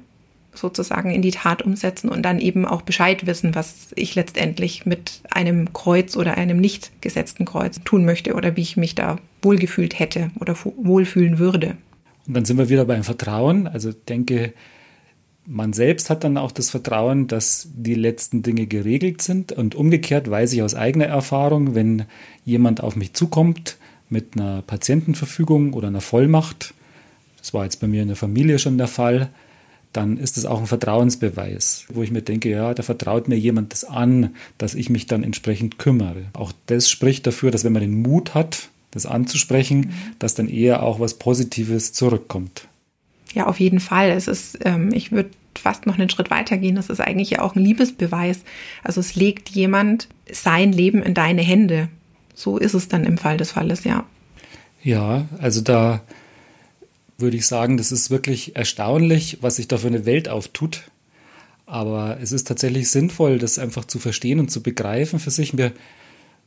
sozusagen 0.53 1.11
in 1.11 1.21
die 1.21 1.31
Tat 1.31 1.61
umsetzen 1.61 2.09
und 2.09 2.23
dann 2.23 2.39
eben 2.39 2.65
auch 2.65 2.81
Bescheid 2.81 3.25
wissen, 3.25 3.55
was 3.55 3.89
ich 3.95 4.15
letztendlich 4.15 4.85
mit 4.85 5.21
einem 5.29 5.73
Kreuz 5.73 6.17
oder 6.17 6.37
einem 6.37 6.59
nicht 6.59 6.91
gesetzten 7.01 7.45
Kreuz 7.45 7.79
tun 7.85 8.03
möchte 8.03 8.33
oder 8.33 8.55
wie 8.57 8.61
ich 8.61 8.75
mich 8.75 8.95
da 8.95 9.17
wohlgefühlt 9.41 9.97
hätte 9.99 10.31
oder 10.39 10.55
wohlfühlen 10.75 11.39
würde. 11.39 11.77
Und 12.27 12.33
dann 12.33 12.45
sind 12.45 12.57
wir 12.57 12.69
wieder 12.69 12.85
beim 12.85 13.03
Vertrauen. 13.03 13.67
Also 13.67 13.91
denke, 13.91 14.53
man 15.49 15.73
selbst 15.73 16.11
hat 16.11 16.23
dann 16.23 16.37
auch 16.37 16.51
das 16.51 16.69
Vertrauen, 16.69 17.27
dass 17.27 17.67
die 17.73 17.95
letzten 17.95 18.43
Dinge 18.43 18.67
geregelt 18.67 19.21
sind. 19.21 19.51
Und 19.51 19.73
umgekehrt 19.73 20.29
weiß 20.29 20.53
ich 20.53 20.61
aus 20.61 20.75
eigener 20.75 21.07
Erfahrung, 21.07 21.73
wenn 21.73 22.05
jemand 22.45 22.81
auf 22.81 22.95
mich 22.95 23.13
zukommt 23.13 23.77
mit 24.09 24.35
einer 24.35 24.61
Patientenverfügung 24.61 25.73
oder 25.73 25.87
einer 25.87 26.01
Vollmacht, 26.01 26.73
das 27.39 27.53
war 27.53 27.63
jetzt 27.63 27.81
bei 27.81 27.87
mir 27.87 28.03
in 28.03 28.09
der 28.09 28.17
Familie 28.17 28.59
schon 28.59 28.77
der 28.77 28.87
Fall, 28.87 29.29
dann 29.91 30.17
ist 30.17 30.37
es 30.37 30.45
auch 30.45 30.59
ein 30.59 30.67
Vertrauensbeweis, 30.67 31.85
wo 31.89 32.03
ich 32.03 32.11
mir 32.11 32.21
denke, 32.21 32.49
ja, 32.49 32.75
da 32.75 32.83
vertraut 32.83 33.27
mir 33.27 33.37
jemand 33.37 33.73
das 33.73 33.83
an, 33.83 34.35
dass 34.59 34.75
ich 34.75 34.91
mich 34.91 35.07
dann 35.07 35.23
entsprechend 35.23 35.79
kümmere. 35.79 36.25
Auch 36.33 36.51
das 36.67 36.91
spricht 36.91 37.25
dafür, 37.25 37.49
dass 37.49 37.63
wenn 37.63 37.73
man 37.73 37.81
den 37.81 38.03
Mut 38.03 38.35
hat, 38.35 38.69
das 38.91 39.07
anzusprechen, 39.07 39.79
mhm. 39.79 39.91
dass 40.19 40.35
dann 40.35 40.47
eher 40.47 40.83
auch 40.83 40.99
was 40.99 41.15
Positives 41.15 41.91
zurückkommt. 41.91 42.67
Ja, 43.33 43.47
auf 43.47 43.59
jeden 43.59 43.79
Fall. 43.79 44.09
Es 44.11 44.27
ist, 44.27 44.59
ähm, 44.63 44.91
ich 44.93 45.11
würde 45.11 45.29
fast 45.59 45.85
noch 45.85 45.97
einen 45.97 46.09
Schritt 46.09 46.31
weiter 46.31 46.57
gehen. 46.57 46.75
Das 46.75 46.89
ist 46.89 46.99
eigentlich 46.99 47.29
ja 47.31 47.41
auch 47.41 47.55
ein 47.55 47.63
Liebesbeweis. 47.63 48.41
Also 48.83 48.99
es 48.99 49.15
legt 49.15 49.49
jemand 49.49 50.07
sein 50.31 50.71
Leben 50.71 51.03
in 51.03 51.13
deine 51.13 51.41
Hände. 51.41 51.89
So 52.33 52.57
ist 52.57 52.73
es 52.73 52.87
dann 52.87 53.05
im 53.05 53.17
Fall 53.17 53.37
des 53.37 53.51
Falles, 53.51 53.83
ja. 53.83 54.05
Ja, 54.81 55.25
also 55.39 55.61
da 55.61 56.01
würde 57.17 57.37
ich 57.37 57.45
sagen, 57.45 57.77
das 57.77 57.91
ist 57.91 58.09
wirklich 58.09 58.55
erstaunlich, 58.55 59.39
was 59.41 59.57
sich 59.57 59.67
da 59.67 59.77
für 59.77 59.87
eine 59.87 60.05
Welt 60.05 60.29
auftut. 60.29 60.83
Aber 61.65 62.17
es 62.21 62.31
ist 62.31 62.47
tatsächlich 62.47 62.89
sinnvoll, 62.89 63.37
das 63.37 63.59
einfach 63.59 63.85
zu 63.85 63.99
verstehen 63.99 64.39
und 64.39 64.49
zu 64.49 64.63
begreifen 64.63 65.19
für 65.19 65.31
sich. 65.31 65.53
Mir 65.53 65.71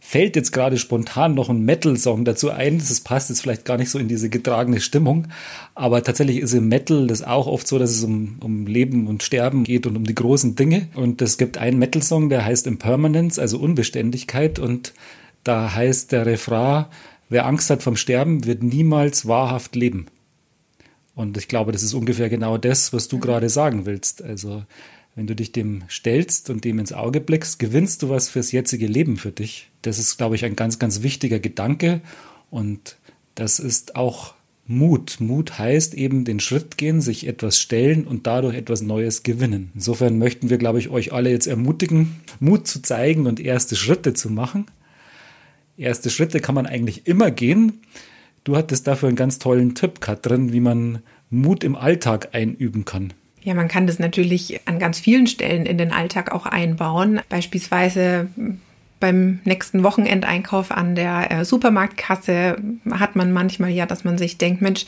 fällt 0.04 0.34
jetzt 0.34 0.50
gerade 0.50 0.78
spontan 0.78 1.34
noch 1.34 1.48
ein 1.48 1.64
Metal-Song 1.64 2.24
dazu 2.24 2.50
ein. 2.50 2.78
Das 2.78 3.00
passt 3.00 3.30
jetzt 3.30 3.40
vielleicht 3.40 3.64
gar 3.64 3.78
nicht 3.78 3.88
so 3.88 4.00
in 4.00 4.08
diese 4.08 4.28
getragene 4.28 4.80
Stimmung. 4.80 5.28
Aber 5.76 6.02
tatsächlich 6.02 6.38
ist 6.38 6.52
im 6.54 6.68
Metal 6.68 7.06
das 7.06 7.22
auch 7.22 7.46
oft 7.46 7.68
so, 7.68 7.78
dass 7.78 7.90
es 7.90 8.02
um, 8.02 8.36
um 8.40 8.66
Leben 8.66 9.06
und 9.06 9.22
Sterben 9.22 9.62
geht 9.62 9.86
und 9.86 9.96
um 9.96 10.04
die 10.04 10.14
großen 10.14 10.56
Dinge. 10.56 10.88
Und 10.94 11.22
es 11.22 11.38
gibt 11.38 11.56
einen 11.56 11.78
Metal-Song, 11.78 12.28
der 12.28 12.44
heißt 12.44 12.66
Impermanence, 12.66 13.38
also 13.38 13.58
Unbeständigkeit. 13.58 14.58
Und 14.58 14.92
da 15.44 15.72
heißt 15.72 16.10
der 16.10 16.26
Refrain, 16.26 16.86
wer 17.28 17.46
Angst 17.46 17.70
hat 17.70 17.84
vom 17.84 17.96
Sterben, 17.96 18.44
wird 18.44 18.64
niemals 18.64 19.28
wahrhaft 19.28 19.76
leben. 19.76 20.06
Und 21.14 21.38
ich 21.38 21.46
glaube, 21.46 21.70
das 21.70 21.84
ist 21.84 21.94
ungefähr 21.94 22.28
genau 22.28 22.58
das, 22.58 22.92
was 22.92 23.06
du 23.06 23.16
mhm. 23.16 23.20
gerade 23.20 23.48
sagen 23.48 23.86
willst. 23.86 24.20
Also, 24.20 24.64
wenn 25.14 25.28
du 25.28 25.36
dich 25.36 25.52
dem 25.52 25.84
stellst 25.88 26.50
und 26.50 26.64
dem 26.64 26.80
ins 26.80 26.92
Auge 26.92 27.20
blickst, 27.20 27.60
gewinnst 27.60 28.02
du 28.02 28.08
was 28.08 28.28
fürs 28.28 28.50
jetzige 28.50 28.88
Leben 28.88 29.16
für 29.16 29.30
dich. 29.30 29.71
Das 29.82 29.98
ist, 29.98 30.16
glaube 30.16 30.36
ich, 30.36 30.44
ein 30.44 30.56
ganz, 30.56 30.78
ganz 30.78 31.02
wichtiger 31.02 31.38
Gedanke. 31.38 32.00
Und 32.50 32.96
das 33.34 33.58
ist 33.58 33.96
auch 33.96 34.34
Mut. 34.66 35.16
Mut 35.20 35.58
heißt 35.58 35.94
eben 35.94 36.24
den 36.24 36.40
Schritt 36.40 36.78
gehen, 36.78 37.00
sich 37.00 37.26
etwas 37.26 37.58
stellen 37.58 38.04
und 38.06 38.26
dadurch 38.26 38.56
etwas 38.56 38.82
Neues 38.82 39.22
gewinnen. 39.22 39.72
Insofern 39.74 40.18
möchten 40.18 40.50
wir, 40.50 40.58
glaube 40.58 40.78
ich, 40.78 40.88
euch 40.88 41.12
alle 41.12 41.30
jetzt 41.30 41.46
ermutigen, 41.46 42.20
Mut 42.40 42.66
zu 42.66 42.80
zeigen 42.80 43.26
und 43.26 43.40
erste 43.40 43.76
Schritte 43.76 44.14
zu 44.14 44.30
machen. 44.30 44.66
Erste 45.76 46.10
Schritte 46.10 46.40
kann 46.40 46.54
man 46.54 46.66
eigentlich 46.66 47.06
immer 47.06 47.30
gehen. 47.30 47.80
Du 48.44 48.56
hattest 48.56 48.86
dafür 48.86 49.08
einen 49.08 49.16
ganz 49.16 49.38
tollen 49.38 49.74
Tipp, 49.74 50.00
Katrin, 50.00 50.52
wie 50.52 50.60
man 50.60 51.02
Mut 51.30 51.64
im 51.64 51.76
Alltag 51.76 52.30
einüben 52.32 52.84
kann. 52.84 53.12
Ja, 53.42 53.54
man 53.54 53.68
kann 53.68 53.86
das 53.86 53.98
natürlich 53.98 54.60
an 54.66 54.78
ganz 54.78 55.00
vielen 55.00 55.26
Stellen 55.26 55.66
in 55.66 55.78
den 55.78 55.90
Alltag 55.92 56.30
auch 56.30 56.46
einbauen. 56.46 57.20
Beispielsweise 57.28 58.28
beim 59.02 59.40
nächsten 59.44 59.82
Wochenendeinkauf 59.82 60.70
an 60.70 60.94
der 60.94 61.30
äh, 61.30 61.44
Supermarktkasse 61.44 62.56
hat 62.92 63.16
man 63.16 63.32
manchmal 63.32 63.70
ja, 63.70 63.84
dass 63.84 64.04
man 64.04 64.16
sich 64.16 64.38
denkt, 64.38 64.62
Mensch, 64.62 64.86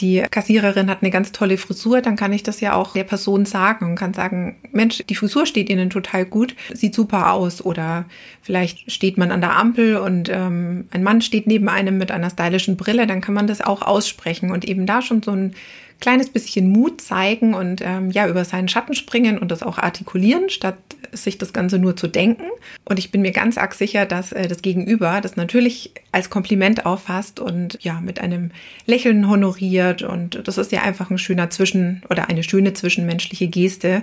die 0.00 0.20
Kassiererin 0.28 0.90
hat 0.90 0.98
eine 1.02 1.12
ganz 1.12 1.30
tolle 1.30 1.56
Frisur, 1.56 2.00
dann 2.00 2.16
kann 2.16 2.32
ich 2.32 2.42
das 2.42 2.60
ja 2.60 2.74
auch 2.74 2.94
der 2.94 3.04
Person 3.04 3.46
sagen 3.46 3.86
und 3.86 3.94
kann 3.94 4.14
sagen, 4.14 4.56
Mensch, 4.72 5.04
die 5.08 5.14
Frisur 5.14 5.46
steht 5.46 5.70
Ihnen 5.70 5.90
total 5.90 6.24
gut, 6.24 6.56
sieht 6.74 6.92
super 6.92 7.32
aus. 7.32 7.64
Oder 7.64 8.06
vielleicht 8.42 8.90
steht 8.90 9.16
man 9.16 9.30
an 9.30 9.40
der 9.40 9.56
Ampel 9.56 9.96
und 9.96 10.28
ähm, 10.28 10.88
ein 10.90 11.04
Mann 11.04 11.20
steht 11.20 11.46
neben 11.46 11.68
einem 11.68 11.98
mit 11.98 12.10
einer 12.10 12.30
stylischen 12.30 12.76
Brille, 12.76 13.06
dann 13.06 13.20
kann 13.20 13.34
man 13.34 13.46
das 13.46 13.60
auch 13.60 13.82
aussprechen 13.82 14.50
und 14.50 14.64
eben 14.64 14.86
da 14.86 15.02
schon 15.02 15.22
so 15.22 15.30
ein 15.30 15.54
kleines 16.00 16.30
bisschen 16.30 16.68
Mut 16.68 17.00
zeigen 17.00 17.54
und 17.54 17.80
ähm, 17.80 18.10
ja 18.10 18.26
über 18.26 18.44
seinen 18.44 18.66
Schatten 18.66 18.94
springen 18.94 19.38
und 19.38 19.52
das 19.52 19.62
auch 19.62 19.78
artikulieren, 19.78 20.50
statt 20.50 20.76
sich 21.12 21.38
das 21.38 21.52
Ganze 21.52 21.78
nur 21.78 21.96
zu 21.96 22.08
denken. 22.08 22.44
Und 22.84 22.98
ich 22.98 23.10
bin 23.10 23.22
mir 23.22 23.32
ganz 23.32 23.58
arg 23.58 23.74
sicher, 23.74 24.06
dass 24.06 24.32
äh, 24.32 24.48
das 24.48 24.62
Gegenüber 24.62 25.20
das 25.20 25.36
natürlich 25.36 25.92
als 26.10 26.30
Kompliment 26.30 26.86
auffasst 26.86 27.40
und 27.40 27.78
ja 27.82 28.00
mit 28.00 28.20
einem 28.20 28.50
Lächeln 28.86 29.28
honoriert. 29.28 30.02
Und 30.02 30.46
das 30.48 30.58
ist 30.58 30.72
ja 30.72 30.82
einfach 30.82 31.10
ein 31.10 31.18
schöner 31.18 31.50
Zwischen- 31.50 32.02
oder 32.10 32.28
eine 32.28 32.42
schöne 32.42 32.72
zwischenmenschliche 32.72 33.48
Geste, 33.48 34.02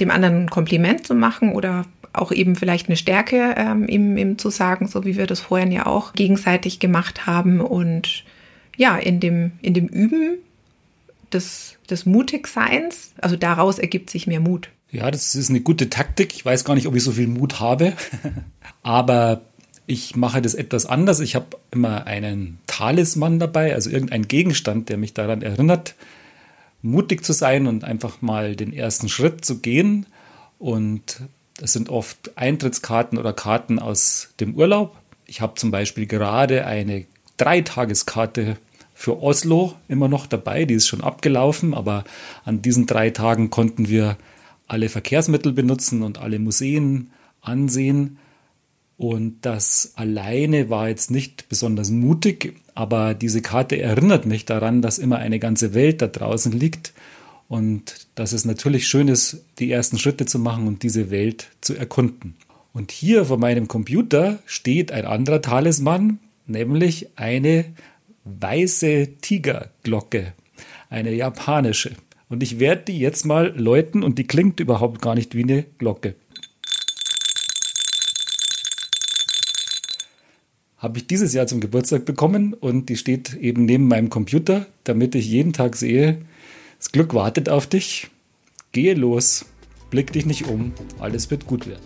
dem 0.00 0.10
anderen 0.10 0.44
ein 0.44 0.50
Kompliment 0.50 1.06
zu 1.06 1.14
machen 1.14 1.52
oder 1.52 1.84
auch 2.12 2.30
eben 2.32 2.56
vielleicht 2.56 2.88
eine 2.88 2.96
Stärke 2.96 3.54
ähm, 3.56 3.88
ihm, 3.88 4.16
ihm 4.16 4.38
zu 4.38 4.50
sagen, 4.50 4.86
so 4.86 5.04
wie 5.04 5.16
wir 5.16 5.26
das 5.26 5.40
vorhin 5.40 5.72
ja 5.72 5.86
auch 5.86 6.12
gegenseitig 6.12 6.78
gemacht 6.78 7.26
haben. 7.26 7.60
Und 7.60 8.24
ja, 8.76 8.96
in 8.96 9.18
dem, 9.20 9.52
in 9.62 9.74
dem 9.74 9.86
Üben 9.86 10.38
des, 11.32 11.78
des 11.88 12.06
Mutigseins. 12.06 13.12
Also 13.20 13.36
daraus 13.36 13.78
ergibt 13.78 14.10
sich 14.10 14.26
mehr 14.26 14.40
Mut. 14.40 14.70
Ja, 14.92 15.10
das 15.10 15.34
ist 15.34 15.48
eine 15.48 15.62
gute 15.62 15.88
Taktik. 15.88 16.34
Ich 16.34 16.44
weiß 16.44 16.64
gar 16.64 16.74
nicht, 16.74 16.86
ob 16.86 16.94
ich 16.94 17.02
so 17.02 17.12
viel 17.12 17.26
Mut 17.26 17.60
habe, 17.60 17.94
aber 18.82 19.40
ich 19.86 20.16
mache 20.16 20.42
das 20.42 20.54
etwas 20.54 20.84
anders. 20.84 21.20
Ich 21.20 21.34
habe 21.34 21.56
immer 21.70 22.06
einen 22.06 22.58
Talisman 22.66 23.38
dabei, 23.38 23.74
also 23.74 23.88
irgendeinen 23.88 24.28
Gegenstand, 24.28 24.90
der 24.90 24.98
mich 24.98 25.14
daran 25.14 25.40
erinnert, 25.40 25.94
mutig 26.82 27.24
zu 27.24 27.32
sein 27.32 27.66
und 27.66 27.84
einfach 27.84 28.20
mal 28.20 28.54
den 28.54 28.74
ersten 28.74 29.08
Schritt 29.08 29.46
zu 29.46 29.60
gehen. 29.60 30.04
Und 30.58 31.22
das 31.56 31.72
sind 31.72 31.88
oft 31.88 32.36
Eintrittskarten 32.36 33.18
oder 33.18 33.32
Karten 33.32 33.78
aus 33.78 34.28
dem 34.40 34.54
Urlaub. 34.54 34.94
Ich 35.24 35.40
habe 35.40 35.54
zum 35.54 35.70
Beispiel 35.70 36.06
gerade 36.06 36.66
eine 36.66 37.06
Dreitageskarte 37.38 38.58
für 38.94 39.22
Oslo 39.22 39.74
immer 39.88 40.08
noch 40.08 40.26
dabei. 40.26 40.66
Die 40.66 40.74
ist 40.74 40.86
schon 40.86 41.00
abgelaufen, 41.00 41.72
aber 41.72 42.04
an 42.44 42.60
diesen 42.60 42.86
drei 42.86 43.08
Tagen 43.08 43.48
konnten 43.48 43.88
wir 43.88 44.18
alle 44.72 44.88
Verkehrsmittel 44.88 45.52
benutzen 45.52 46.02
und 46.02 46.18
alle 46.18 46.38
Museen 46.38 47.10
ansehen. 47.42 48.18
Und 48.96 49.36
das 49.42 49.92
alleine 49.96 50.70
war 50.70 50.88
jetzt 50.88 51.10
nicht 51.10 51.48
besonders 51.50 51.90
mutig, 51.90 52.54
aber 52.74 53.12
diese 53.12 53.42
Karte 53.42 53.78
erinnert 53.78 54.24
mich 54.24 54.46
daran, 54.46 54.80
dass 54.80 54.98
immer 54.98 55.18
eine 55.18 55.38
ganze 55.38 55.74
Welt 55.74 56.00
da 56.00 56.06
draußen 56.06 56.52
liegt 56.52 56.94
und 57.48 58.06
dass 58.14 58.32
es 58.32 58.46
natürlich 58.46 58.88
schön 58.88 59.08
ist, 59.08 59.44
die 59.58 59.70
ersten 59.70 59.98
Schritte 59.98 60.24
zu 60.24 60.38
machen 60.38 60.66
und 60.66 60.82
diese 60.82 61.10
Welt 61.10 61.48
zu 61.60 61.74
erkunden. 61.74 62.34
Und 62.72 62.92
hier 62.92 63.26
vor 63.26 63.36
meinem 63.36 63.68
Computer 63.68 64.38
steht 64.46 64.90
ein 64.90 65.04
anderer 65.04 65.42
Talisman, 65.42 66.18
nämlich 66.46 67.08
eine 67.16 67.66
weiße 68.24 69.08
Tigerglocke, 69.20 70.32
eine 70.88 71.12
japanische. 71.12 71.90
Und 72.32 72.42
ich 72.42 72.58
werde 72.58 72.84
die 72.84 72.98
jetzt 72.98 73.26
mal 73.26 73.52
läuten 73.60 74.02
und 74.02 74.16
die 74.18 74.26
klingt 74.26 74.58
überhaupt 74.58 75.02
gar 75.02 75.14
nicht 75.14 75.34
wie 75.34 75.42
eine 75.42 75.64
Glocke. 75.76 76.14
Habe 80.78 80.96
ich 80.96 81.06
dieses 81.06 81.34
Jahr 81.34 81.46
zum 81.46 81.60
Geburtstag 81.60 82.06
bekommen 82.06 82.54
und 82.54 82.88
die 82.88 82.96
steht 82.96 83.34
eben 83.34 83.66
neben 83.66 83.86
meinem 83.86 84.08
Computer, 84.08 84.64
damit 84.84 85.14
ich 85.14 85.26
jeden 85.26 85.52
Tag 85.52 85.76
sehe, 85.76 86.22
das 86.78 86.90
Glück 86.90 87.12
wartet 87.12 87.50
auf 87.50 87.66
dich. 87.66 88.08
Gehe 88.72 88.94
los, 88.94 89.44
blick 89.90 90.14
dich 90.14 90.24
nicht 90.24 90.46
um, 90.46 90.72
alles 91.00 91.30
wird 91.30 91.46
gut 91.46 91.66
werden. 91.66 91.82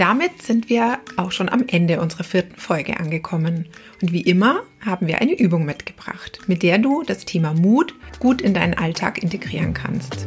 Damit 0.00 0.40
sind 0.40 0.70
wir 0.70 0.98
auch 1.18 1.30
schon 1.30 1.50
am 1.50 1.64
Ende 1.66 2.00
unserer 2.00 2.24
vierten 2.24 2.56
Folge 2.56 2.98
angekommen. 2.98 3.66
Und 4.00 4.12
wie 4.12 4.22
immer 4.22 4.62
haben 4.80 5.06
wir 5.06 5.20
eine 5.20 5.38
Übung 5.38 5.66
mitgebracht, 5.66 6.40
mit 6.46 6.62
der 6.62 6.78
du 6.78 7.02
das 7.02 7.26
Thema 7.26 7.52
Mut 7.52 7.94
gut 8.18 8.40
in 8.40 8.54
deinen 8.54 8.72
Alltag 8.72 9.22
integrieren 9.22 9.74
kannst. 9.74 10.26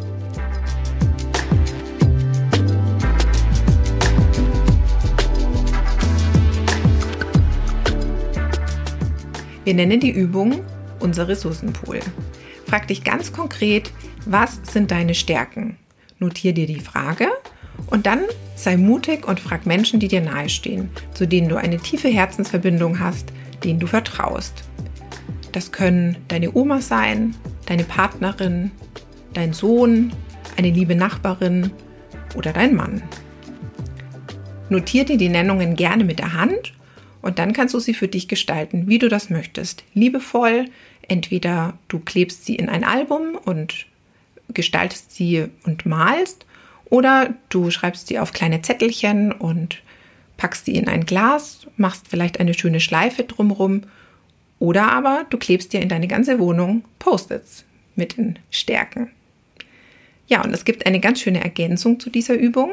Wir 9.63 9.73
nennen 9.73 9.99
die 9.99 10.11
Übung 10.11 10.63
unser 10.99 11.27
Ressourcenpool. 11.27 11.99
Frag 12.67 12.87
dich 12.89 13.03
ganz 13.03 13.33
konkret, 13.33 13.91
was 14.27 14.59
sind 14.71 14.91
deine 14.91 15.15
Stärken? 15.15 15.77
Notier 16.19 16.53
dir 16.53 16.67
die 16.67 16.79
Frage 16.79 17.29
und 17.87 18.05
dann 18.05 18.19
sei 18.55 18.77
mutig 18.77 19.27
und 19.27 19.39
frag 19.39 19.65
Menschen, 19.65 19.99
die 19.99 20.07
dir 20.07 20.21
nahestehen, 20.21 20.89
zu 21.13 21.27
denen 21.27 21.49
du 21.49 21.55
eine 21.55 21.77
tiefe 21.77 22.09
Herzensverbindung 22.09 22.99
hast, 22.99 23.31
denen 23.63 23.79
du 23.79 23.87
vertraust. 23.87 24.63
Das 25.51 25.71
können 25.71 26.17
deine 26.27 26.53
Oma 26.55 26.81
sein, 26.81 27.35
deine 27.65 27.83
Partnerin, 27.83 28.71
dein 29.33 29.53
Sohn, 29.53 30.11
eine 30.57 30.69
liebe 30.69 30.95
Nachbarin 30.95 31.71
oder 32.35 32.53
dein 32.53 32.75
Mann. 32.75 33.01
Notier 34.69 35.05
dir 35.05 35.17
die 35.17 35.29
Nennungen 35.29 35.75
gerne 35.75 36.03
mit 36.03 36.19
der 36.19 36.33
Hand 36.33 36.73
und 37.21 37.39
dann 37.39 37.53
kannst 37.53 37.73
du 37.73 37.79
sie 37.79 37.93
für 37.93 38.07
dich 38.07 38.27
gestalten, 38.27 38.87
wie 38.87 38.99
du 38.99 39.09
das 39.09 39.29
möchtest. 39.29 39.83
Liebevoll, 39.93 40.65
entweder 41.07 41.77
du 41.87 41.99
klebst 41.99 42.45
sie 42.45 42.55
in 42.55 42.69
ein 42.69 42.83
Album 42.83 43.37
und 43.43 43.85
gestaltest 44.53 45.11
sie 45.11 45.45
und 45.63 45.85
malst 45.85 46.45
oder 46.93 47.33
du 47.49 47.71
schreibst 47.71 48.05
sie 48.05 48.19
auf 48.19 48.33
kleine 48.33 48.61
Zettelchen 48.61 49.31
und 49.31 49.81
packst 50.37 50.65
sie 50.65 50.75
in 50.75 50.87
ein 50.87 51.07
Glas, 51.07 51.65
machst 51.75 52.07
vielleicht 52.07 52.39
eine 52.39 52.53
schöne 52.53 52.79
Schleife 52.79 53.23
drumherum. 53.23 53.81
Oder 54.59 54.91
aber 54.91 55.25
du 55.31 55.39
klebst 55.39 55.73
dir 55.73 55.81
in 55.81 55.89
deine 55.89 56.07
ganze 56.07 56.37
Wohnung 56.37 56.83
Post-its 56.99 57.65
mit 57.95 58.17
den 58.17 58.37
Stärken. 58.51 59.09
Ja, 60.27 60.43
und 60.43 60.53
es 60.53 60.65
gibt 60.65 60.85
eine 60.85 60.99
ganz 60.99 61.19
schöne 61.21 61.43
Ergänzung 61.43 61.99
zu 61.99 62.11
dieser 62.11 62.35
Übung. 62.35 62.71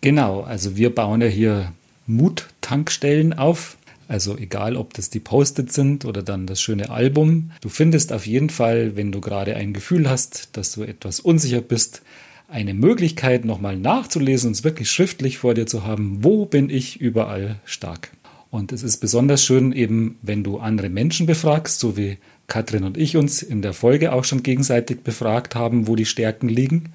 Genau, 0.00 0.40
also 0.40 0.78
wir 0.78 0.94
bauen 0.94 1.20
ja 1.20 1.28
hier 1.28 1.72
Mut-Tankstellen 2.06 3.34
auf. 3.34 3.76
Also 4.08 4.38
egal, 4.38 4.76
ob 4.78 4.94
das 4.94 5.10
die 5.10 5.20
Post-its 5.20 5.74
sind 5.74 6.06
oder 6.06 6.22
dann 6.22 6.46
das 6.46 6.62
schöne 6.62 6.88
Album. 6.88 7.50
Du 7.60 7.68
findest 7.68 8.14
auf 8.14 8.26
jeden 8.26 8.48
Fall, 8.48 8.96
wenn 8.96 9.12
du 9.12 9.20
gerade 9.20 9.56
ein 9.56 9.74
Gefühl 9.74 10.08
hast, 10.08 10.56
dass 10.56 10.72
du 10.72 10.84
etwas 10.84 11.20
unsicher 11.20 11.60
bist, 11.60 12.00
eine 12.48 12.72
Möglichkeit, 12.72 13.44
nochmal 13.44 13.76
nachzulesen 13.76 14.48
und 14.48 14.52
es 14.56 14.64
wirklich 14.64 14.90
schriftlich 14.90 15.38
vor 15.38 15.54
dir 15.54 15.66
zu 15.66 15.84
haben, 15.84 16.24
wo 16.24 16.46
bin 16.46 16.70
ich 16.70 17.00
überall 17.00 17.56
stark. 17.64 18.10
Und 18.50 18.72
es 18.72 18.82
ist 18.82 18.96
besonders 18.96 19.44
schön 19.44 19.72
eben, 19.72 20.18
wenn 20.22 20.42
du 20.42 20.58
andere 20.58 20.88
Menschen 20.88 21.26
befragst, 21.26 21.78
so 21.78 21.98
wie 21.98 22.16
Katrin 22.46 22.84
und 22.84 22.96
ich 22.96 23.18
uns 23.18 23.42
in 23.42 23.60
der 23.60 23.74
Folge 23.74 24.12
auch 24.12 24.24
schon 24.24 24.42
gegenseitig 24.42 25.02
befragt 25.02 25.54
haben, 25.54 25.86
wo 25.86 25.94
die 25.94 26.06
Stärken 26.06 26.48
liegen. 26.48 26.94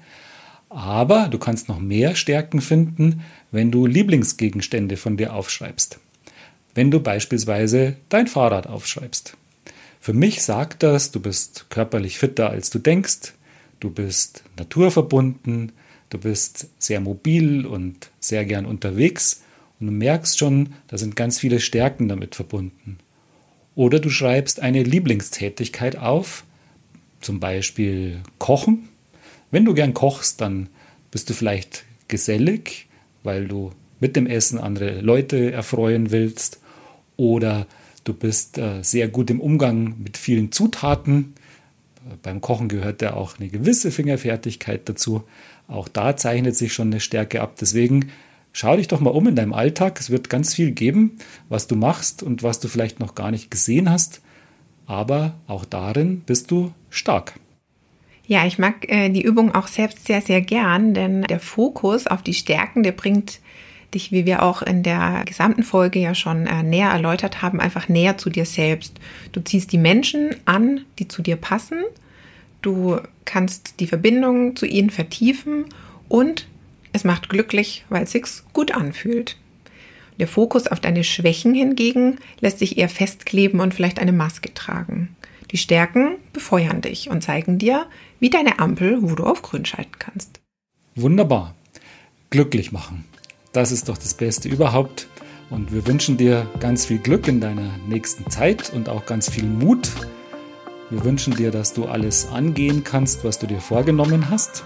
Aber 0.68 1.28
du 1.28 1.38
kannst 1.38 1.68
noch 1.68 1.78
mehr 1.78 2.16
Stärken 2.16 2.60
finden, 2.60 3.22
wenn 3.52 3.70
du 3.70 3.86
Lieblingsgegenstände 3.86 4.96
von 4.96 5.16
dir 5.16 5.32
aufschreibst. 5.32 6.00
Wenn 6.74 6.90
du 6.90 6.98
beispielsweise 6.98 7.94
dein 8.08 8.26
Fahrrad 8.26 8.66
aufschreibst. 8.66 9.36
Für 10.00 10.12
mich 10.12 10.42
sagt 10.42 10.82
das, 10.82 11.12
du 11.12 11.20
bist 11.20 11.66
körperlich 11.70 12.18
fitter, 12.18 12.50
als 12.50 12.70
du 12.70 12.80
denkst, 12.80 13.34
Du 13.84 13.90
bist 13.90 14.44
naturverbunden, 14.56 15.72
du 16.08 16.16
bist 16.16 16.70
sehr 16.78 17.00
mobil 17.00 17.66
und 17.66 18.10
sehr 18.18 18.46
gern 18.46 18.64
unterwegs 18.64 19.42
und 19.78 19.88
du 19.88 19.92
merkst 19.92 20.38
schon, 20.38 20.70
da 20.88 20.96
sind 20.96 21.16
ganz 21.16 21.38
viele 21.38 21.60
Stärken 21.60 22.08
damit 22.08 22.34
verbunden. 22.34 22.96
Oder 23.74 24.00
du 24.00 24.08
schreibst 24.08 24.60
eine 24.60 24.82
Lieblingstätigkeit 24.82 25.96
auf, 25.96 26.44
zum 27.20 27.40
Beispiel 27.40 28.22
Kochen. 28.38 28.88
Wenn 29.50 29.66
du 29.66 29.74
gern 29.74 29.92
kochst, 29.92 30.40
dann 30.40 30.70
bist 31.10 31.28
du 31.28 31.34
vielleicht 31.34 31.84
gesellig, 32.08 32.86
weil 33.22 33.48
du 33.48 33.72
mit 34.00 34.16
dem 34.16 34.26
Essen 34.26 34.58
andere 34.58 35.02
Leute 35.02 35.52
erfreuen 35.52 36.10
willst. 36.10 36.58
Oder 37.18 37.66
du 38.04 38.14
bist 38.14 38.56
äh, 38.56 38.82
sehr 38.82 39.08
gut 39.08 39.28
im 39.28 39.42
Umgang 39.42 39.96
mit 40.02 40.16
vielen 40.16 40.52
Zutaten 40.52 41.34
beim 42.22 42.40
Kochen 42.40 42.68
gehört 42.68 43.02
ja 43.02 43.14
auch 43.14 43.38
eine 43.38 43.48
gewisse 43.48 43.90
Fingerfertigkeit 43.90 44.88
dazu. 44.88 45.24
Auch 45.68 45.88
da 45.88 46.16
zeichnet 46.16 46.56
sich 46.56 46.72
schon 46.72 46.88
eine 46.88 47.00
Stärke 47.00 47.40
ab. 47.40 47.56
Deswegen 47.60 48.10
schau 48.52 48.76
dich 48.76 48.88
doch 48.88 49.00
mal 49.00 49.10
um 49.10 49.28
in 49.28 49.36
deinem 49.36 49.52
Alltag. 49.52 49.98
Es 50.00 50.10
wird 50.10 50.30
ganz 50.30 50.54
viel 50.54 50.72
geben, 50.72 51.18
was 51.48 51.66
du 51.66 51.76
machst 51.76 52.22
und 52.22 52.42
was 52.42 52.60
du 52.60 52.68
vielleicht 52.68 53.00
noch 53.00 53.14
gar 53.14 53.30
nicht 53.30 53.50
gesehen 53.50 53.90
hast. 53.90 54.20
Aber 54.86 55.34
auch 55.46 55.64
darin 55.64 56.20
bist 56.20 56.50
du 56.50 56.72
stark. 56.90 57.34
Ja, 58.26 58.46
ich 58.46 58.58
mag 58.58 58.88
äh, 58.88 59.10
die 59.10 59.22
Übung 59.22 59.54
auch 59.54 59.68
selbst 59.68 60.06
sehr, 60.06 60.22
sehr 60.22 60.40
gern, 60.40 60.94
denn 60.94 61.22
der 61.22 61.40
Fokus 61.40 62.06
auf 62.06 62.22
die 62.22 62.32
Stärken, 62.32 62.82
der 62.82 62.92
bringt 62.92 63.40
dich, 63.94 64.12
wie 64.12 64.26
wir 64.26 64.42
auch 64.42 64.62
in 64.62 64.82
der 64.82 65.22
gesamten 65.24 65.62
Folge 65.62 65.98
ja 65.98 66.14
schon 66.14 66.46
äh, 66.46 66.62
näher 66.62 66.90
erläutert 66.90 67.42
haben, 67.42 67.60
einfach 67.60 67.88
näher 67.88 68.18
zu 68.18 68.30
dir 68.30 68.44
selbst. 68.44 68.98
Du 69.32 69.40
ziehst 69.40 69.72
die 69.72 69.78
Menschen 69.78 70.36
an, 70.44 70.84
die 70.98 71.08
zu 71.08 71.22
dir 71.22 71.36
passen. 71.36 71.82
Du 72.62 72.98
kannst 73.24 73.80
die 73.80 73.86
Verbindung 73.86 74.56
zu 74.56 74.66
ihnen 74.66 74.90
vertiefen 74.90 75.66
und 76.08 76.46
es 76.92 77.04
macht 77.04 77.28
glücklich, 77.28 77.84
weil 77.88 78.04
es 78.04 78.12
sich 78.12 78.24
gut 78.52 78.72
anfühlt. 78.72 79.36
Der 80.18 80.28
Fokus 80.28 80.68
auf 80.68 80.80
deine 80.80 81.02
Schwächen 81.02 81.54
hingegen 81.54 82.18
lässt 82.40 82.60
sich 82.60 82.78
eher 82.78 82.88
festkleben 82.88 83.60
und 83.60 83.74
vielleicht 83.74 83.98
eine 83.98 84.12
Maske 84.12 84.54
tragen. 84.54 85.16
Die 85.50 85.56
Stärken 85.56 86.16
befeuern 86.32 86.80
dich 86.80 87.10
und 87.10 87.22
zeigen 87.22 87.58
dir, 87.58 87.86
wie 88.20 88.30
deine 88.30 88.58
Ampel, 88.58 89.02
wo 89.02 89.14
du 89.14 89.24
auf 89.24 89.42
grün 89.42 89.64
schalten 89.64 89.98
kannst. 89.98 90.40
Wunderbar. 90.94 91.54
Glücklich 92.30 92.72
machen. 92.72 93.04
Das 93.54 93.70
ist 93.70 93.88
doch 93.88 93.96
das 93.96 94.14
Beste 94.14 94.48
überhaupt. 94.48 95.06
Und 95.48 95.72
wir 95.72 95.86
wünschen 95.86 96.16
dir 96.16 96.48
ganz 96.58 96.86
viel 96.86 96.98
Glück 96.98 97.28
in 97.28 97.40
deiner 97.40 97.70
nächsten 97.88 98.28
Zeit 98.28 98.72
und 98.74 98.88
auch 98.88 99.06
ganz 99.06 99.30
viel 99.30 99.44
Mut. 99.44 99.88
Wir 100.90 101.04
wünschen 101.04 101.36
dir, 101.36 101.52
dass 101.52 101.72
du 101.72 101.84
alles 101.84 102.26
angehen 102.32 102.82
kannst, 102.82 103.24
was 103.24 103.38
du 103.38 103.46
dir 103.46 103.60
vorgenommen 103.60 104.28
hast. 104.28 104.64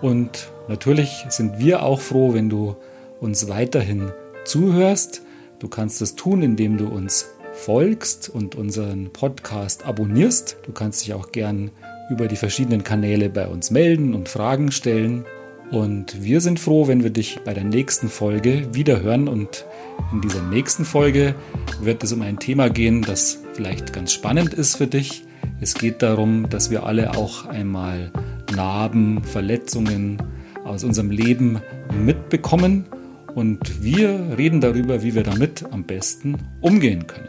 Und 0.00 0.52
natürlich 0.68 1.26
sind 1.28 1.58
wir 1.58 1.82
auch 1.82 2.00
froh, 2.00 2.34
wenn 2.34 2.48
du 2.48 2.76
uns 3.20 3.48
weiterhin 3.48 4.12
zuhörst. 4.44 5.22
Du 5.58 5.66
kannst 5.66 6.00
das 6.00 6.14
tun, 6.14 6.42
indem 6.42 6.76
du 6.76 6.86
uns 6.86 7.26
folgst 7.52 8.28
und 8.28 8.54
unseren 8.54 9.12
Podcast 9.12 9.84
abonnierst. 9.84 10.58
Du 10.64 10.70
kannst 10.70 11.02
dich 11.02 11.14
auch 11.14 11.32
gern 11.32 11.72
über 12.10 12.28
die 12.28 12.36
verschiedenen 12.36 12.84
Kanäle 12.84 13.28
bei 13.28 13.48
uns 13.48 13.72
melden 13.72 14.14
und 14.14 14.28
Fragen 14.28 14.70
stellen. 14.70 15.24
Und 15.70 16.22
wir 16.22 16.40
sind 16.40 16.58
froh, 16.58 16.88
wenn 16.88 17.02
wir 17.02 17.10
dich 17.10 17.40
bei 17.44 17.52
der 17.52 17.64
nächsten 17.64 18.08
Folge 18.08 18.68
wieder 18.72 19.02
hören. 19.02 19.28
Und 19.28 19.66
in 20.12 20.20
dieser 20.22 20.42
nächsten 20.42 20.84
Folge 20.84 21.34
wird 21.82 22.02
es 22.02 22.12
um 22.12 22.22
ein 22.22 22.38
Thema 22.38 22.70
gehen, 22.70 23.02
das 23.02 23.38
vielleicht 23.52 23.92
ganz 23.92 24.12
spannend 24.12 24.54
ist 24.54 24.76
für 24.76 24.86
dich. 24.86 25.24
Es 25.60 25.74
geht 25.74 26.02
darum, 26.02 26.48
dass 26.48 26.70
wir 26.70 26.84
alle 26.84 27.16
auch 27.16 27.46
einmal 27.46 28.12
Narben, 28.54 29.22
Verletzungen 29.24 30.22
aus 30.64 30.84
unserem 30.84 31.10
Leben 31.10 31.60
mitbekommen. 32.04 32.86
Und 33.34 33.82
wir 33.82 34.36
reden 34.38 34.60
darüber, 34.60 35.02
wie 35.02 35.14
wir 35.14 35.22
damit 35.22 35.64
am 35.70 35.84
besten 35.84 36.36
umgehen 36.60 37.06
können. 37.06 37.28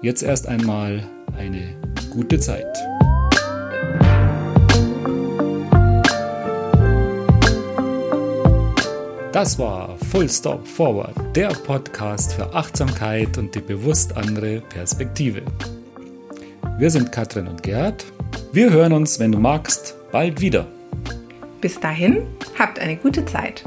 Jetzt 0.00 0.22
erst 0.22 0.46
einmal 0.46 1.02
eine 1.36 1.76
gute 2.10 2.38
Zeit. 2.40 2.66
Das 9.32 9.58
war 9.58 9.98
Full 10.10 10.26
Stop 10.30 10.66
Forward, 10.66 11.14
der 11.36 11.48
Podcast 11.48 12.32
für 12.32 12.54
Achtsamkeit 12.54 13.36
und 13.36 13.54
die 13.54 13.60
bewusst 13.60 14.16
andere 14.16 14.62
Perspektive. 14.62 15.42
Wir 16.78 16.90
sind 16.90 17.12
Katrin 17.12 17.46
und 17.46 17.62
Gerd. 17.62 18.06
Wir 18.52 18.70
hören 18.70 18.94
uns, 18.94 19.20
wenn 19.20 19.30
du 19.32 19.38
magst, 19.38 19.96
bald 20.12 20.40
wieder. 20.40 20.66
Bis 21.60 21.78
dahin, 21.78 22.22
habt 22.58 22.78
eine 22.78 22.96
gute 22.96 23.26
Zeit. 23.26 23.64